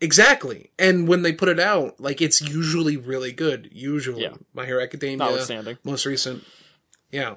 [0.00, 0.70] exactly.
[0.78, 3.68] And when they put it out, like it's usually really good.
[3.72, 4.34] Usually, Yeah.
[4.52, 5.78] My Hero Academia, Notwithstanding.
[5.84, 6.44] most recent,
[7.12, 7.36] yeah.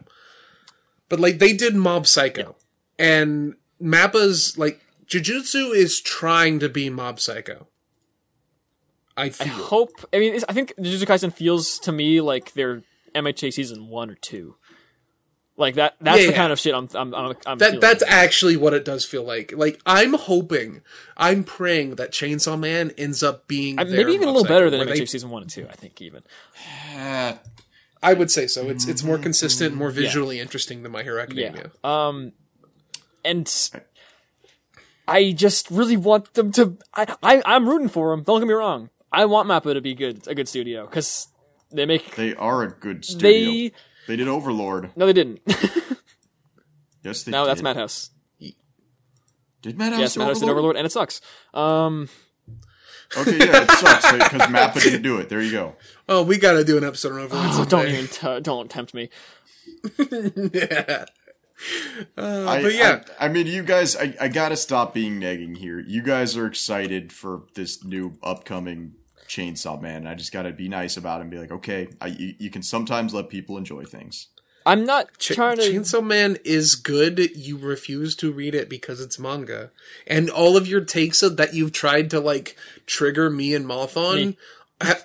[1.10, 2.56] But like they did Mob Psycho,
[2.98, 7.68] and Mappa's like Jujutsu is trying to be Mob Psycho.
[9.18, 9.92] I I hope.
[10.14, 12.84] I mean, it's, I think Jujutsu Kaisen feels to me like they're
[13.14, 14.56] MHA season one or two.
[15.58, 15.96] Like that.
[16.00, 16.38] That's Yeah, the yeah.
[16.38, 16.88] kind of shit I'm.
[16.96, 17.14] I'm.
[17.14, 19.52] I'm, I'm That that's actually what it does feel like.
[19.56, 20.82] Like I'm hoping,
[21.18, 24.80] I'm praying that Chainsaw Man ends up being I- maybe even a little better than
[24.88, 25.68] MHA they- season one and two.
[25.70, 26.24] I think even.
[28.04, 28.70] I would say so.
[28.70, 31.24] It's it's more consistent, more visually interesting than My Hero Yeah.
[31.24, 31.72] Academia.
[31.84, 32.32] Um,
[33.24, 33.52] and
[35.08, 36.78] I just really want them to.
[36.94, 38.24] I, I I'm rooting for them.
[38.24, 38.90] Don't get me wrong.
[39.12, 41.28] I want Mappa to be good, a good studio, because
[41.72, 43.30] they make they are a good studio.
[43.30, 43.72] they.
[44.08, 44.92] They, did Overlord.
[44.96, 45.42] No, they didn't.
[47.04, 47.50] Yes, they no, did.
[47.50, 48.12] that's Madhouse.
[49.62, 51.22] Did Madhouse Yes, do Madhouse did Overlord, and it sucks.
[51.54, 52.10] Um,
[53.18, 55.28] Okay, yeah, it sucks because Mappa didn't do it.
[55.28, 55.76] There you go.
[56.08, 57.48] Oh, we got to do an episode on Overlord.
[57.52, 59.10] oh, don't even t- don't tempt me.
[62.18, 65.56] Uh, I, but yeah, I, I mean, you guys, I, I gotta stop being nagging
[65.56, 65.80] here.
[65.80, 68.94] You guys are excited for this new upcoming
[69.28, 70.08] Chainsaw Man.
[70.08, 72.64] I just gotta be nice about it and be like, okay, I, you, you can
[72.64, 74.28] sometimes let people enjoy things.
[74.66, 75.64] I'm not Ch- trying to.
[75.64, 77.36] Chainsaw Man is good.
[77.36, 79.72] You refuse to read it because it's manga,
[80.06, 82.56] and all of your takes of, that you've tried to like
[82.86, 84.38] trigger me and Moth on Me.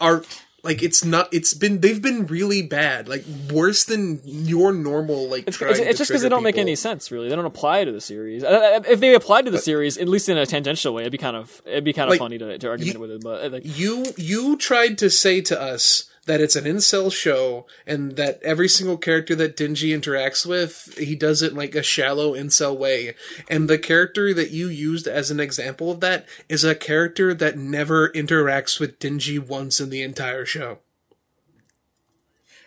[0.00, 0.24] are
[0.66, 1.32] like it's not.
[1.32, 5.46] It's been they've been really bad, like worse than your normal like.
[5.46, 7.28] It's, it's, it's just because they don't make any sense, really.
[7.28, 8.44] They don't apply to the series.
[8.44, 11.12] Uh, uh, If they applied to the series, at least in a tangential way, it'd
[11.12, 13.22] be kind of it'd be kind of Like, funny to, to argument with it.
[13.22, 17.66] But uh, like, You you tried to say to us that it's an incel show
[17.86, 21.82] and that every single character that Denji interacts with, he does it in like a
[21.82, 23.14] shallow incel way.
[23.48, 27.56] And the character that you used as an example of that is a character that
[27.56, 30.78] never interacts with Denji once in the entire show.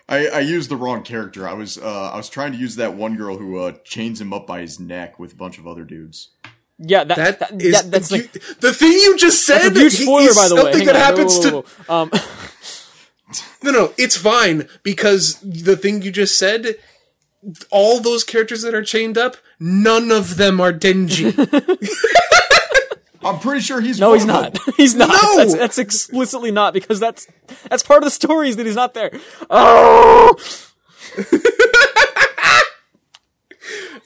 [0.07, 1.47] I, I used the wrong character.
[1.47, 4.33] I was uh, I was trying to use that one girl who uh, chains him
[4.33, 6.29] up by his neck with a bunch of other dudes.
[6.79, 9.59] yeah, that, That that, is that- that's you- like the thing you just said.
[9.69, 10.61] that's a huge he- spoiler, is by the way.
[10.61, 11.01] something Hang that on.
[11.01, 12.01] happens Whoa, to whoa, whoa, whoa.
[12.03, 12.11] Um,
[13.63, 16.75] No, no, it's fine because the thing you just said,
[17.69, 21.35] all those characters that are chained up, none of them are Denji.
[23.23, 24.57] I'm pretty sure he's no, he's not.
[24.77, 25.09] he's not.
[25.09, 25.37] No!
[25.37, 27.27] That's, that's explicitly not because that's
[27.69, 29.11] that's part of the story is that he's not there.
[29.49, 30.35] Oh,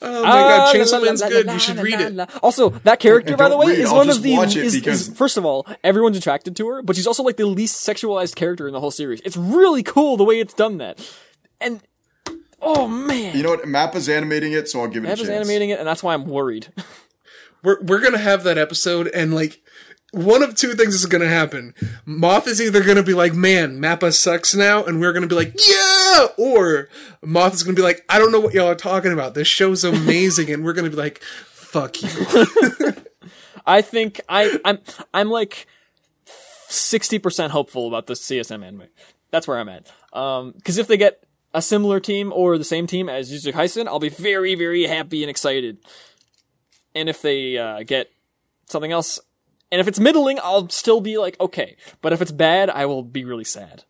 [0.05, 1.45] Oh my god, Ah, Chainsaw la, la, Man's good.
[1.49, 2.29] You should read it.
[2.43, 4.33] Also, that character, by the way, is one of the.
[4.37, 7.37] watch it Is, is- first of all, everyone's attracted to her, but she's also like
[7.37, 9.21] the least sexualized character in the whole series.
[9.25, 10.99] It's really cool the way it's done that,
[11.61, 11.81] and
[12.61, 13.63] oh man, You know what?
[13.63, 15.35] Mappa's animating it, so I'll give it Eva's a chance.
[15.47, 16.67] animating it, and that's why I'm worried.
[17.63, 19.61] We're we're gonna have that episode, and like
[20.11, 21.73] one of two things is gonna happen.
[22.05, 25.53] Moth is either gonna be like, "Man, Mappa sucks now," and we're gonna be like,
[25.65, 25.92] "Yeah,"
[26.37, 26.89] or
[27.21, 29.33] Moth is gonna be like, "I don't know what y'all are talking about.
[29.33, 32.09] This show's amazing," and we're gonna be like, "Fuck you."
[33.65, 34.79] I think I I'm
[35.13, 35.67] I'm like
[36.25, 38.87] sixty percent hopeful about the CSM anime.
[39.31, 39.91] That's where I'm at.
[40.11, 41.23] Um, because if they get
[41.53, 45.23] a similar team or the same team as Jujutsu Kaisen, I'll be very very happy
[45.23, 45.77] and excited.
[46.95, 48.11] And if they uh, get
[48.69, 49.19] something else,
[49.71, 51.77] and if it's middling, I'll still be like okay.
[52.01, 53.85] But if it's bad, I will be really sad.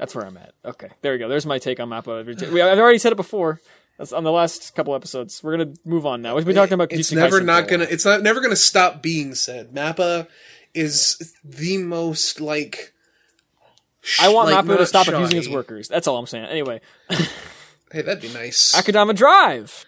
[0.00, 0.54] That's where I'm at.
[0.64, 1.28] Okay, there we go.
[1.28, 2.24] There's my take on Mappa.
[2.50, 3.60] We- I've already said it before.
[3.98, 5.42] That's on the last couple episodes.
[5.44, 6.34] We're gonna move on now.
[6.34, 9.02] We've been talking about it's Jujutsu never Kaisen not gonna it's not never gonna stop
[9.02, 10.26] being said mappa
[10.72, 12.94] is the most like
[14.00, 15.86] sh- I want like, Mappa to stop abusing its workers.
[15.86, 16.46] That's all I'm saying.
[16.46, 16.80] Anyway,
[17.92, 19.84] hey that'd be nice Akudama Drive.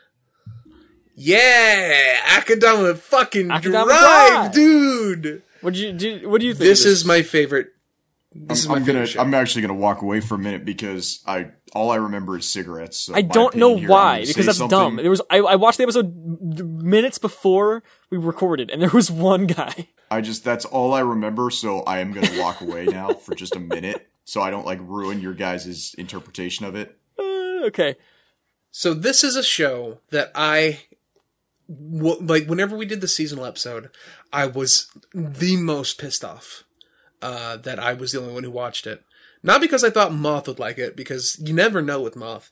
[1.14, 4.52] yeah akudama fucking Akudama drive, Drive.
[4.52, 6.28] dude What do you do?
[6.28, 6.64] What do you think?
[6.68, 7.68] this of is my favorite
[8.35, 9.07] this is my I'm gonna.
[9.07, 9.21] show.
[9.21, 12.99] I'm actually gonna walk away for a minute because I all I remember is cigarettes.
[12.99, 14.97] So I don't know here, why because that's something- dumb.
[14.97, 16.15] There was I, I watched the episode
[16.83, 19.89] minutes before we recorded, and there was one guy.
[20.11, 21.51] I just that's all I remember.
[21.51, 24.79] So I am gonna walk away now for just a minute, so I don't like
[24.83, 26.97] ruin your guys' interpretation of it.
[27.19, 27.97] Uh, okay,
[28.71, 30.81] So this is a show that I
[31.69, 32.47] w- like.
[32.47, 33.91] Whenever we did the seasonal episode,
[34.33, 36.65] I was the most pissed off
[37.23, 39.03] uh, that I was the only one who watched it.
[39.43, 42.51] Not because I thought Moth would like it, because you never know with Moth.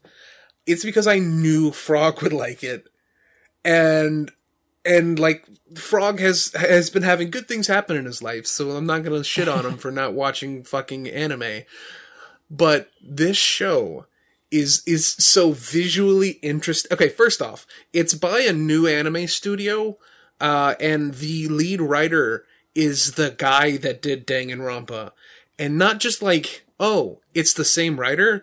[0.66, 2.88] It's because I knew Frog would like it,
[3.64, 4.30] and
[4.84, 8.86] and like Frog has has been having good things happen in his life, so I'm
[8.86, 11.62] not gonna shit on him for not watching fucking anime.
[12.50, 14.06] But this show
[14.50, 16.92] is is so visually interesting.
[16.92, 19.96] Okay, first off, it's by a new anime studio,
[20.40, 22.44] uh, and the lead writer
[22.74, 25.12] is the guy that did Danganronpa,
[25.58, 28.42] and not just like oh, it's the same writer.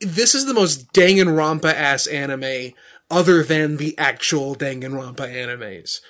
[0.00, 2.74] This is the most Danganronpa ass anime
[3.10, 6.00] other than the actual Danganronpa animes.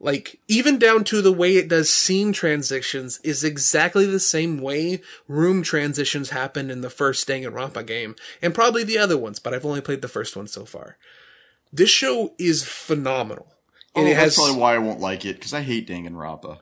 [0.00, 5.00] Like, even down to the way it does scene transitions is exactly the same way
[5.28, 9.64] room transitions happen in the first Danganronpa game, and probably the other ones, but I've
[9.64, 10.98] only played the first one so far.
[11.72, 13.46] This show is phenomenal.
[13.94, 16.58] And oh, it that's has probably why I won't like it because I hate Danganronpa.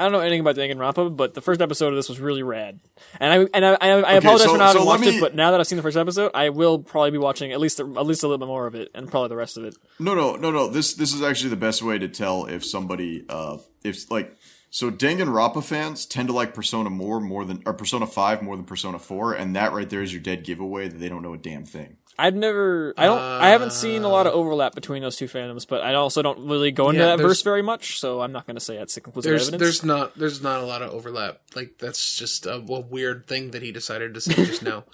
[0.00, 2.80] I don't know anything about Danganronpa, but the first episode of this was really rad,
[3.20, 5.16] and I and I, I, I Okay, apologize so- for not so having watched me-
[5.18, 5.20] it.
[5.20, 7.78] But now that I've seen the first episode, I will probably be watching at least
[7.80, 9.76] at least a little bit more of it, and probably the rest of it.
[9.98, 10.68] No, no, no, no.
[10.68, 14.34] This this is actually the best way to tell if somebody uh if like
[14.70, 18.64] So Danganronpa fans tend to like Persona more more than or Persona Five more than
[18.64, 21.38] Persona Four, and that right there is your dead giveaway that they don't know a
[21.38, 21.96] damn thing.
[22.20, 25.66] I've never, I don't, I haven't seen a lot of overlap between those two fandoms,
[25.66, 28.46] but I also don't really go into Yeah, that verse very much, so I'm not
[28.46, 29.60] going to say that's conclusive There's evidence.
[29.60, 31.40] there's not there's not a lot of overlap.
[31.54, 34.84] Like that's just a, a weird thing that he decided to say just now.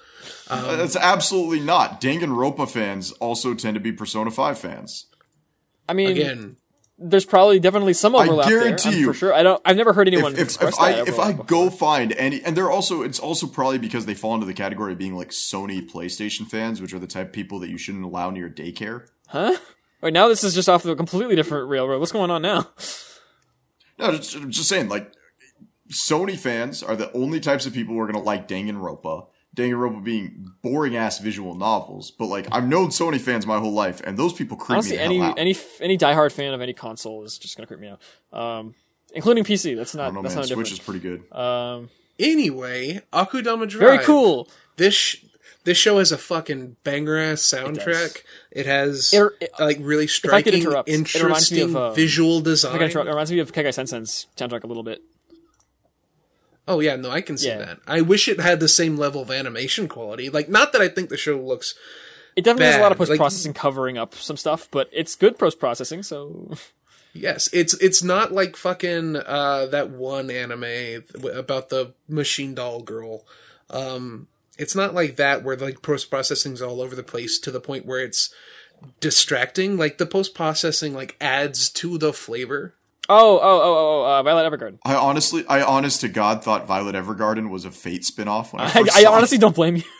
[0.49, 2.01] Uh, That's absolutely not.
[2.01, 5.07] Danganronpa fans also tend to be Persona Five fans.
[5.89, 6.57] I mean, Again,
[6.99, 9.35] there's probably definitely some overlap guarantee there, you, for sure.
[9.35, 11.47] I don't, I've never heard anyone If, if, express if I that if I overlap
[11.47, 14.93] go find any, and they're also it's also probably because they fall into the category
[14.93, 18.05] of being like Sony PlayStation fans, which are the type of people that you shouldn't
[18.05, 19.09] allow near daycare.
[19.29, 19.57] huh?
[20.03, 21.99] Wait, now this is just off of a completely different railroad.
[22.01, 22.69] What's going on now?
[23.99, 25.11] No, just, I'm just saying, like,
[25.91, 29.27] Sony fans are the only types of people who are going to like Danganronpa.
[29.57, 34.01] Danganronpa being boring ass visual novels, but like I've known Sony fans my whole life,
[34.05, 35.39] and those people creep me Honestly, the any hell out.
[35.39, 38.01] any any diehard fan of any console is just gonna creep me out,
[38.39, 38.75] um,
[39.15, 39.75] including PC.
[39.75, 40.43] That's I not don't know, that's man.
[40.43, 40.73] not Switch different.
[40.73, 41.33] is pretty good.
[41.37, 41.89] Um,
[42.19, 43.81] anyway, Akudama Drive.
[43.81, 44.49] very cool.
[44.77, 45.17] This sh-
[45.65, 48.19] this show has a fucking banger ass soundtrack.
[48.53, 51.21] It, has It- it- like really I could striking, interrupt, it reminds me
[51.61, 52.81] interesting of, uh, visual design.
[52.83, 55.03] I try- it reminds me of Kekkai Sensen's soundtrack a little bit.
[56.69, 57.59] Oh yeah, no, I can see Yeah.
[57.59, 57.79] that.
[57.87, 60.29] I wish it had the same level of animation quality.
[60.31, 61.75] Like, not that I think the show looks.
[62.35, 65.39] It definitely has a lot of post processing covering up some stuff, but it's good
[65.39, 66.03] post processing.
[66.03, 66.55] So
[67.15, 71.03] Yes, it's it's not like fucking uh, that one anime
[71.33, 73.25] about the machine doll girl.
[73.71, 74.29] Um,
[74.59, 77.87] it's not like that where like post processing's all over the place to the point
[77.87, 78.35] where it's
[79.01, 79.77] distracting.
[79.77, 82.75] Like the post processing like adds to the flavor.
[83.09, 84.79] Oh oh oh oh, uh, Violet Evergarden.
[84.85, 88.67] I honestly, I honest to God thought Violet Evergarden was a Fate spinoff when I
[88.67, 89.17] I, first I saw it.
[89.17, 89.83] honestly don't blame you.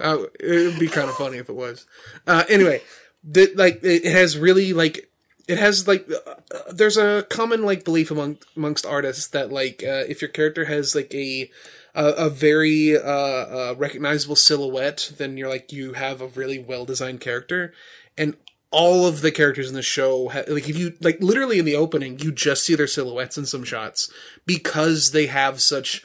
[0.00, 1.86] Uh, it would be kind of funny if it was.
[2.26, 2.82] Uh, anyway,
[3.22, 5.08] the, like it it has really like
[5.46, 9.84] it has like uh, uh, there's a common like belief among amongst artists that like
[9.84, 11.48] uh, if your character has like a
[11.94, 16.84] a, a very uh, uh, recognizable silhouette, then you're like you have a really well
[16.84, 17.72] designed character,
[18.18, 18.36] and
[18.72, 22.18] all of the characters in the show like if you like literally in the opening
[22.18, 24.10] you just see their silhouettes in some shots
[24.46, 26.02] because they have such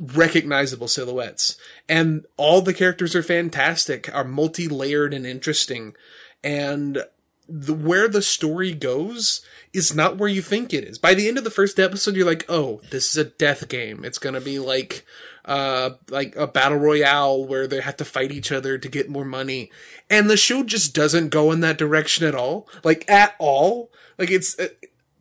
[0.00, 1.56] recognizable silhouettes.
[1.88, 5.94] And all the characters are fantastic, are multi-layered and interesting.
[6.42, 7.04] And
[7.48, 10.98] the, where the story goes is not where you think it is.
[10.98, 14.04] By the end of the first episode, you're like, oh, this is a death game.
[14.04, 15.04] It's gonna be like,
[15.44, 19.24] uh, like a battle royale where they have to fight each other to get more
[19.24, 19.70] money.
[20.10, 22.68] And the show just doesn't go in that direction at all.
[22.84, 23.90] Like, at all.
[24.18, 24.56] Like, it's,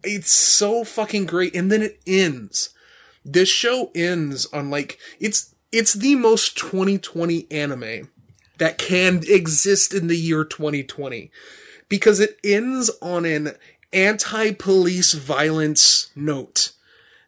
[0.04, 1.56] it's so fucking great.
[1.56, 2.74] And then it ends
[3.28, 8.10] this show ends on like it's it's the most 2020 anime
[8.58, 11.30] that can exist in the year 2020
[11.90, 13.52] because it ends on an
[13.94, 16.72] anti-police violence note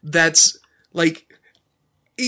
[0.03, 0.57] that's
[0.93, 1.25] like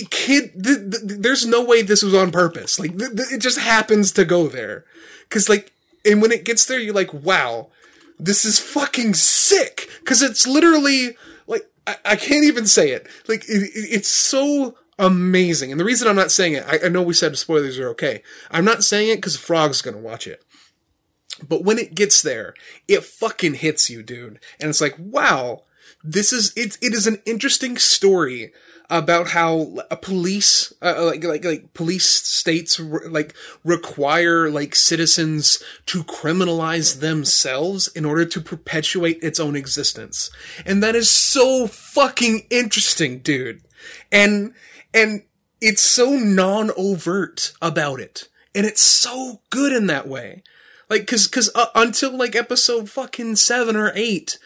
[0.09, 2.79] kid th- th- there's no way this was on purpose.
[2.79, 4.85] Like th- it just happens to go there.
[5.29, 5.73] Cuz like
[6.05, 7.69] and when it gets there you're like wow
[8.19, 9.89] this is fucking sick.
[9.99, 11.17] Because it's literally
[11.47, 13.07] like I, I can't even say it.
[13.27, 15.71] Like it- it's so amazing.
[15.71, 18.23] And the reason i'm not saying it I, I know we said spoilers are okay.
[18.49, 20.43] I'm not saying it because frog's gonna watch it
[21.47, 22.53] but when it gets there
[22.87, 24.39] it fucking hits you dude.
[24.59, 25.63] And it's like wow
[26.03, 28.51] this is it, it is an interesting story
[28.89, 33.33] about how a police uh, like like like police states re- like
[33.63, 40.29] require like citizens to criminalize themselves in order to perpetuate its own existence.
[40.65, 43.61] And that is so fucking interesting dude.
[44.11, 44.53] And
[44.93, 45.23] and
[45.61, 48.27] it's so non-overt about it.
[48.53, 50.43] And it's so good in that way
[50.91, 54.37] like cuz cuz uh, until like episode fucking 7 or 8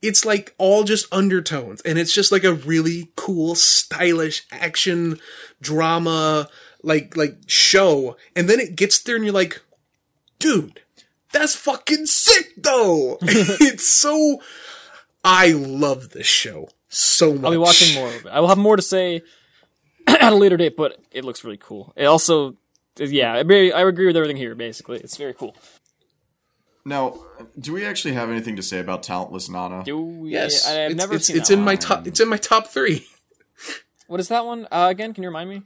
[0.00, 5.18] it's like all just undertones and it's just like a really cool stylish action
[5.60, 6.48] drama
[6.82, 9.60] like like show and then it gets there and you're like
[10.38, 10.80] dude
[11.32, 14.40] that's fucking sick though it's so
[15.24, 18.30] i love this show so much I'll be watching more of it.
[18.30, 19.22] I will have more to say
[20.06, 21.92] at a later date, but it looks really cool.
[21.96, 22.56] It also,
[22.98, 24.54] yeah, I agree, I agree with everything here.
[24.54, 25.56] Basically, it's very cool.
[26.84, 27.18] Now,
[27.58, 29.82] do we actually have anything to say about Talentless Nana?
[29.84, 31.64] Do we- yes I have it's, never it's, seen it's that in one.
[31.66, 33.06] my top it's in my top 3
[34.06, 35.14] What is that one uh, again?
[35.14, 35.62] Can you remind me?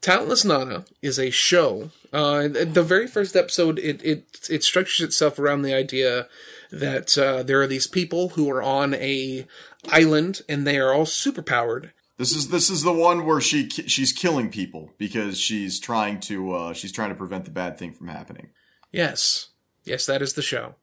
[0.00, 1.90] Talentless Nana is a show.
[2.12, 6.28] Uh, the very first episode, it, it it structures itself around the idea
[6.70, 9.46] that uh, there are these people who are on a
[9.90, 11.90] island and they are all superpowered.
[12.16, 16.52] This is this is the one where she she's killing people because she's trying to
[16.54, 18.50] uh, she's trying to prevent the bad thing from happening.
[18.92, 19.48] Yes,
[19.84, 20.76] yes, that is the show.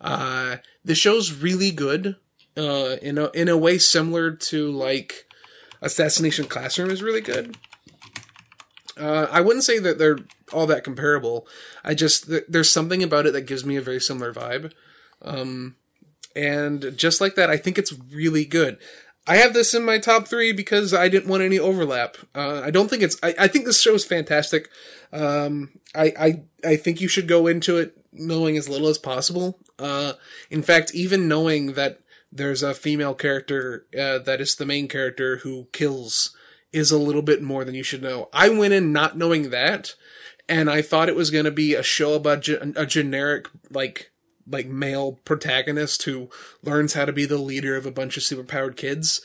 [0.00, 2.16] Uh, the show's really good.
[2.56, 5.26] Uh, in a in a way similar to like
[5.80, 7.56] Assassination Classroom is really good.
[8.98, 10.18] Uh, I wouldn't say that they're
[10.52, 11.46] all that comparable.
[11.84, 14.72] I just th- there's something about it that gives me a very similar vibe.
[15.22, 15.76] Um,
[16.34, 18.78] and just like that, I think it's really good.
[19.28, 22.16] I have this in my top three because I didn't want any overlap.
[22.34, 23.16] Uh, I don't think it's.
[23.22, 24.70] I, I think this show is fantastic.
[25.12, 29.58] Um, I, I I think you should go into it knowing as little as possible.
[29.78, 30.14] Uh,
[30.50, 32.00] in fact, even knowing that
[32.32, 36.34] there's a female character uh, that is the main character who kills
[36.72, 38.30] is a little bit more than you should know.
[38.32, 39.94] I went in not knowing that,
[40.48, 44.10] and I thought it was going to be a show about ge- a generic like
[44.50, 46.30] like male protagonist who
[46.62, 49.20] learns how to be the leader of a bunch of superpowered kids.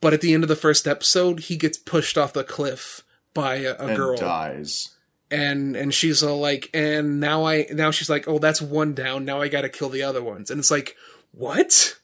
[0.00, 3.02] But at the end of the first episode, he gets pushed off the cliff
[3.34, 4.16] by a, a and girl.
[4.16, 4.90] dies.
[5.30, 9.24] and and she's all like and now i now she's like oh that's one down.
[9.24, 10.50] Now i gotta kill the other ones.
[10.50, 10.96] And it's like
[11.32, 11.96] what?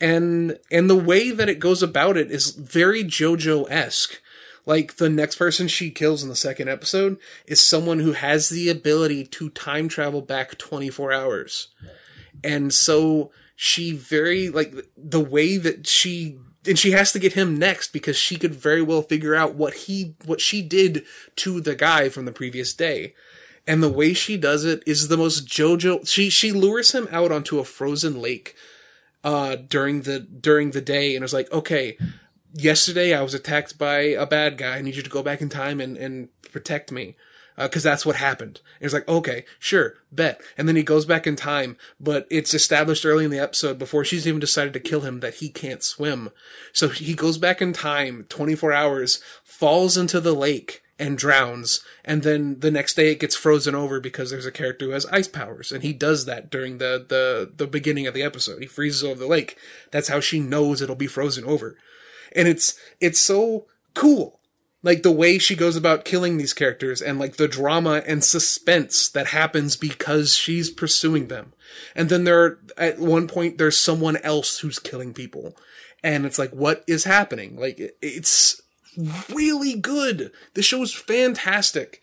[0.00, 4.20] And and the way that it goes about it is very jojo-esque
[4.68, 7.16] like the next person she kills in the second episode
[7.46, 11.68] is someone who has the ability to time travel back 24 hours.
[12.44, 17.56] And so she very like the way that she and she has to get him
[17.56, 21.04] next because she could very well figure out what he what she did
[21.36, 23.14] to the guy from the previous day.
[23.66, 27.32] And the way she does it is the most jojo she she lures him out
[27.32, 28.54] onto a frozen lake
[29.24, 31.96] uh during the during the day and is like okay
[32.58, 35.48] yesterday i was attacked by a bad guy i need you to go back in
[35.48, 37.14] time and and protect me
[37.58, 38.60] uh, because that's what happened.
[38.78, 40.40] And it's like, okay, sure, bet.
[40.56, 44.04] And then he goes back in time, but it's established early in the episode before
[44.04, 46.30] she's even decided to kill him that he can't swim.
[46.72, 51.80] So he goes back in time 24 hours, falls into the lake and drowns.
[52.04, 55.06] And then the next day it gets frozen over because there's a character who has
[55.06, 55.72] ice powers.
[55.72, 58.62] And he does that during the, the, the beginning of the episode.
[58.62, 59.58] He freezes over the lake.
[59.90, 61.76] That's how she knows it'll be frozen over.
[62.38, 64.38] And it's, it's so cool
[64.82, 69.08] like the way she goes about killing these characters and like the drama and suspense
[69.08, 71.52] that happens because she's pursuing them.
[71.94, 75.56] And then there are, at one point there's someone else who's killing people.
[76.02, 77.58] And it's like, what is happening?
[77.58, 78.62] Like, it's
[79.28, 80.30] really good.
[80.54, 82.00] The show is fantastic.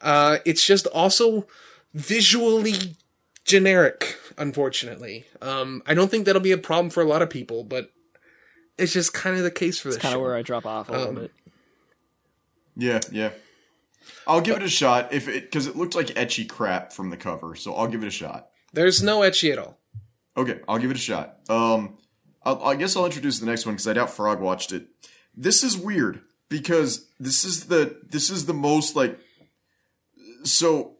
[0.00, 1.46] Uh, it's just also
[1.92, 2.96] visually
[3.44, 5.26] generic, unfortunately.
[5.42, 7.90] Um, I don't think that'll be a problem for a lot of people, but
[8.78, 10.92] it's just kind of the case for this Kind of where I drop off a
[10.92, 11.32] little Um, bit.
[12.76, 13.30] Yeah, yeah.
[14.26, 17.16] I'll give it a shot if it because it looked like ecchi crap from the
[17.16, 18.48] cover, so I'll give it a shot.
[18.72, 19.78] There's no ecchi at all.
[20.36, 21.36] Okay, I'll give it a shot.
[21.48, 21.96] Um,
[22.42, 24.88] I'll, I guess I'll introduce the next one because I doubt Frog watched it.
[25.36, 29.18] This is weird because this is the this is the most like
[30.42, 30.96] so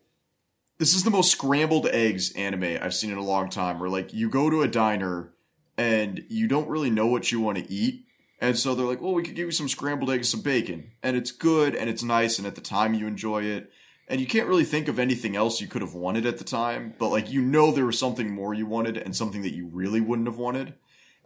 [0.79, 3.79] this is the most scrambled eggs anime I've seen in a long time.
[3.81, 5.34] Where like you go to a diner
[5.77, 8.07] and you don't really know what you want to eat,
[8.41, 10.93] and so they're like, "Well, we could give you some scrambled eggs, and some bacon,"
[11.03, 13.71] and it's good and it's nice, and at the time you enjoy it
[14.09, 16.95] and you can't really think of anything else you could have wanted at the time,
[16.99, 20.01] but like you know there was something more you wanted and something that you really
[20.01, 20.75] wouldn't have wanted.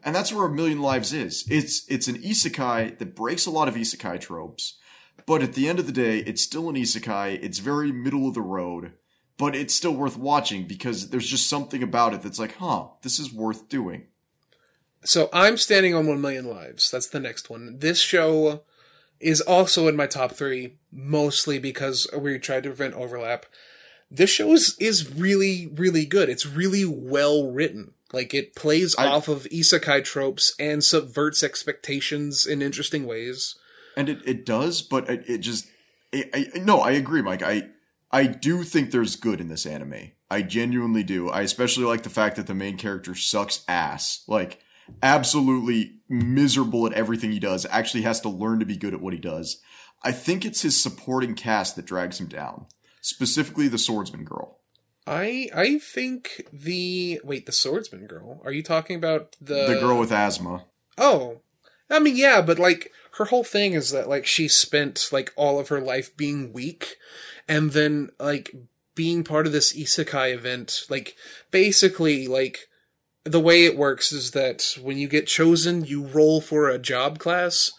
[0.05, 1.45] And that's where a million lives is.
[1.51, 4.79] It's it's an isekai that breaks a lot of isekai tropes,
[5.27, 7.43] but at the end of the day, it's still an isekai.
[7.43, 8.93] It's very middle of the road,
[9.39, 13.19] but it's still worth watching because there's just something about it that's like, huh, this
[13.19, 14.07] is worth doing.
[15.05, 16.91] So I'm standing on 1 million lives.
[16.91, 17.79] That's the next one.
[17.79, 18.63] This show
[19.21, 23.47] is also in my top three, mostly because we tried to prevent overlap.
[24.11, 26.29] This show is, is really, really good.
[26.29, 27.93] It's really well written.
[28.13, 33.55] Like it plays I- off of isekai tropes and subverts expectations in interesting ways.
[33.97, 35.67] and it, it does but it, it just
[36.15, 37.69] I, I, no i agree mike i
[38.13, 42.11] i do think there's good in this anime i genuinely do i especially like the
[42.11, 44.61] fact that the main character sucks ass like
[45.03, 49.13] absolutely miserable at everything he does actually has to learn to be good at what
[49.13, 49.61] he does
[50.03, 52.67] i think it's his supporting cast that drags him down
[53.01, 54.57] specifically the swordsman girl
[55.11, 58.43] I I think the wait the swordsman girl.
[58.45, 60.65] Are you talking about the the girl with asthma
[60.99, 61.41] Oh,
[61.89, 65.59] I mean, yeah, but like her whole thing is that like she spent like all
[65.59, 66.97] of her life being weak,
[67.49, 68.55] and then like
[68.95, 70.83] being part of this isekai event.
[70.91, 71.17] Like
[71.51, 72.69] basically, like
[73.25, 77.19] the way it works is that when you get chosen, you roll for a job
[77.19, 77.71] class,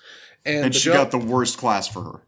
[0.46, 2.22] and, and she job got the worst class for her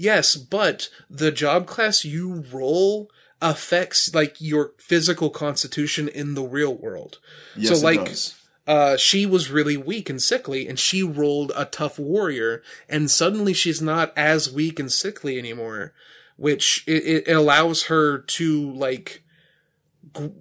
[0.00, 3.10] yes, but the job class you roll
[3.42, 7.18] affects like your physical constitution in the real world.
[7.54, 8.34] yes so like it does.
[8.66, 13.52] uh, she was really weak and sickly, and she rolled a tough warrior, and suddenly
[13.52, 15.92] she's not as weak and sickly anymore,
[16.36, 19.22] which it, it allows her to like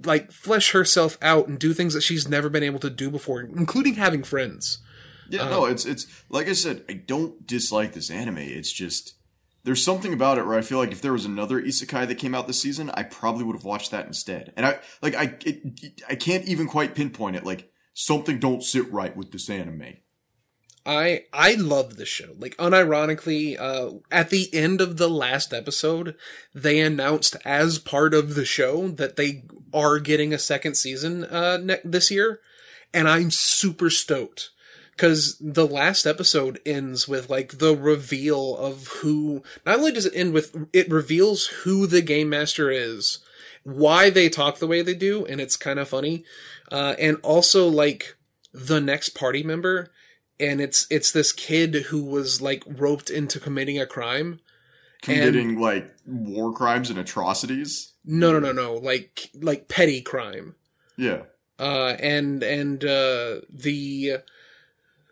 [0.03, 3.41] like flesh herself out and do things that she's never been able to do before,
[3.41, 4.79] including having friends.
[5.29, 8.39] Yeah, um, no, it's it's like I said, I don't dislike this anime.
[8.39, 9.15] It's just
[9.63, 12.33] there's something about it where I feel like if there was another isekai that came
[12.33, 14.53] out this season, I probably would have watched that instead.
[14.55, 15.61] And I like I it,
[16.07, 17.45] I can't even quite pinpoint it.
[17.45, 19.97] Like something don't sit right with this anime.
[20.85, 22.35] I I love the show.
[22.37, 26.15] Like unironically, uh, at the end of the last episode,
[26.53, 29.43] they announced as part of the show that they
[29.73, 32.39] are getting a second season uh ne- this year,
[32.93, 34.49] and I'm super stoked
[34.91, 39.43] because the last episode ends with like the reveal of who.
[39.65, 43.19] Not only does it end with it reveals who the game master is,
[43.63, 46.23] why they talk the way they do, and it's kind of funny,
[46.71, 48.15] uh, and also like
[48.53, 49.91] the next party member
[50.39, 54.39] and it's it's this kid who was like roped into committing a crime.
[55.01, 57.93] Committing like war crimes and atrocities.
[58.05, 60.55] No, no, no, no, like like petty crime.
[60.97, 61.23] Yeah.
[61.57, 64.19] Uh, and and uh, the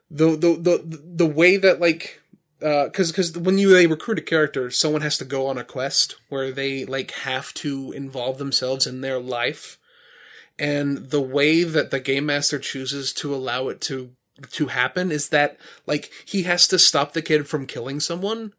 [0.09, 2.21] the the the the way that like
[2.59, 6.15] because because when you they recruit a character, someone has to go on a quest
[6.29, 9.77] where they like have to involve themselves in their life,
[10.57, 14.11] and the way that the game master chooses to allow it to
[14.51, 18.53] to happen is that like he has to stop the kid from killing someone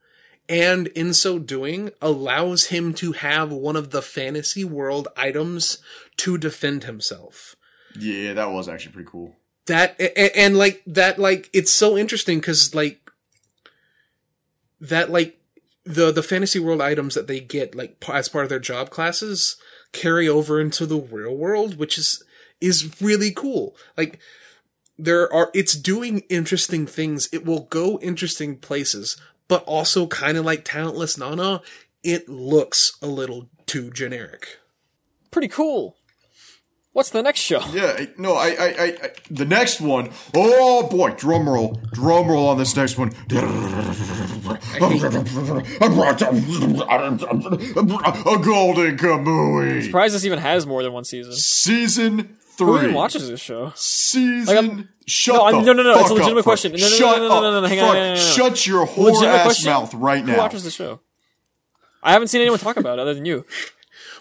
[0.49, 5.79] and in so doing allows him to have one of the fantasy world items
[6.17, 7.55] to defend himself
[7.99, 9.37] Yeah, that was actually pretty cool.
[9.67, 12.99] that and, and like that like it's so interesting because like
[14.81, 15.39] that like
[15.85, 19.57] the the fantasy world items that they get like as part of their job classes
[19.93, 22.23] carry over into the real world which is
[22.61, 24.19] is really cool like
[24.99, 29.17] there are it's doing interesting things it will go interesting places
[29.47, 31.61] but also kind of like talentless nana
[32.03, 34.59] it looks a little too generic
[35.31, 35.95] Pretty cool.
[36.93, 37.61] What's the next show?
[37.73, 40.11] Yeah, I- no, I, I, I, I the next one.
[40.35, 43.11] Oh boy, drum roll, drum roll on this next one.
[43.31, 43.31] A
[48.43, 49.85] golden kamui.
[49.85, 51.33] Surprised this even has more than one season.
[51.35, 52.83] Season Who three.
[52.85, 53.73] even watches this show?
[53.75, 54.47] Season.
[54.47, 56.73] Like, I'm- shut No, I'm- the no, no, no, it's fuck a legitimate up, question.
[56.73, 56.83] Frank.
[56.83, 57.43] No, no, no, Shut no, no, up.
[57.43, 57.95] no, no, no, hang on, Fuck.
[57.97, 58.17] hang on.
[58.17, 59.71] Shut your whore Legitimate ass question.
[59.73, 60.31] mouth right now.
[60.33, 60.43] Who now.
[60.43, 61.01] watches the show?
[62.03, 63.45] I haven't seen anyone talk about it other than you.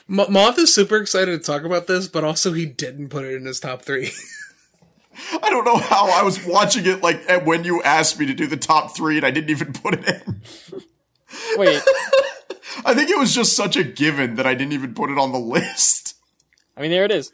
[0.09, 3.33] M- moth is super excited to talk about this but also he didn't put it
[3.35, 4.09] in his top three
[5.43, 8.47] I don't know how I was watching it like when you asked me to do
[8.47, 10.41] the top three and I didn't even put it in.
[11.57, 11.81] Wait,
[12.85, 15.31] I think it was just such a given that I didn't even put it on
[15.33, 16.15] the list.
[16.77, 17.31] I mean there it is.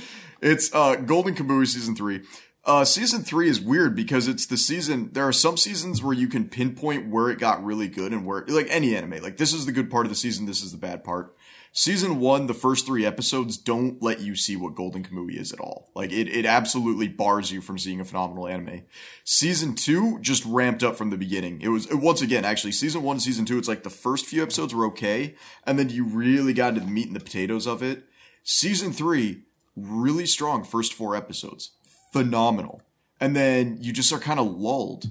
[0.42, 2.22] It's uh Golden Kamui season three.
[2.64, 6.26] Uh season three is weird because it's the season there are some seasons where you
[6.26, 9.22] can pinpoint where it got really good and where like any anime.
[9.22, 11.36] Like this is the good part of the season, this is the bad part.
[11.74, 15.60] Season one, the first three episodes don't let you see what Golden Kamui is at
[15.60, 15.90] all.
[15.94, 18.82] Like it, it absolutely bars you from seeing a phenomenal anime.
[19.24, 21.62] Season two just ramped up from the beginning.
[21.62, 23.56] It was once again actually season one, season two.
[23.56, 26.90] It's like the first few episodes were okay, and then you really got into the
[26.90, 28.04] meat and the potatoes of it.
[28.42, 29.44] Season three,
[29.76, 31.72] really strong first four episodes,
[32.12, 32.82] phenomenal,
[33.20, 35.10] and then you just are kind of lulled.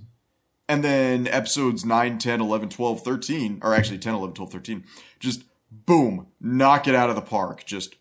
[0.67, 4.83] And then episodes 9, 10, 11, 12, 13, or actually 10, 11, 12, 13,
[5.19, 7.65] just boom, knock it out of the park.
[7.65, 7.95] Just,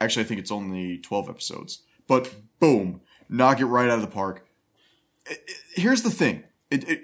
[0.00, 4.06] actually, I think it's only 12 episodes, but boom, knock it right out of the
[4.06, 4.46] park.
[5.74, 6.44] Here's the thing.
[6.70, 7.02] It,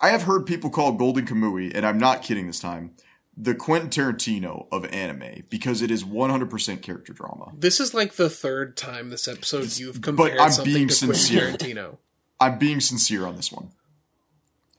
[0.00, 2.94] I have heard people call Golden Kamui, and I'm not kidding this time,
[3.40, 7.52] the Quentin Tarantino of anime because it is 100% character drama.
[7.56, 11.36] This is like the third time this episode you've compared I'm something being to Quentin.
[11.36, 11.96] Tarantino.
[12.40, 13.70] I'm being sincere on this one.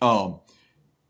[0.01, 0.39] Um,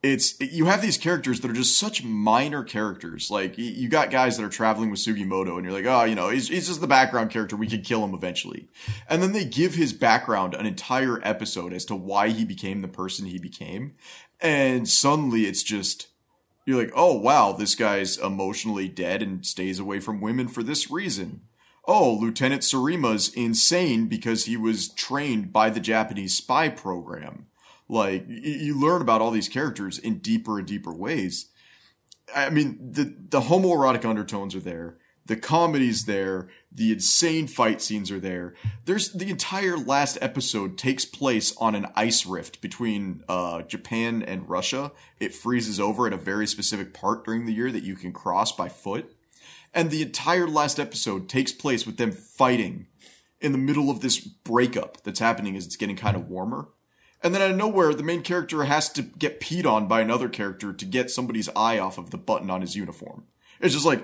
[0.01, 3.29] it's you have these characters that are just such minor characters.
[3.29, 6.29] Like you got guys that are traveling with Sugimoto, and you're like, oh, you know,
[6.29, 7.55] he's he's just the background character.
[7.55, 8.69] We could kill him eventually,
[9.09, 12.87] and then they give his background an entire episode as to why he became the
[12.87, 13.95] person he became,
[14.39, 16.07] and suddenly it's just
[16.69, 20.91] you're like, oh wow, this guy's emotionally dead and stays away from women for this
[20.91, 21.41] reason.
[21.85, 27.47] Oh, Lieutenant Tsurumi's insane because he was trained by the Japanese spy program.
[27.87, 31.47] Like you learn about all these characters in deeper and deeper ways.
[32.35, 34.99] I mean, the the homoerotic undertones are there.
[35.25, 36.49] The comedy's there.
[36.71, 38.53] The insane fight scenes are there.
[38.85, 44.47] There's the entire last episode takes place on an ice rift between uh, Japan and
[44.47, 44.91] Russia.
[45.19, 48.51] It freezes over at a very specific part during the year that you can cross
[48.51, 49.15] by foot.
[49.73, 52.87] And the entire last episode takes place with them fighting
[53.41, 56.69] in the middle of this breakup that's happening as it's getting kind of warmer.
[57.21, 60.29] And then out of nowhere, the main character has to get peed on by another
[60.29, 63.25] character to get somebody's eye off of the button on his uniform.
[63.59, 64.03] It's just like,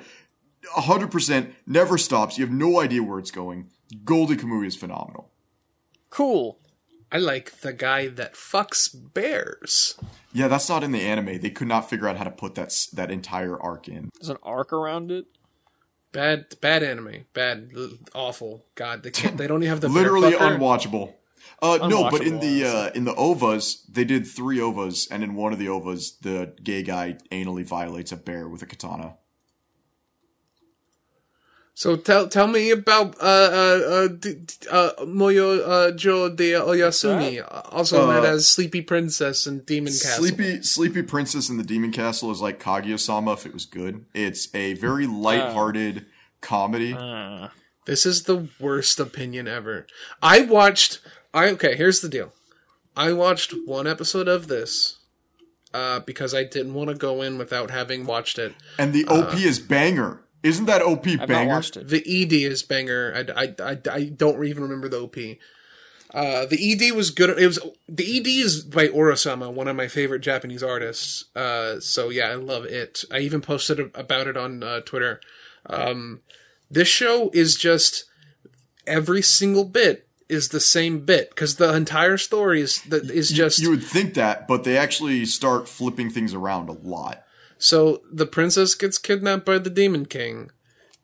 [0.74, 2.38] hundred percent never stops.
[2.38, 3.70] You have no idea where it's going.
[4.04, 5.30] Golden Kamui is phenomenal.
[6.10, 6.60] Cool.
[7.12, 9.98] I like the guy that fucks bears.
[10.34, 11.40] Yeah, that's not in the anime.
[11.40, 14.10] They could not figure out how to put that that entire arc in.
[14.20, 15.26] There's an arc around it.
[16.12, 17.26] Bad, bad anime.
[17.34, 17.72] Bad,
[18.14, 18.66] awful.
[18.76, 19.38] God, they can't.
[19.38, 20.58] They don't even have the Literally bear fucker.
[20.58, 21.14] unwatchable.
[21.62, 25.36] Uh, no, but in the uh, in the ovas, they did three ovas, and in
[25.36, 29.16] one of the ovas, the gay guy anally violates a bear with a katana.
[31.78, 36.54] So tell tell me about uh uh uh, d- d- uh Moyo uh, Jo de
[36.54, 40.24] Oyasumi, also known Uh, as Sleepy Princess and Demon Castle.
[40.24, 44.06] Sleepy Sleepy Princess in the Demon Castle is like Kaguya-sama if it was good.
[44.14, 46.06] It's a very lighthearted
[46.40, 46.94] comedy.
[46.94, 47.50] Uh,
[47.86, 49.86] This is the worst opinion ever.
[50.24, 51.02] I watched.
[51.34, 51.76] I okay.
[51.76, 52.32] Here's the deal.
[52.96, 55.00] I watched one episode of this
[55.74, 58.56] uh, because I didn't want to go in without having watched it.
[58.80, 60.22] and the OP is banger.
[60.46, 61.50] Isn't that OP I've not banger?
[61.54, 61.88] watched it.
[61.88, 63.26] The ED is banger.
[63.36, 65.18] I, I, I, I don't even remember the OP.
[66.14, 67.32] Uh, the ED was good.
[67.38, 67.60] It was
[67.90, 71.26] the ED is by Orosama, one of my favorite Japanese artists.
[71.36, 73.04] Uh, so yeah, I love it.
[73.12, 75.20] I even posted a- about it on uh, Twitter.
[75.66, 76.22] Um,
[76.72, 78.06] this show is just
[78.88, 83.60] every single bit is the same bit because the entire story is that is just
[83.60, 87.24] You would think that, but they actually start flipping things around a lot.
[87.58, 90.52] So the princess gets kidnapped by the demon king,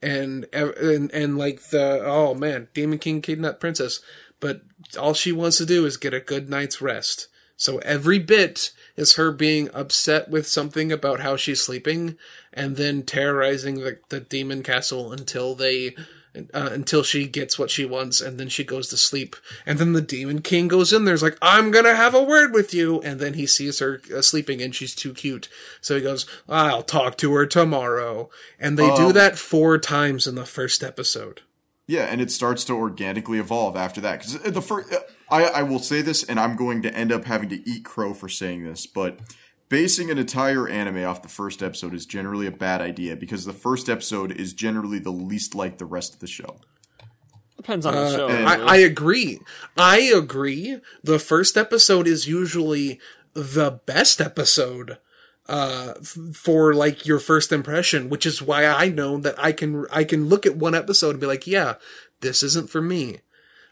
[0.02, 4.02] and and and like the oh man, demon king kidnapped princess,
[4.40, 4.61] but
[4.99, 7.28] all she wants to do is get a good night's rest.
[7.56, 12.18] So every bit is her being upset with something about how she's sleeping,
[12.52, 15.95] and then terrorizing the the demon castle until they.
[16.33, 19.35] Uh, until she gets what she wants, and then she goes to sleep.
[19.65, 22.73] And then the demon king goes in there's like, I'm gonna have a word with
[22.73, 23.01] you.
[23.01, 25.49] And then he sees her uh, sleeping, and she's too cute.
[25.81, 28.29] So he goes, I'll talk to her tomorrow.
[28.57, 31.41] And they do Um, that four times in the first episode.
[31.85, 34.19] Yeah, and it starts to organically evolve after that.
[34.19, 34.93] Because the first,
[35.29, 38.13] I, I will say this, and I'm going to end up having to eat crow
[38.13, 39.19] for saying this, but
[39.72, 43.53] basing an entire anime off the first episode is generally a bad idea because the
[43.53, 46.57] first episode is generally the least like the rest of the show.
[47.57, 48.27] Depends on the show.
[48.27, 48.73] and- I.
[48.73, 49.39] I agree.
[49.77, 50.77] I agree.
[51.03, 52.99] The first episode is usually
[53.34, 54.98] the best episode
[55.48, 59.88] uh f- for like your first impression which is why i know that i can
[59.91, 61.73] i can look at one episode and be like yeah
[62.19, 63.22] this isn't for me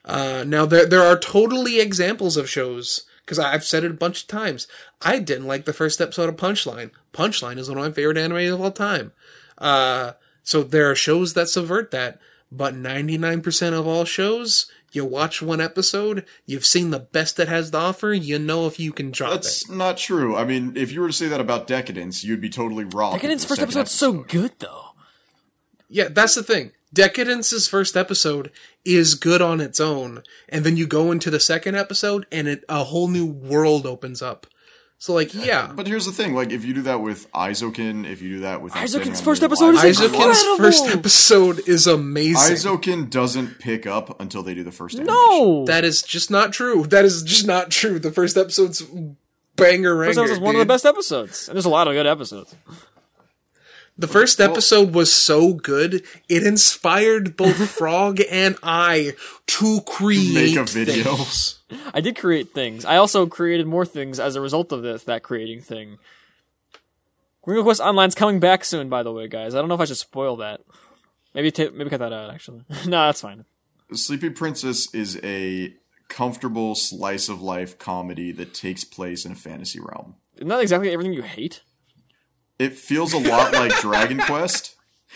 [0.05, 4.23] uh now there there are totally examples of shows because i've said it a bunch
[4.23, 4.67] of times
[5.03, 8.51] i didn't like the first episode of punchline punchline is one of my favorite anime
[8.51, 9.11] of all time
[9.59, 12.19] uh so there are shows that subvert that
[12.51, 17.69] but 99% of all shows you watch one episode you've seen the best it has
[17.69, 20.35] to offer you know if you can drop it That's not true.
[20.35, 23.13] I mean, if you were to say that about Decadence, you'd be totally wrong.
[23.13, 24.85] Decadence first second episode's so good though.
[25.89, 26.71] Yeah, that's the thing.
[26.93, 28.51] Decadence's first episode
[28.83, 32.63] is good on its own, and then you go into the second episode, and it
[32.67, 34.47] a whole new world opens up.
[35.01, 38.21] So, like, yeah, But here's the thing: like, if you do that with Eizouken, if
[38.21, 40.33] you do that with Eizouken's first episode is Lives, incredible.
[40.33, 42.55] Eizouken's first episode is amazing.
[42.55, 44.95] Eizouken doesn't pick up until they do the first.
[44.95, 45.15] animation.
[45.15, 46.83] No, That is just not true.
[46.87, 47.97] That is just not true.
[47.99, 48.81] The first episode's
[49.55, 50.21] banger first ranger.
[50.21, 52.53] episode is one of the best episodes, and there's a lot of good episodes.
[53.99, 59.11] The first episode was so good, it inspired both Frog and I
[59.47, 61.15] to create Make a video.
[61.15, 61.59] things.
[61.93, 62.85] I did create things.
[62.85, 65.97] I also created more things as a result of this that creating thing.
[67.41, 69.53] Gringo Quest Online's coming back soon, by the way, guys.
[69.53, 70.61] I don't know if I should spoil that.
[71.33, 72.29] Maybe ta- maybe cut that out.
[72.33, 73.43] Actually, no, that's fine.
[73.91, 75.73] Sleepy Princess is a
[76.07, 80.15] comfortable slice of life comedy that takes place in a fantasy realm.
[80.37, 81.63] Isn't that exactly everything you hate?
[82.59, 84.75] It feels a lot like Dragon Quest.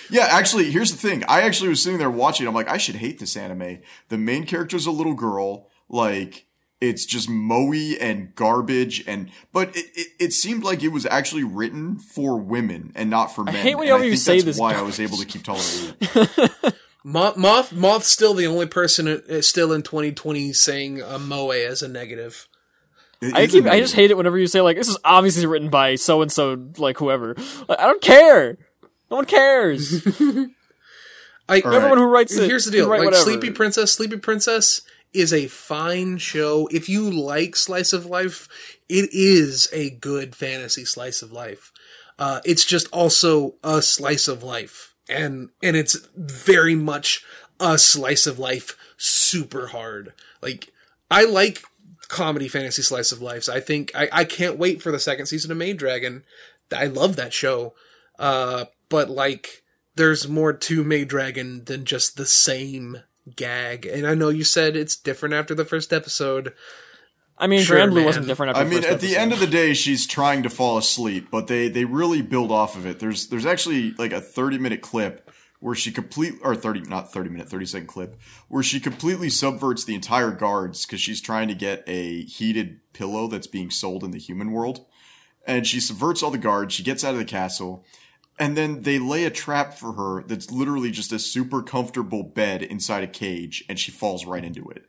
[0.10, 1.24] Yeah, actually, here's the thing.
[1.28, 2.48] I actually was sitting there watching.
[2.48, 3.80] I'm like, I should hate this anime.
[4.10, 5.70] The main character's a little girl.
[5.88, 6.48] Like,
[6.82, 9.04] it's just moey and garbage.
[9.08, 13.28] And but it, it, it seemed like it was actually written for women and not
[13.28, 13.56] for men.
[13.56, 15.44] I hate when you I think say that's this why I was able to keep
[15.44, 16.76] tolerating it.
[17.06, 21.82] Moth, Moth, Moth's still the only person uh, still in 2020 saying uh, moe as
[21.82, 22.48] a negative.
[23.24, 23.66] It I keep.
[23.66, 26.32] I just hate it whenever you say like this is obviously written by so and
[26.32, 27.36] so, like whoever.
[27.68, 28.58] Like, I don't care.
[29.10, 30.06] No one cares.
[31.50, 31.66] I, right.
[31.66, 32.48] Everyone who writes it.
[32.50, 33.24] Here's the deal: can like whatever.
[33.24, 34.82] Sleepy Princess, Sleepy Princess
[35.14, 36.68] is a fine show.
[36.72, 38.48] If you like slice of life,
[38.90, 41.72] it is a good fantasy slice of life.
[42.18, 47.24] Uh, it's just also a slice of life, and and it's very much
[47.60, 48.78] a slice of life.
[48.98, 50.14] Super hard.
[50.42, 50.72] Like
[51.12, 51.64] I like
[52.14, 53.50] comedy fantasy slice of lives.
[53.50, 56.24] I think I, I can't wait for the second season of Maid Dragon.
[56.72, 57.74] I love that show.
[58.20, 59.64] Uh, but like
[59.96, 62.98] there's more to Maid Dragon than just the same
[63.36, 63.88] gag.
[63.88, 66.54] And I know you said it's different after the first episode.
[67.36, 68.06] I mean, Sure, Granblue man.
[68.06, 70.52] wasn't different after I mean, first at the end of the day, she's trying to
[70.52, 73.00] fall asleep, but they they really build off of it.
[73.00, 75.32] There's there's actually like a 30 minute clip
[75.64, 78.20] where she complete or 30 not 30 minute 30 second clip
[78.50, 83.28] where she completely subverts the entire guards because she's trying to get a heated pillow
[83.28, 84.86] that's being sold in the human world,
[85.48, 86.74] and she subverts all the guards.
[86.74, 87.86] She gets out of the castle.
[88.40, 92.64] And then they lay a trap for her that's literally just a super comfortable bed
[92.64, 94.86] inside a cage, and she falls right into it.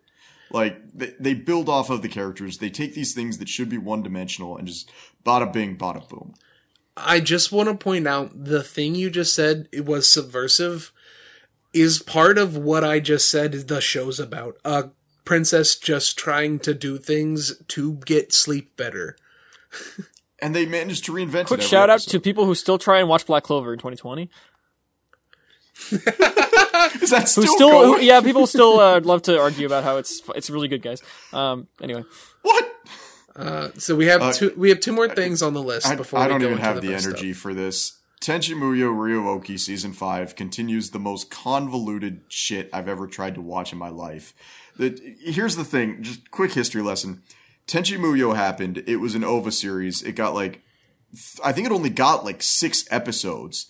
[0.50, 2.56] Like they, they build off of the characters.
[2.56, 4.90] They take these things that should be one dimensional and just
[5.26, 6.34] bada bing, bada boom.
[6.96, 10.92] I just want to point out the thing you just said it was subversive
[11.72, 14.58] is part of what I just said the show's about.
[14.64, 14.90] A
[15.24, 19.16] princess just trying to do things to get sleep better.
[20.40, 21.62] And they managed to reinvent Quick it.
[21.62, 24.24] every shout out to people who still try and watch Black Clover in 2020.
[25.90, 28.00] Is that still, Who still, going?
[28.00, 31.00] who, yeah, people still uh, love to argue about how it's it's really good, guys.
[31.32, 32.04] Um, anyway,
[32.42, 32.74] What?
[33.36, 36.20] Uh, so we have two we have two more things on the list I, before
[36.20, 37.42] I we don't go even have the the energy stuff.
[37.42, 37.98] for this.
[38.20, 43.70] Tenchi Muyo Ryo-Ohki season five continues the most convoluted shit I've ever tried to watch
[43.72, 44.32] in my life.
[44.78, 47.22] The, here's the thing, just quick history lesson.
[47.66, 48.82] Tenchi Muyo happened.
[48.86, 50.02] It was an OVA series.
[50.02, 50.62] It got like,
[51.44, 53.66] I think it only got like six episodes.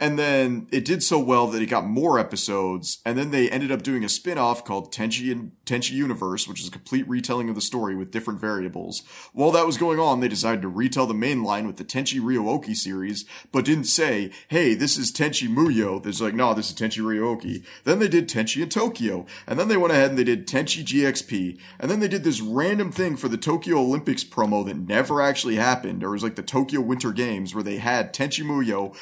[0.00, 2.98] And then it did so well that it got more episodes.
[3.04, 6.68] And then they ended up doing a spin-off called Tenchi and Tenchi Universe, which is
[6.68, 9.02] a complete retelling of the story with different variables.
[9.32, 12.20] While that was going on, they decided to retell the main line with the Tenchi
[12.22, 16.00] Ryo-Ohki series, but didn't say, hey, this is Tenchi Muyo.
[16.00, 17.64] There's like, no, this is Tenchi Ryo-Ohki.
[17.82, 19.26] Then they did Tenchi in Tokyo.
[19.48, 21.58] And then they went ahead and they did Tenchi GXP.
[21.80, 25.56] And then they did this random thing for the Tokyo Olympics promo that never actually
[25.56, 26.04] happened.
[26.04, 28.94] Or it was like the Tokyo Winter Games where they had Tenchi Muyo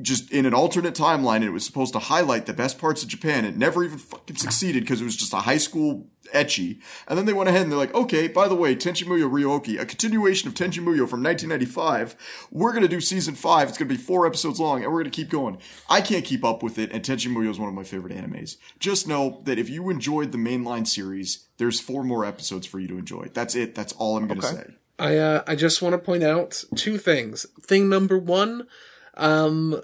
[0.00, 3.08] just in an alternate timeline and it was supposed to highlight the best parts of
[3.10, 3.44] Japan.
[3.44, 6.80] It never even fucking succeeded because it was just a high school ecchi.
[7.06, 9.78] And then they went ahead and they're like, okay, by the way, Tenchi Muyo Ryo-Ohki,
[9.78, 12.16] a continuation of Tenchi Muyo from 1995.
[12.50, 13.68] We're going to do season five.
[13.68, 15.58] It's going to be four episodes long and we're going to keep going.
[15.90, 18.56] I can't keep up with it and Tenchi Muyo is one of my favorite animes.
[18.78, 22.88] Just know that if you enjoyed the mainline series, there's four more episodes for you
[22.88, 23.28] to enjoy.
[23.34, 23.74] That's it.
[23.74, 24.56] That's all I'm going to Okay.
[24.56, 24.74] say.
[24.98, 27.46] I uh, I just want to point out two things.
[27.60, 28.68] Thing number one,
[29.16, 29.82] um,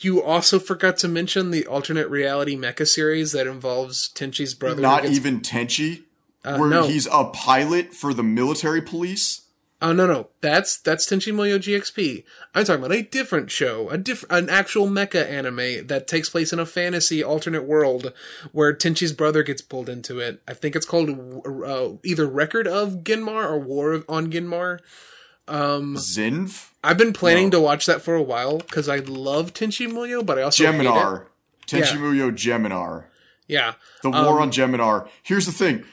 [0.00, 4.82] you also forgot to mention the alternate reality mecha series that involves Tenchi's brother.
[4.82, 6.02] Not gets- even Tenchi,
[6.42, 6.86] where no.
[6.86, 9.42] he's a pilot for the military police.
[9.80, 12.24] Oh no no, that's that's Tenchi Muyo GXP.
[12.52, 16.52] I'm talking about a different show, a diff- an actual mecha anime that takes place
[16.52, 18.12] in a fantasy alternate world
[18.50, 20.42] where Tenchi's brother gets pulled into it.
[20.48, 21.10] I think it's called
[21.64, 24.32] uh, either Record of Geminar or War of- on
[25.48, 25.98] Um, Geminar.
[26.46, 26.68] Zinv?
[26.84, 27.50] I've been planning No.
[27.58, 30.74] to watch that for a while because I love Tenchi Muyo, but I also hate
[30.80, 30.84] it.
[30.86, 31.24] Geminar.
[31.66, 31.98] Tenchi Yeah.
[31.98, 33.04] Muyo Geminar.
[33.46, 35.08] Yeah, The war um, on Geminar.
[35.22, 35.84] Here's the thing.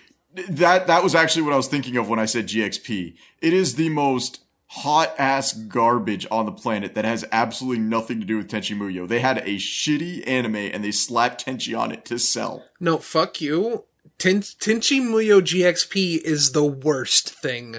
[0.49, 3.15] That that was actually what I was thinking of when I said GXP.
[3.41, 8.25] It is the most hot ass garbage on the planet that has absolutely nothing to
[8.25, 9.07] do with Tenchi Muyo.
[9.07, 12.65] They had a shitty anime and they slapped Tenchi on it to sell.
[12.81, 13.85] No, fuck you.
[14.17, 17.77] Ten- Tenchi Muyo GXP is the worst thing.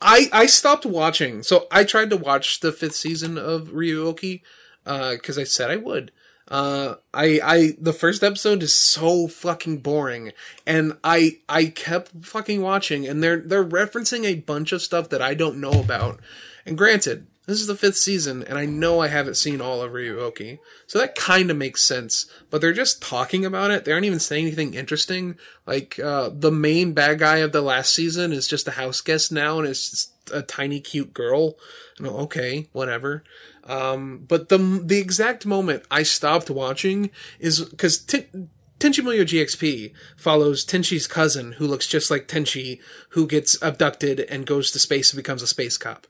[0.00, 1.42] I I stopped watching.
[1.42, 4.42] So I tried to watch the fifth season of Ryo-Ohki
[4.84, 6.12] because I said I would.
[6.48, 10.32] Uh, I I the first episode is so fucking boring,
[10.66, 15.22] and I I kept fucking watching, and they're they're referencing a bunch of stuff that
[15.22, 16.18] I don't know about.
[16.66, 19.92] And granted, this is the fifth season, and I know I haven't seen all of
[19.92, 22.26] Ryo-Ohki, so that kind of makes sense.
[22.48, 23.84] But they're just talking about it.
[23.84, 25.36] They aren't even saying anything interesting.
[25.66, 29.32] Like uh, the main bad guy of the last season is just a house guest
[29.32, 31.56] now, and it's a tiny cute girl.
[32.00, 33.24] Okay, whatever.
[33.64, 38.48] Um, but the the exact moment I stopped watching is because Ten-
[38.78, 44.46] Tenchi Muyo GXP follows Tenchi's cousin, who looks just like Tenchi, who gets abducted and
[44.46, 46.06] goes to space and becomes a space cop.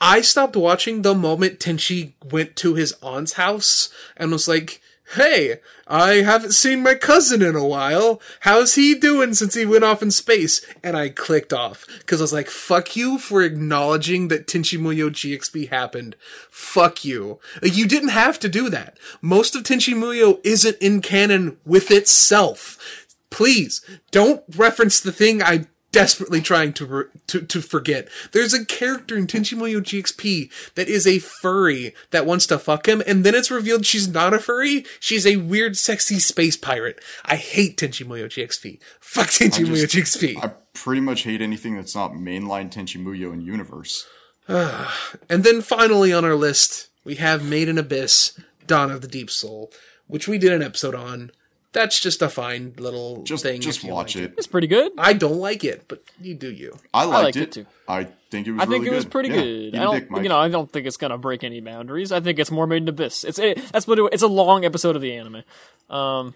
[0.00, 4.80] I stopped watching the moment Tenchi went to his aunt's house and was like,
[5.14, 5.56] Hey,
[5.88, 8.22] I haven't seen my cousin in a while.
[8.40, 10.64] How's he doing since he went off in space?
[10.84, 15.10] And I clicked off because I was like, fuck you for acknowledging that Tenchi Muyo
[15.10, 16.14] GXP happened.
[16.48, 17.40] Fuck you.
[17.60, 18.98] Like, you didn't have to do that.
[19.20, 23.08] Most of Tenchi Muyo isn't in canon with itself.
[23.30, 28.08] Please don't reference the thing I desperately trying to to to forget.
[28.32, 32.86] There's a character in Tenchi Muyo GXP that is a furry that wants to fuck
[32.86, 34.84] him, and then it's revealed she's not a furry.
[34.98, 37.02] She's a weird, sexy space pirate.
[37.24, 38.80] I hate Tenchi Muyo GXP.
[39.00, 40.42] Fuck Tenchi Muyo GXP.
[40.42, 44.06] I pretty much hate anything that's not mainline Tenchi Muyo in universe.
[44.48, 49.30] and then finally on our list, we have Made in Abyss, Dawn of the Deep
[49.30, 49.72] Soul,
[50.06, 51.30] which we did an episode on.
[51.72, 53.60] That's just a fine little Just thing.
[53.60, 54.34] just watch like it.
[54.36, 54.90] It's pretty good.
[54.98, 56.76] I don't like it, but you do you.
[56.92, 57.42] I liked, liked it.
[57.42, 57.66] it too.
[57.86, 58.60] I think it was.
[58.62, 59.34] I think really it was pretty Yeah.
[59.36, 59.46] good.
[59.46, 60.22] Eat I a don't, dick, Mike.
[60.24, 62.10] you know, I don't think it's gonna break any boundaries.
[62.10, 63.22] I think it's more Made in Abyss.
[63.22, 65.42] It's it, that's what it, it's a long episode of the anime.
[65.88, 66.34] Um,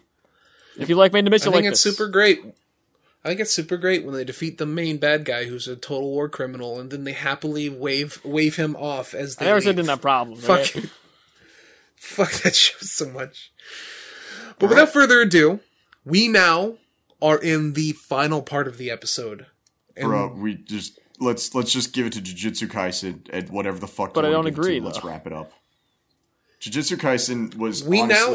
[0.78, 1.96] if you like Made in Abyss, I you think like it's this.
[1.96, 2.40] super great.
[3.24, 6.10] I think it's super great when they defeat the main bad guy, who's a total
[6.10, 9.46] war criminal, and then they happily wave wave him off as they.
[9.46, 9.64] I never leave.
[9.64, 10.44] said didn't have problems.
[10.46, 10.90] Fuck, right?
[11.96, 13.50] fuck that show so much.
[14.58, 15.60] But without further ado,
[16.04, 16.74] we now
[17.20, 19.46] are in the final part of the episode.
[19.96, 23.86] And Bro, we just let's let's just give it to Jujutsu Kaisen and whatever the
[23.86, 24.14] fuck.
[24.14, 25.52] But you I don't give it to, agree, Let's wrap it up.
[26.60, 28.34] Jujutsu Kaisen was We now-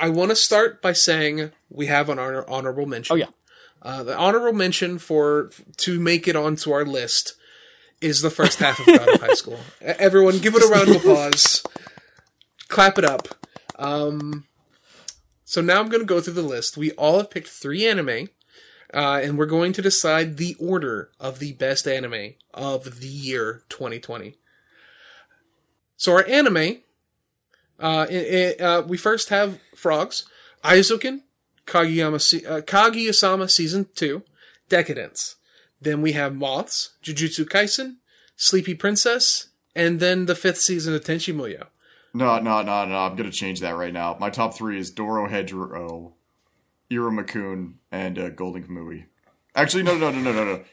[0.00, 3.14] I want to start by saying we have an honor- honorable mention.
[3.14, 3.26] Oh yeah,
[3.82, 7.34] Uh, the honorable mention for to make it onto our list
[8.00, 9.60] is the first half of God of High School.
[9.80, 11.62] Everyone, give it a round of applause.
[12.68, 13.28] Clap it up.
[13.78, 14.44] Um,
[15.52, 16.78] so now I'm going to go through the list.
[16.78, 18.30] We all have picked three anime,
[18.94, 23.62] uh, and we're going to decide the order of the best anime of the year
[23.68, 24.38] 2020.
[25.98, 26.78] So our anime,
[27.78, 30.24] uh, i i uh, we first have Frogs,
[30.64, 31.20] Eizouken,
[31.66, 34.22] Kageyama, uh, Kaguya-sama Season 2,
[34.70, 35.36] Decadence.
[35.82, 37.96] Then we have Moths, Jujutsu Kaisen,
[38.36, 41.66] Sleepy Princess, and then the fifth season of Tenchi Muyo.
[42.14, 42.98] No no no no.
[42.98, 44.16] I'm gonna change that right now.
[44.20, 46.12] My top three is Doro Hedro,
[46.90, 49.04] Iruma-kun, and uh, Golden Kamui.
[49.54, 50.64] Actually, no no no no no no.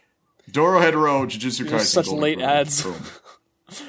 [0.52, 2.44] Dorohedoro, Jujutsu Kaisen, such Golden late Kamui.
[2.44, 2.84] ads.
[2.84, 2.96] Boom.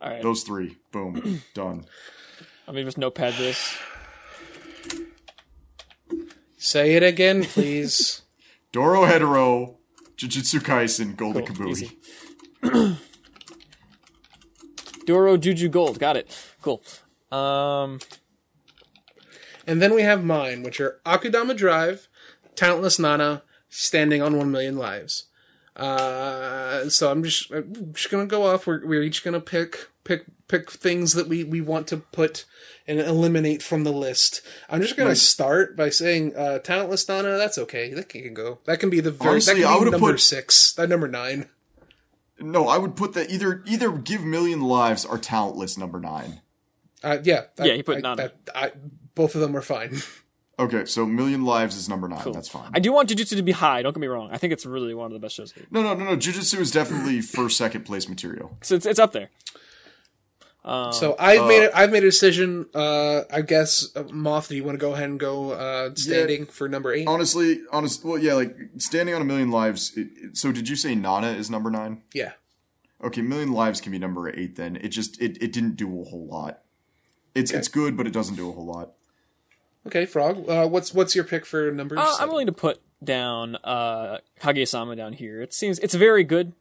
[0.00, 0.22] all right.
[0.22, 0.76] Those three.
[0.92, 1.42] Boom.
[1.54, 1.84] Done.
[2.66, 3.76] Let me just notepad this.
[6.56, 8.22] Say it again, please.
[8.72, 9.76] Dorohedoro,
[10.16, 12.98] Jujutsu Kaisen, Golden Cool, Kamui.
[15.04, 15.12] easy.
[15.12, 16.28] Doro Juju Gold, got it.
[16.62, 16.82] Cool.
[17.30, 18.00] Um,
[19.66, 22.08] and then we have mine, which are Akudama Drive,
[22.54, 25.24] Talentless Nana, Standing on One Million Lives.
[25.76, 28.66] Uh, so I'm just I'm just gonna go off.
[28.66, 32.44] We're we're each gonna pick pick pick things that we we want to put
[32.86, 34.40] and eliminate from the list.
[34.70, 37.36] I'm just gonna start by saying uh, Talentless Nana.
[37.38, 37.92] That's okay.
[37.92, 38.60] That can go.
[38.66, 40.72] That can be the very Honestly, that I can be would've number put- six.
[40.74, 41.48] That number nine.
[42.40, 46.40] No, I would put that either either give Million Lives or Talentless number nine.
[47.02, 48.16] Uh, yeah, I- Yeah, he put I, Nana.
[48.16, 48.72] that- I,
[49.14, 49.98] both of them are fine.
[50.56, 52.30] Okay, so Million Lives is number nine.
[52.30, 52.70] That's fine.
[52.72, 53.82] I do want Jujutsu to be high.
[53.82, 54.28] Don't get me wrong.
[54.30, 55.52] I think it's really one of the best shows.
[55.72, 56.16] No, no, no, no.
[56.16, 58.56] Jujutsu is definitely first, second place material.
[58.62, 59.30] So it's, it's up there.
[60.64, 62.66] So I've made a, I've made a decision.
[62.74, 66.46] Uh, I guess uh, Moth, do you want to go ahead and go uh, standing
[66.46, 67.06] for number eight?
[67.06, 68.04] Honestly, honest.
[68.04, 69.92] Well, yeah, like standing on a million lives.
[69.96, 72.02] It, it- so, did you say Nana is number nine?
[72.14, 72.32] yeah.
[73.02, 74.56] Okay, million lives can be number eight.
[74.56, 76.60] Then it just it, it didn't do a whole lot.
[77.34, 78.92] It's it's good, but it doesn't do a whole lot.
[79.86, 80.48] Okay, Frog.
[80.48, 81.98] Uh, what's what's your pick for number?
[81.98, 85.42] Uh, I'm willing to put down uh, Kaguya-sama down here.
[85.42, 86.54] It seems it's very good.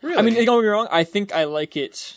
[0.00, 0.16] Really?
[0.16, 0.88] I mean, don't get me wrong.
[0.90, 2.16] I think I like it.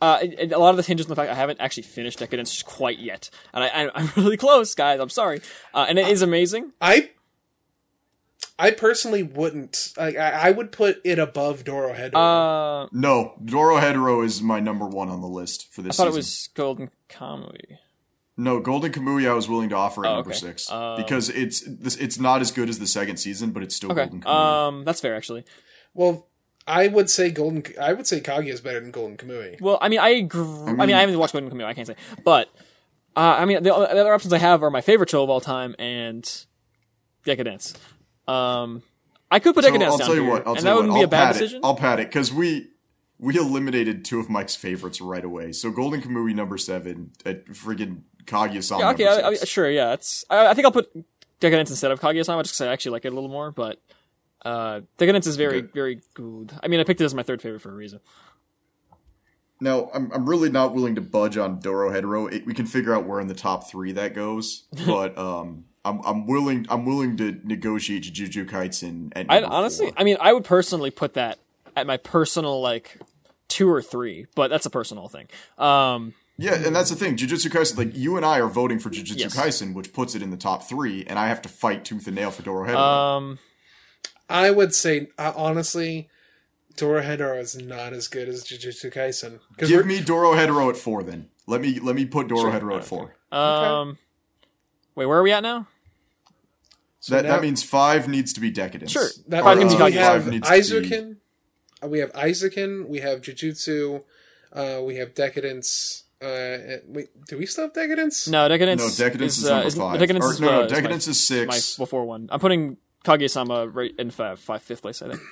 [0.00, 2.18] Uh, it, it- a lot of this hinges on the fact I haven't actually finished
[2.20, 4.98] Decadence quite yet, and I, I, I'm really close, guys.
[5.00, 5.40] I'm sorry,
[5.74, 6.72] uh, and it is amazing.
[6.80, 7.10] I
[8.58, 9.92] I personally wouldn't.
[9.98, 12.14] I I, I would put it above Doro Head.
[12.14, 15.98] Uh, No, Dorohedoro is my number one on the list for this.
[15.98, 17.78] I thought it was Golden Kamui.
[18.36, 20.38] No, Golden Kamui I was willing to offer at Oh, number okay.
[20.38, 23.92] six Um, because it's it's not as good as the second season, but it's still
[23.92, 24.28] Okay, Golden Kamui.
[24.68, 25.44] um, that's fair actually.
[25.94, 26.26] well,
[26.66, 27.64] I would say Golden.
[27.80, 29.60] I would say Kaguya is better than Golden Kamui.
[29.60, 30.42] Well, I mean, I agree.
[30.42, 31.64] I mean, mean- I haven't watched Golden Kamui.
[31.64, 32.48] I can't say, but
[33.16, 35.40] uh, I mean, the, the other options I have are my favorite show of all
[35.40, 36.44] time and
[37.24, 37.74] Decadence.
[38.28, 38.82] Um,
[39.30, 40.46] I could put So Decadence I'll down tell you here, what.
[40.46, 40.96] I'll and tell that you wouldn't what.
[40.96, 41.58] be I'll a bad pat decision.
[41.58, 41.64] It.
[41.64, 42.68] I'll pat it because we
[43.18, 45.52] we eliminated two of Mike's favorites right away.
[45.52, 49.92] So Golden Kamui number seven, at friggin' Kaguya-sama Yeah, okay, I, I, sure, yeah.
[49.94, 50.90] It's I, I think I'll put
[51.40, 53.50] Decadence instead of Kaguya-sama just because I actually like it a little more.
[53.50, 53.80] But
[54.44, 55.68] uh, Decadence is very, Okay.
[55.74, 56.52] very good.
[56.62, 58.00] I mean, I picked it as my third favorite for a reason.
[59.60, 62.32] Now, I'm, I'm really not willing to budge on Dorohedoro.
[62.32, 66.00] It, we can figure out where in the top three that goes, but um, I'm
[66.04, 69.12] I'm willing I'm willing to negotiate Jujutsu Kaisen.
[69.14, 69.94] At I honestly, four.
[69.98, 71.38] I mean, I would personally put that
[71.76, 72.98] at my personal like
[73.48, 75.28] two or three, but that's a personal thing.
[75.58, 77.16] Um, yeah, and that's the thing.
[77.16, 79.36] Jujutsu Kaisen, like you and I are voting for Jujutsu Yes.
[79.36, 82.16] Kaisen, which puts it in the top three, and I have to fight tooth and
[82.16, 82.76] nail for Dorohedoro.
[82.76, 83.38] um,
[84.30, 86.08] I would say uh, honestly,
[86.76, 89.40] Dorohedoro is not as good as Jujutsu Kaisen.
[89.50, 91.28] Because Give me Dorohedoro at four, then.
[91.46, 93.16] Let me let me put Dorohedoro at four.
[93.32, 93.98] um,
[94.94, 95.66] wait, where are we at now?
[97.08, 98.92] that now- that means five needs to be Decadence.
[98.92, 99.08] Sure.
[99.28, 100.00] That Five means can be we Kaguya.
[100.00, 101.16] have Five needs to be-
[101.82, 104.02] uh, we have Eizouken, we have Jujutsu,
[104.52, 108.28] uh, we have Decadence, Uh, wait, do we still have Decadence?
[108.28, 108.82] No, Decadence.
[108.82, 109.98] No, Decadence is uh, number five.
[109.98, 111.76] Decadence Or, is, no, no, uh, is my- Decadence is my six.
[111.78, 112.28] before one.
[112.30, 115.02] I'm putting Kaguya-sama right in five, five, fifth place.
[115.02, 115.20] I think.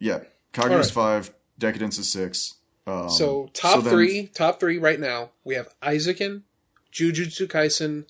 [0.00, 0.20] Yeah,
[0.52, 1.24] Kaguya's Alright.
[1.26, 1.34] five.
[1.58, 2.54] Decadence is six.
[2.86, 5.30] Um, So top then- three, top three right now.
[5.42, 6.42] We have Eizouken,
[6.92, 8.06] Jujutsu Kaisen.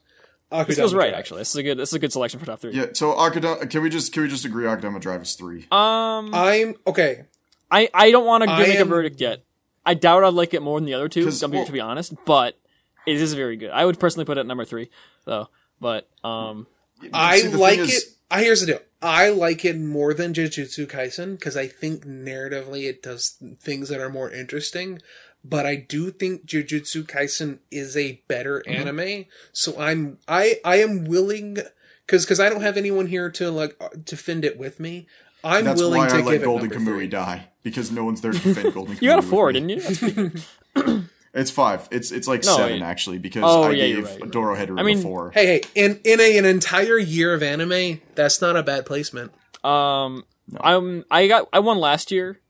[0.66, 1.09] This feels right.
[1.10, 1.19] Drive.
[1.19, 1.78] Actually, this is a good.
[1.78, 2.73] This is a good selection for top three.
[2.73, 2.86] Yeah.
[2.93, 5.66] So Akudama, can we just can we just agree Akudama Drive is three?
[5.70, 7.24] Um, I'm okay.
[7.70, 9.43] I I don't want to I make a verdict yet.
[9.86, 11.31] I doubt I'd like it more than the other two.
[11.31, 12.59] To be, well- to be honest, but
[13.06, 13.70] it is very good.
[13.70, 14.90] I would personally put it at number three,
[15.24, 15.48] though.
[15.81, 16.66] But um,
[17.15, 18.09] I See, like is- it.
[18.30, 18.80] I here's the deal.
[19.00, 24.00] I like it more than Jujutsu Kaisen because I think narratively it does things that
[24.00, 25.00] are more interesting.
[25.44, 28.88] But I do think Jujutsu Kaisen is a better Mm-hmm.
[28.88, 29.24] anime.
[29.52, 31.59] So I'm I I am willing
[32.06, 35.06] because because I don't have anyone here to like uh, defend it with me.
[35.44, 36.98] I'm That's willing why to I let it Golden number.
[36.98, 39.02] Kamui die because no one's there to defend Golden Kamui.
[39.02, 40.32] you got a four, didn't you?
[41.39, 41.78] That's pretty good.
[41.78, 41.89] It's five.
[41.90, 44.59] It's it's like No, seven it- actually because Oh, I yeah, gave right, you're right.
[44.69, 45.31] Dorohedoro I mean- four.
[45.32, 49.32] Hey hey, in in a, an entire year of anime, that's not a bad placement.
[49.65, 50.24] Um,
[50.60, 52.40] I'm I got I won last year,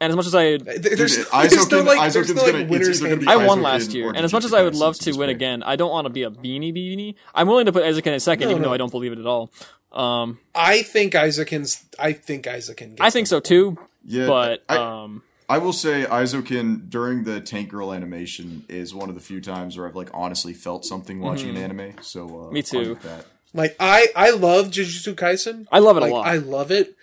[0.00, 2.64] and as much as I There's, Dude, there's no Eizouken- like, there's no, like, gonna-
[2.66, 3.26] winner's gonna be.
[3.26, 5.36] I won Eizouken last year, and as much as I would love to win big.
[5.36, 7.14] again, I don't want to be a beanie beanie.
[7.34, 8.68] I'm willing to put Ezekiel in second, No, even no.
[8.68, 9.52] though I don't believe it at all.
[9.92, 11.84] Um, I think Isaac's.
[11.98, 12.90] I think Eizouken.
[12.90, 15.22] Gets I think so too, Yeah, but I, um,
[15.52, 19.76] I will say Eizouken during the Tank Girl animation is one of the few times
[19.76, 21.92] where I've like honestly felt something watching an anime.
[22.00, 22.54] So uh, Mm-hmm.
[22.54, 22.94] Me too.
[23.02, 23.26] That.
[23.52, 25.66] Like I, I love Jujutsu Kaisen.
[25.70, 26.26] I love it like, a lot.
[26.26, 26.96] I love it.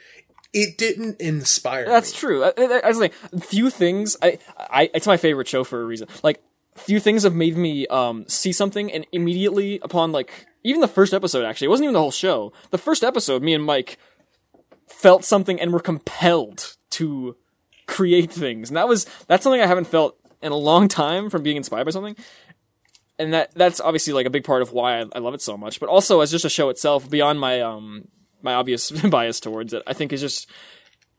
[0.52, 1.86] It didn't inspire.
[1.86, 2.18] That's me.
[2.18, 2.44] true.
[2.44, 4.18] I, I, I was like, few things.
[4.20, 6.08] I, I, it's my favorite show for a reason.
[6.24, 6.42] Like,
[6.76, 11.14] few things have made me um see something, and immediately upon like even the first
[11.14, 12.52] episode, actually, it wasn't even the whole show.
[12.72, 14.00] The first episode, me and Mike
[14.88, 17.36] felt something and were compelled to
[17.90, 21.44] create things, and that was that's something I haven't felt in a long time from
[21.44, 22.16] being inspired by something.
[23.18, 25.58] And that that's obviously like a big part of why I, I love it so
[25.58, 25.80] much.
[25.80, 28.08] But also as just a show itself, beyond my um
[28.42, 30.50] my obvious bias towards it, I think is just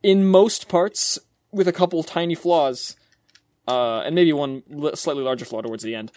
[0.03, 1.19] in most parts
[1.53, 2.97] with a couple tiny flaws,
[3.67, 4.63] uh, and maybe one
[4.95, 6.13] slightly larger flaw towards the end,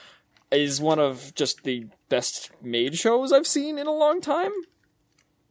[0.52, 4.52] is one of just the best made shows I've seen in a long time.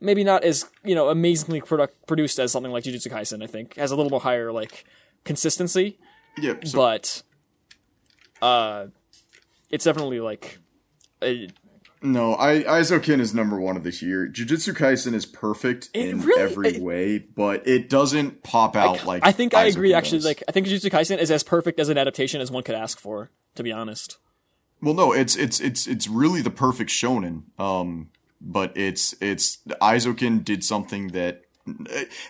[0.03, 3.43] Maybe not as you know amazingly product- produced as something like Jujutsu Kaisen.
[3.43, 4.85] I think has a little more higher like
[5.25, 5.99] consistency,
[6.37, 6.55] Yeah.
[6.65, 7.23] So but
[8.43, 8.87] uh,
[9.71, 10.59] it's definitely like
[11.23, 11.49] a,
[12.03, 14.27] no, I Eizouken is number one of this year.
[14.29, 19.25] Jujutsu Kaisen is perfect in really- every it- way, but it doesn't pop out like
[19.25, 19.91] I think I agree.
[19.93, 22.65] Eizouken Actually, like I think Jujutsu Kaisen is as perfect as an adaptation as one
[22.65, 23.31] could ask for.
[23.55, 24.17] To be honest.
[24.81, 27.43] Well, no, it's it's it's it's really the perfect shonen.
[27.61, 28.09] Um,
[28.45, 31.43] but it's it's Eizouken did something that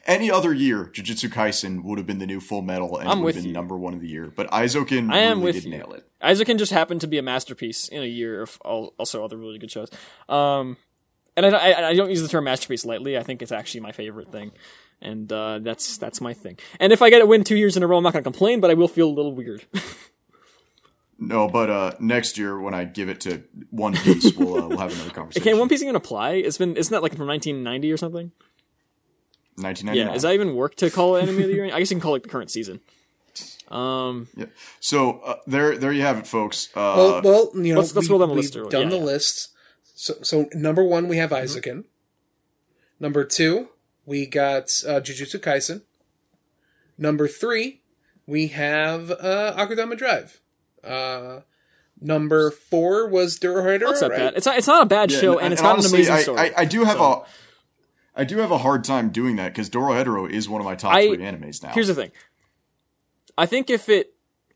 [0.06, 3.34] any other year Jujutsu Kaisen would have been the new Full Metal and I'm would
[3.34, 3.54] have been you.
[3.54, 4.30] number one of the year.
[4.34, 5.70] But Eizouken I am really with did you.
[5.70, 6.06] nail it.
[6.20, 9.58] Isaac just happened to be a masterpiece in a year of al- also other really
[9.58, 9.90] good shows.
[10.28, 10.76] Um,
[11.36, 13.18] and I, I, I don't use the term masterpiece lightly.
[13.18, 14.52] I think it's actually my favorite thing,
[15.00, 16.58] and uh, that's that's my thing.
[16.78, 18.30] And if I get a win two years in a row, I'm not going to
[18.30, 19.64] complain, but I will feel a little weird.
[21.28, 24.78] No, but uh, next year when I give it to One Piece, we'll uh, we'll
[24.78, 25.44] have another conversation.
[25.44, 26.32] Can One Piece even apply?
[26.32, 28.32] It's been isn't that like from 1990 or something?
[29.56, 29.96] 1999.
[29.96, 31.64] Yeah, is that even work to call it anime of the year?
[31.66, 32.80] I guess you can call it the current season.
[33.68, 34.46] Um, Yeah.
[34.80, 36.68] So uh, there, there you have it, folks.
[36.74, 38.84] Uh, Well, well, you know, let's- let's we, roll down the we've list or- done
[38.84, 39.02] yeah, the yeah.
[39.02, 39.48] lists.
[39.94, 41.80] So, so number one, we have Mm-hmm.
[42.98, 43.68] Number two,
[44.04, 45.82] we got uh, Jujutsu Kaisen.
[46.98, 47.82] Number three,
[48.26, 50.40] we have uh, Akudama Drive.
[50.84, 51.40] Uh,
[52.00, 53.82] number four was Dorohedoro.
[53.82, 54.18] I'll accept right?
[54.18, 54.36] that.
[54.36, 56.22] It's not, it's not a bad yeah, show, and, it's got an honestly, amazing I,
[56.22, 56.38] story.
[56.38, 57.04] I, I do have so.
[57.04, 57.24] a,
[58.14, 60.94] I do have a hard time doing that because Dorohedoro is one of my top
[60.94, 61.70] I- three animes now.
[61.72, 62.10] Here's the thing.
[63.38, 64.14] I think if it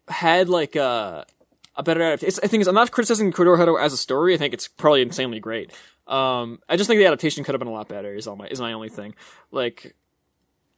[0.09, 1.27] had like a
[1.77, 4.35] a better adaptation, I think I'm not criticizing Kudorohedoro as a story.
[4.35, 5.73] I think it's probably insanely great.
[6.07, 8.15] Um, I just think the adaptation could have been a lot better.
[8.15, 9.15] Is all my is my only thing.
[9.51, 9.95] Like,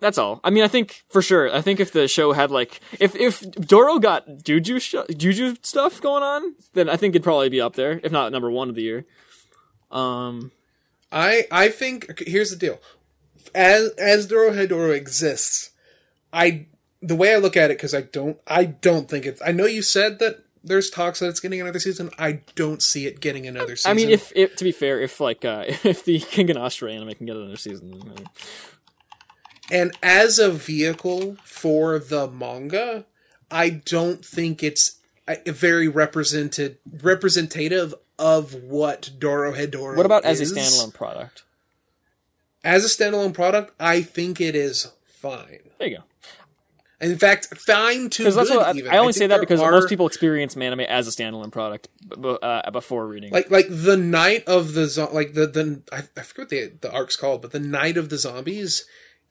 [0.01, 0.41] that's all.
[0.45, 1.55] I mean, I think for sure.
[1.55, 6.01] I think if the show had like if if Doro got Juju sh- Juju stuff
[6.01, 8.75] going on, then I think it'd probably be up there, if not number one of
[8.75, 9.07] the year.
[9.91, 10.53] Um,
[11.11, 12.79] I I think here's the deal.
[13.55, 15.71] As as Dorohedoro exists,
[16.33, 16.67] I
[17.03, 19.43] the way I look at it because I don't I don't think it's.
[19.45, 22.11] I know you said that there's talks that it's getting another season.
[22.19, 23.91] I don't see it getting another season.
[23.91, 26.93] I mean, if, if to be fair, if like uh, if the King and Astra
[26.93, 28.27] anime can get another season, then,
[29.71, 33.07] and as a vehicle for the manga,
[33.51, 39.97] I don't think it's uh, very represented representative of what Dorohedoro.
[39.97, 41.45] what about as a standalone product?
[42.65, 45.61] As a standalone product, I think it is fine.
[45.79, 46.03] There you go.
[47.01, 48.39] In fact, fine to good.
[48.51, 48.91] I, even.
[48.93, 51.89] I only think say that because are- most people experience Manime as a standalone product
[52.43, 53.31] uh, before reading.
[53.33, 56.73] like like the night of the zo- like the the I, I forget what the
[56.81, 58.85] the arc's called, but the night of the zombies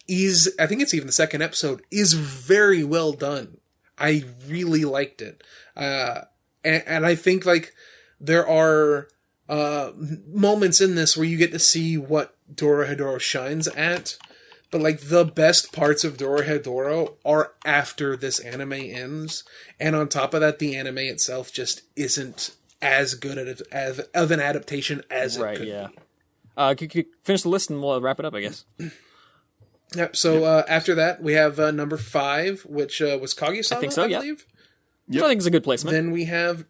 [0.07, 3.57] is I think it's even the second episode is very well done.
[3.97, 5.43] I really liked it,
[5.75, 6.21] uh,
[6.63, 7.73] and, and I think like
[8.19, 9.07] there are
[9.49, 9.91] uh,
[10.27, 14.17] moments in this where you get to see what Dorohedoro shines at.
[14.69, 19.45] But like the best parts of Dorohedoro are after this anime ends,
[19.79, 24.31] and on top of that, the anime itself just isn't as good at as of
[24.31, 25.57] an adaptation as it right?
[25.57, 25.67] could.
[25.67, 25.87] Yeah.
[26.55, 28.65] Uh, c- c- finish the list and we'll wrap it up, I guess.
[29.95, 30.15] Yep.
[30.15, 33.93] So uh, after that, we have uh, number five, which uh, was Kaguya-sama, I, think
[33.93, 34.19] so, yeah.
[34.19, 34.45] believe.
[35.07, 35.93] Which I think is a good placement.
[35.93, 36.65] Then we have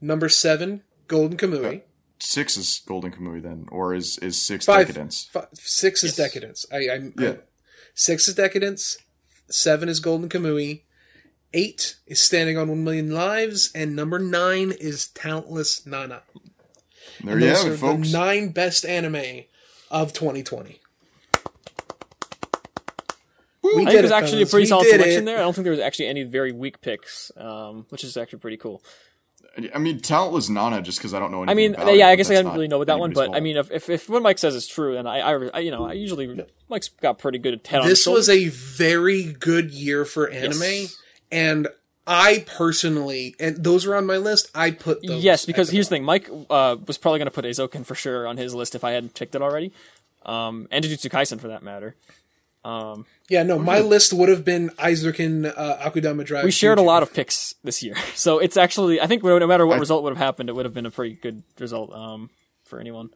[0.00, 1.82] number seven, Golden Kamui.
[2.18, 5.28] Six is Golden Kamui then, or is is six Five, Deca-Dence?
[5.32, 6.66] fi- six is Deca-Dence.
[6.70, 7.28] I, I, Yeah.
[7.30, 7.36] I
[7.94, 8.98] six is Deca-Dence.
[9.50, 10.82] Seven is Golden Kamui.
[11.52, 16.22] Eight is Standing on One Million Lives, and number nine is Talentless Nana.
[17.22, 18.10] There you Those have it, folks.
[18.12, 19.44] the nine best anime
[19.90, 20.80] of 2020.
[23.76, 25.26] We I think did there's it, actually a pretty We solid selection it.
[25.26, 25.38] there.
[25.38, 28.56] I don't think there was actually any very weak picks, um, which is actually pretty
[28.56, 28.82] cool.
[29.72, 31.50] I mean, talentless Nana, just because I don't know anything.
[31.50, 33.10] I mean, about yeah, it, I guess I that's didn't really know with that one,
[33.10, 35.48] anybody's but I mean, if, if, if what Mike says is true, then I, I,
[35.54, 37.86] I- you know, I usually Mike's got pretty good head on.
[37.88, 40.96] This his was a very good year for anime, Yes.
[41.30, 41.68] and
[42.04, 44.50] I personally, and those are on my list.
[44.56, 45.22] I put those.
[45.22, 47.94] yes, because the here's the thing: Mike uh, was probably going to put Eizouken for
[47.94, 49.72] sure on his list if I hadn't picked it already,
[50.26, 51.94] um, and Jujutsu Kaisen for that matter.
[52.64, 56.44] Um, Yeah, no, my list would have been Eizouken, uh, Akudama Drive.
[56.44, 59.66] we shared a lot of picks this year, so it's actually I think no matter
[59.66, 62.30] what I- result would have happened, it would have been a pretty good result um,
[62.64, 63.10] for anyone.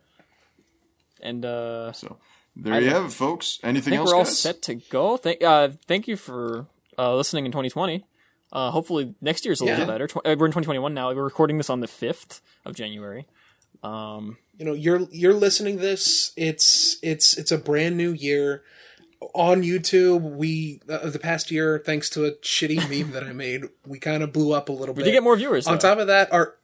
[1.23, 2.19] And uh, So
[2.57, 3.59] there you have it, folks.
[3.65, 4.39] I Anything think else, we're all guys?
[4.39, 5.17] set to go.
[5.17, 6.67] Thank, uh, thank you for
[6.99, 8.05] uh, listening in 2020.
[8.53, 9.85] Uh, hopefully next year's a little Yeah.
[9.87, 10.07] bit better.
[10.07, 11.13] Tw- uh, we're in 2021 now.
[11.13, 13.27] We're recording this on the 5th of January.
[13.83, 18.65] Um, you know you're you're listening this it's it's it's a brand new year
[19.35, 23.65] on youtube we uh, the past year thanks to a shitty meme that i made
[23.87, 25.67] we kind of blew up a little we bit did get more viewers.
[25.67, 25.79] on though.
[25.91, 26.55] top of that our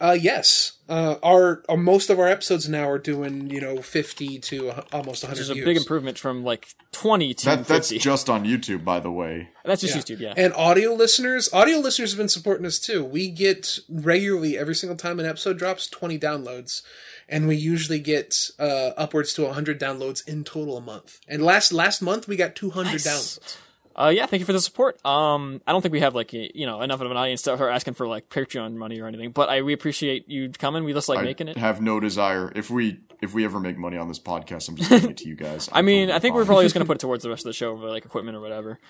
[0.00, 4.38] uh yes uh our, our most of our episodes now are doing you know 50
[4.40, 7.66] to a- almost 100 which is a views big improvement from like 20 to That,
[7.66, 7.98] that's 50.
[7.98, 9.48] just on YouTube, by the way.
[9.64, 10.34] that's just YouTube, yeah.
[10.36, 14.96] and audio listeners audio listeners have been supporting us too we get regularly every single
[14.96, 16.82] time an episode drops 20 downloads
[17.28, 21.72] and we usually get uh, upwards to 100 downloads in total a month and last
[21.72, 23.06] last month we got 200 Nice.
[23.06, 23.56] downloads
[23.96, 25.04] Uh, yeah, thank you for the support.
[25.06, 27.56] Um, I don't think we have like a- you know enough of an audience to
[27.56, 30.84] start asking for like Patreon money or anything, but I we appreciate you coming.
[30.84, 31.56] We just like I making it.
[31.56, 32.50] have no desire.
[32.54, 35.28] If we if we ever make money on this podcast, I'm just giving it to
[35.28, 35.68] you guys.
[35.72, 37.54] I mean, I think we're probably just gonna put it towards the rest of the
[37.54, 38.80] show for like equipment or whatever.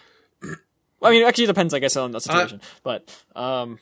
[1.02, 2.62] I mean, it actually depends, I guess, on the situation.
[2.82, 3.78] but um,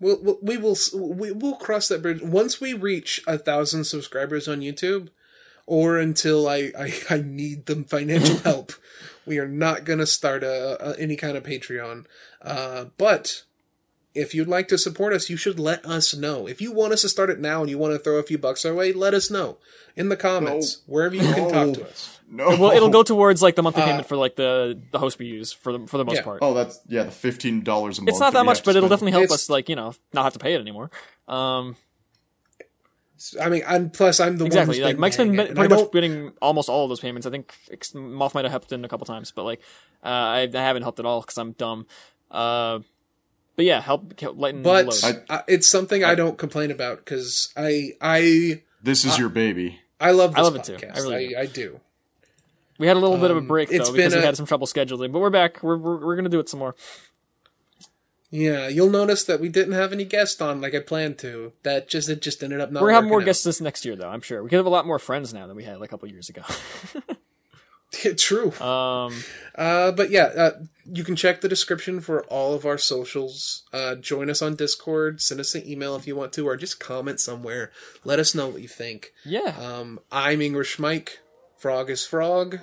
[0.00, 5.08] we'll, we'll we will cross that bridge once we reach a thousand subscribers on youtube
[5.66, 8.72] or until i i, I need them financial help
[9.26, 12.04] we are not going to start a, a any kind of patreon
[12.42, 13.42] uh but
[14.16, 16.46] if you'd like to support us, you should let us know.
[16.46, 18.38] If you want us to start it now and you want to throw a few
[18.38, 19.58] bucks our way, let us know
[19.96, 22.20] in the comments, wherever you can talk to us.
[22.30, 22.50] no.
[22.50, 25.26] well, it'll go towards like the monthly Uh, payment for like the the host we
[25.26, 26.22] use for the for the most Yeah.
[26.22, 26.38] part.
[26.42, 28.10] Oh, that's yeah, the fifteen dollars a month.
[28.10, 30.22] it's not that we much, but it'll definitely help It's- us like you know not
[30.22, 30.92] have to pay it anymore.
[31.26, 31.74] Um,
[33.40, 34.68] I mean, I'm plus I'm the exactly.
[34.68, 36.88] one who's Like Mike's been paying pretty it, and I much getting almost all of
[36.88, 37.26] those payments.
[37.26, 37.54] I think
[37.94, 39.60] Moth might have helped in a couple times, but like
[40.02, 41.86] uh, I, I haven't helped at all because I'm dumb.
[42.30, 42.80] Uh,
[43.56, 45.24] but yeah, help help lighten the but load.
[45.30, 49.80] I, it's something I, don't complain about because I I This is your baby.
[50.00, 50.78] I love this I love it too.
[50.92, 51.80] I really I, I do.
[52.78, 54.26] We had a little bit of a Um, break it's though because been we a-
[54.26, 55.62] had some trouble scheduling, but we're back.
[55.62, 56.74] We're we're, we're gonna do it some more.
[58.36, 61.52] Yeah, you'll notice that we didn't have any guests on like I planned to.
[61.62, 62.82] That just it just ended up not.
[62.82, 64.08] we're gonna have more working guests this next year though.
[64.08, 66.08] I'm sure we could have a lot more friends now than we had a couple
[66.08, 66.42] years ago.
[68.06, 68.18] out.
[68.18, 68.50] True.
[68.60, 69.14] um,
[69.54, 70.50] Uh, but yeah, uh,
[70.84, 73.62] you can check the description for all of our socials.
[73.72, 75.20] Uh, join us on Discord.
[75.20, 77.70] Send us an email if you want to, or just comment somewhere.
[78.02, 79.12] Let us know what you think.
[79.24, 81.20] yeah, Um, I'm English Mike.
[81.56, 82.58] Frog is Frog.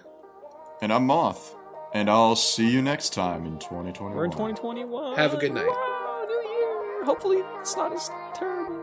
[0.81, 1.56] And I'm Moth.
[1.93, 4.15] And I'll see you next time in 2021.
[4.15, 5.15] we're in 2021.
[5.18, 5.68] Have a good night.
[5.68, 7.05] Wow, New Year.
[7.05, 8.81] Hopefully, it's not as terrible.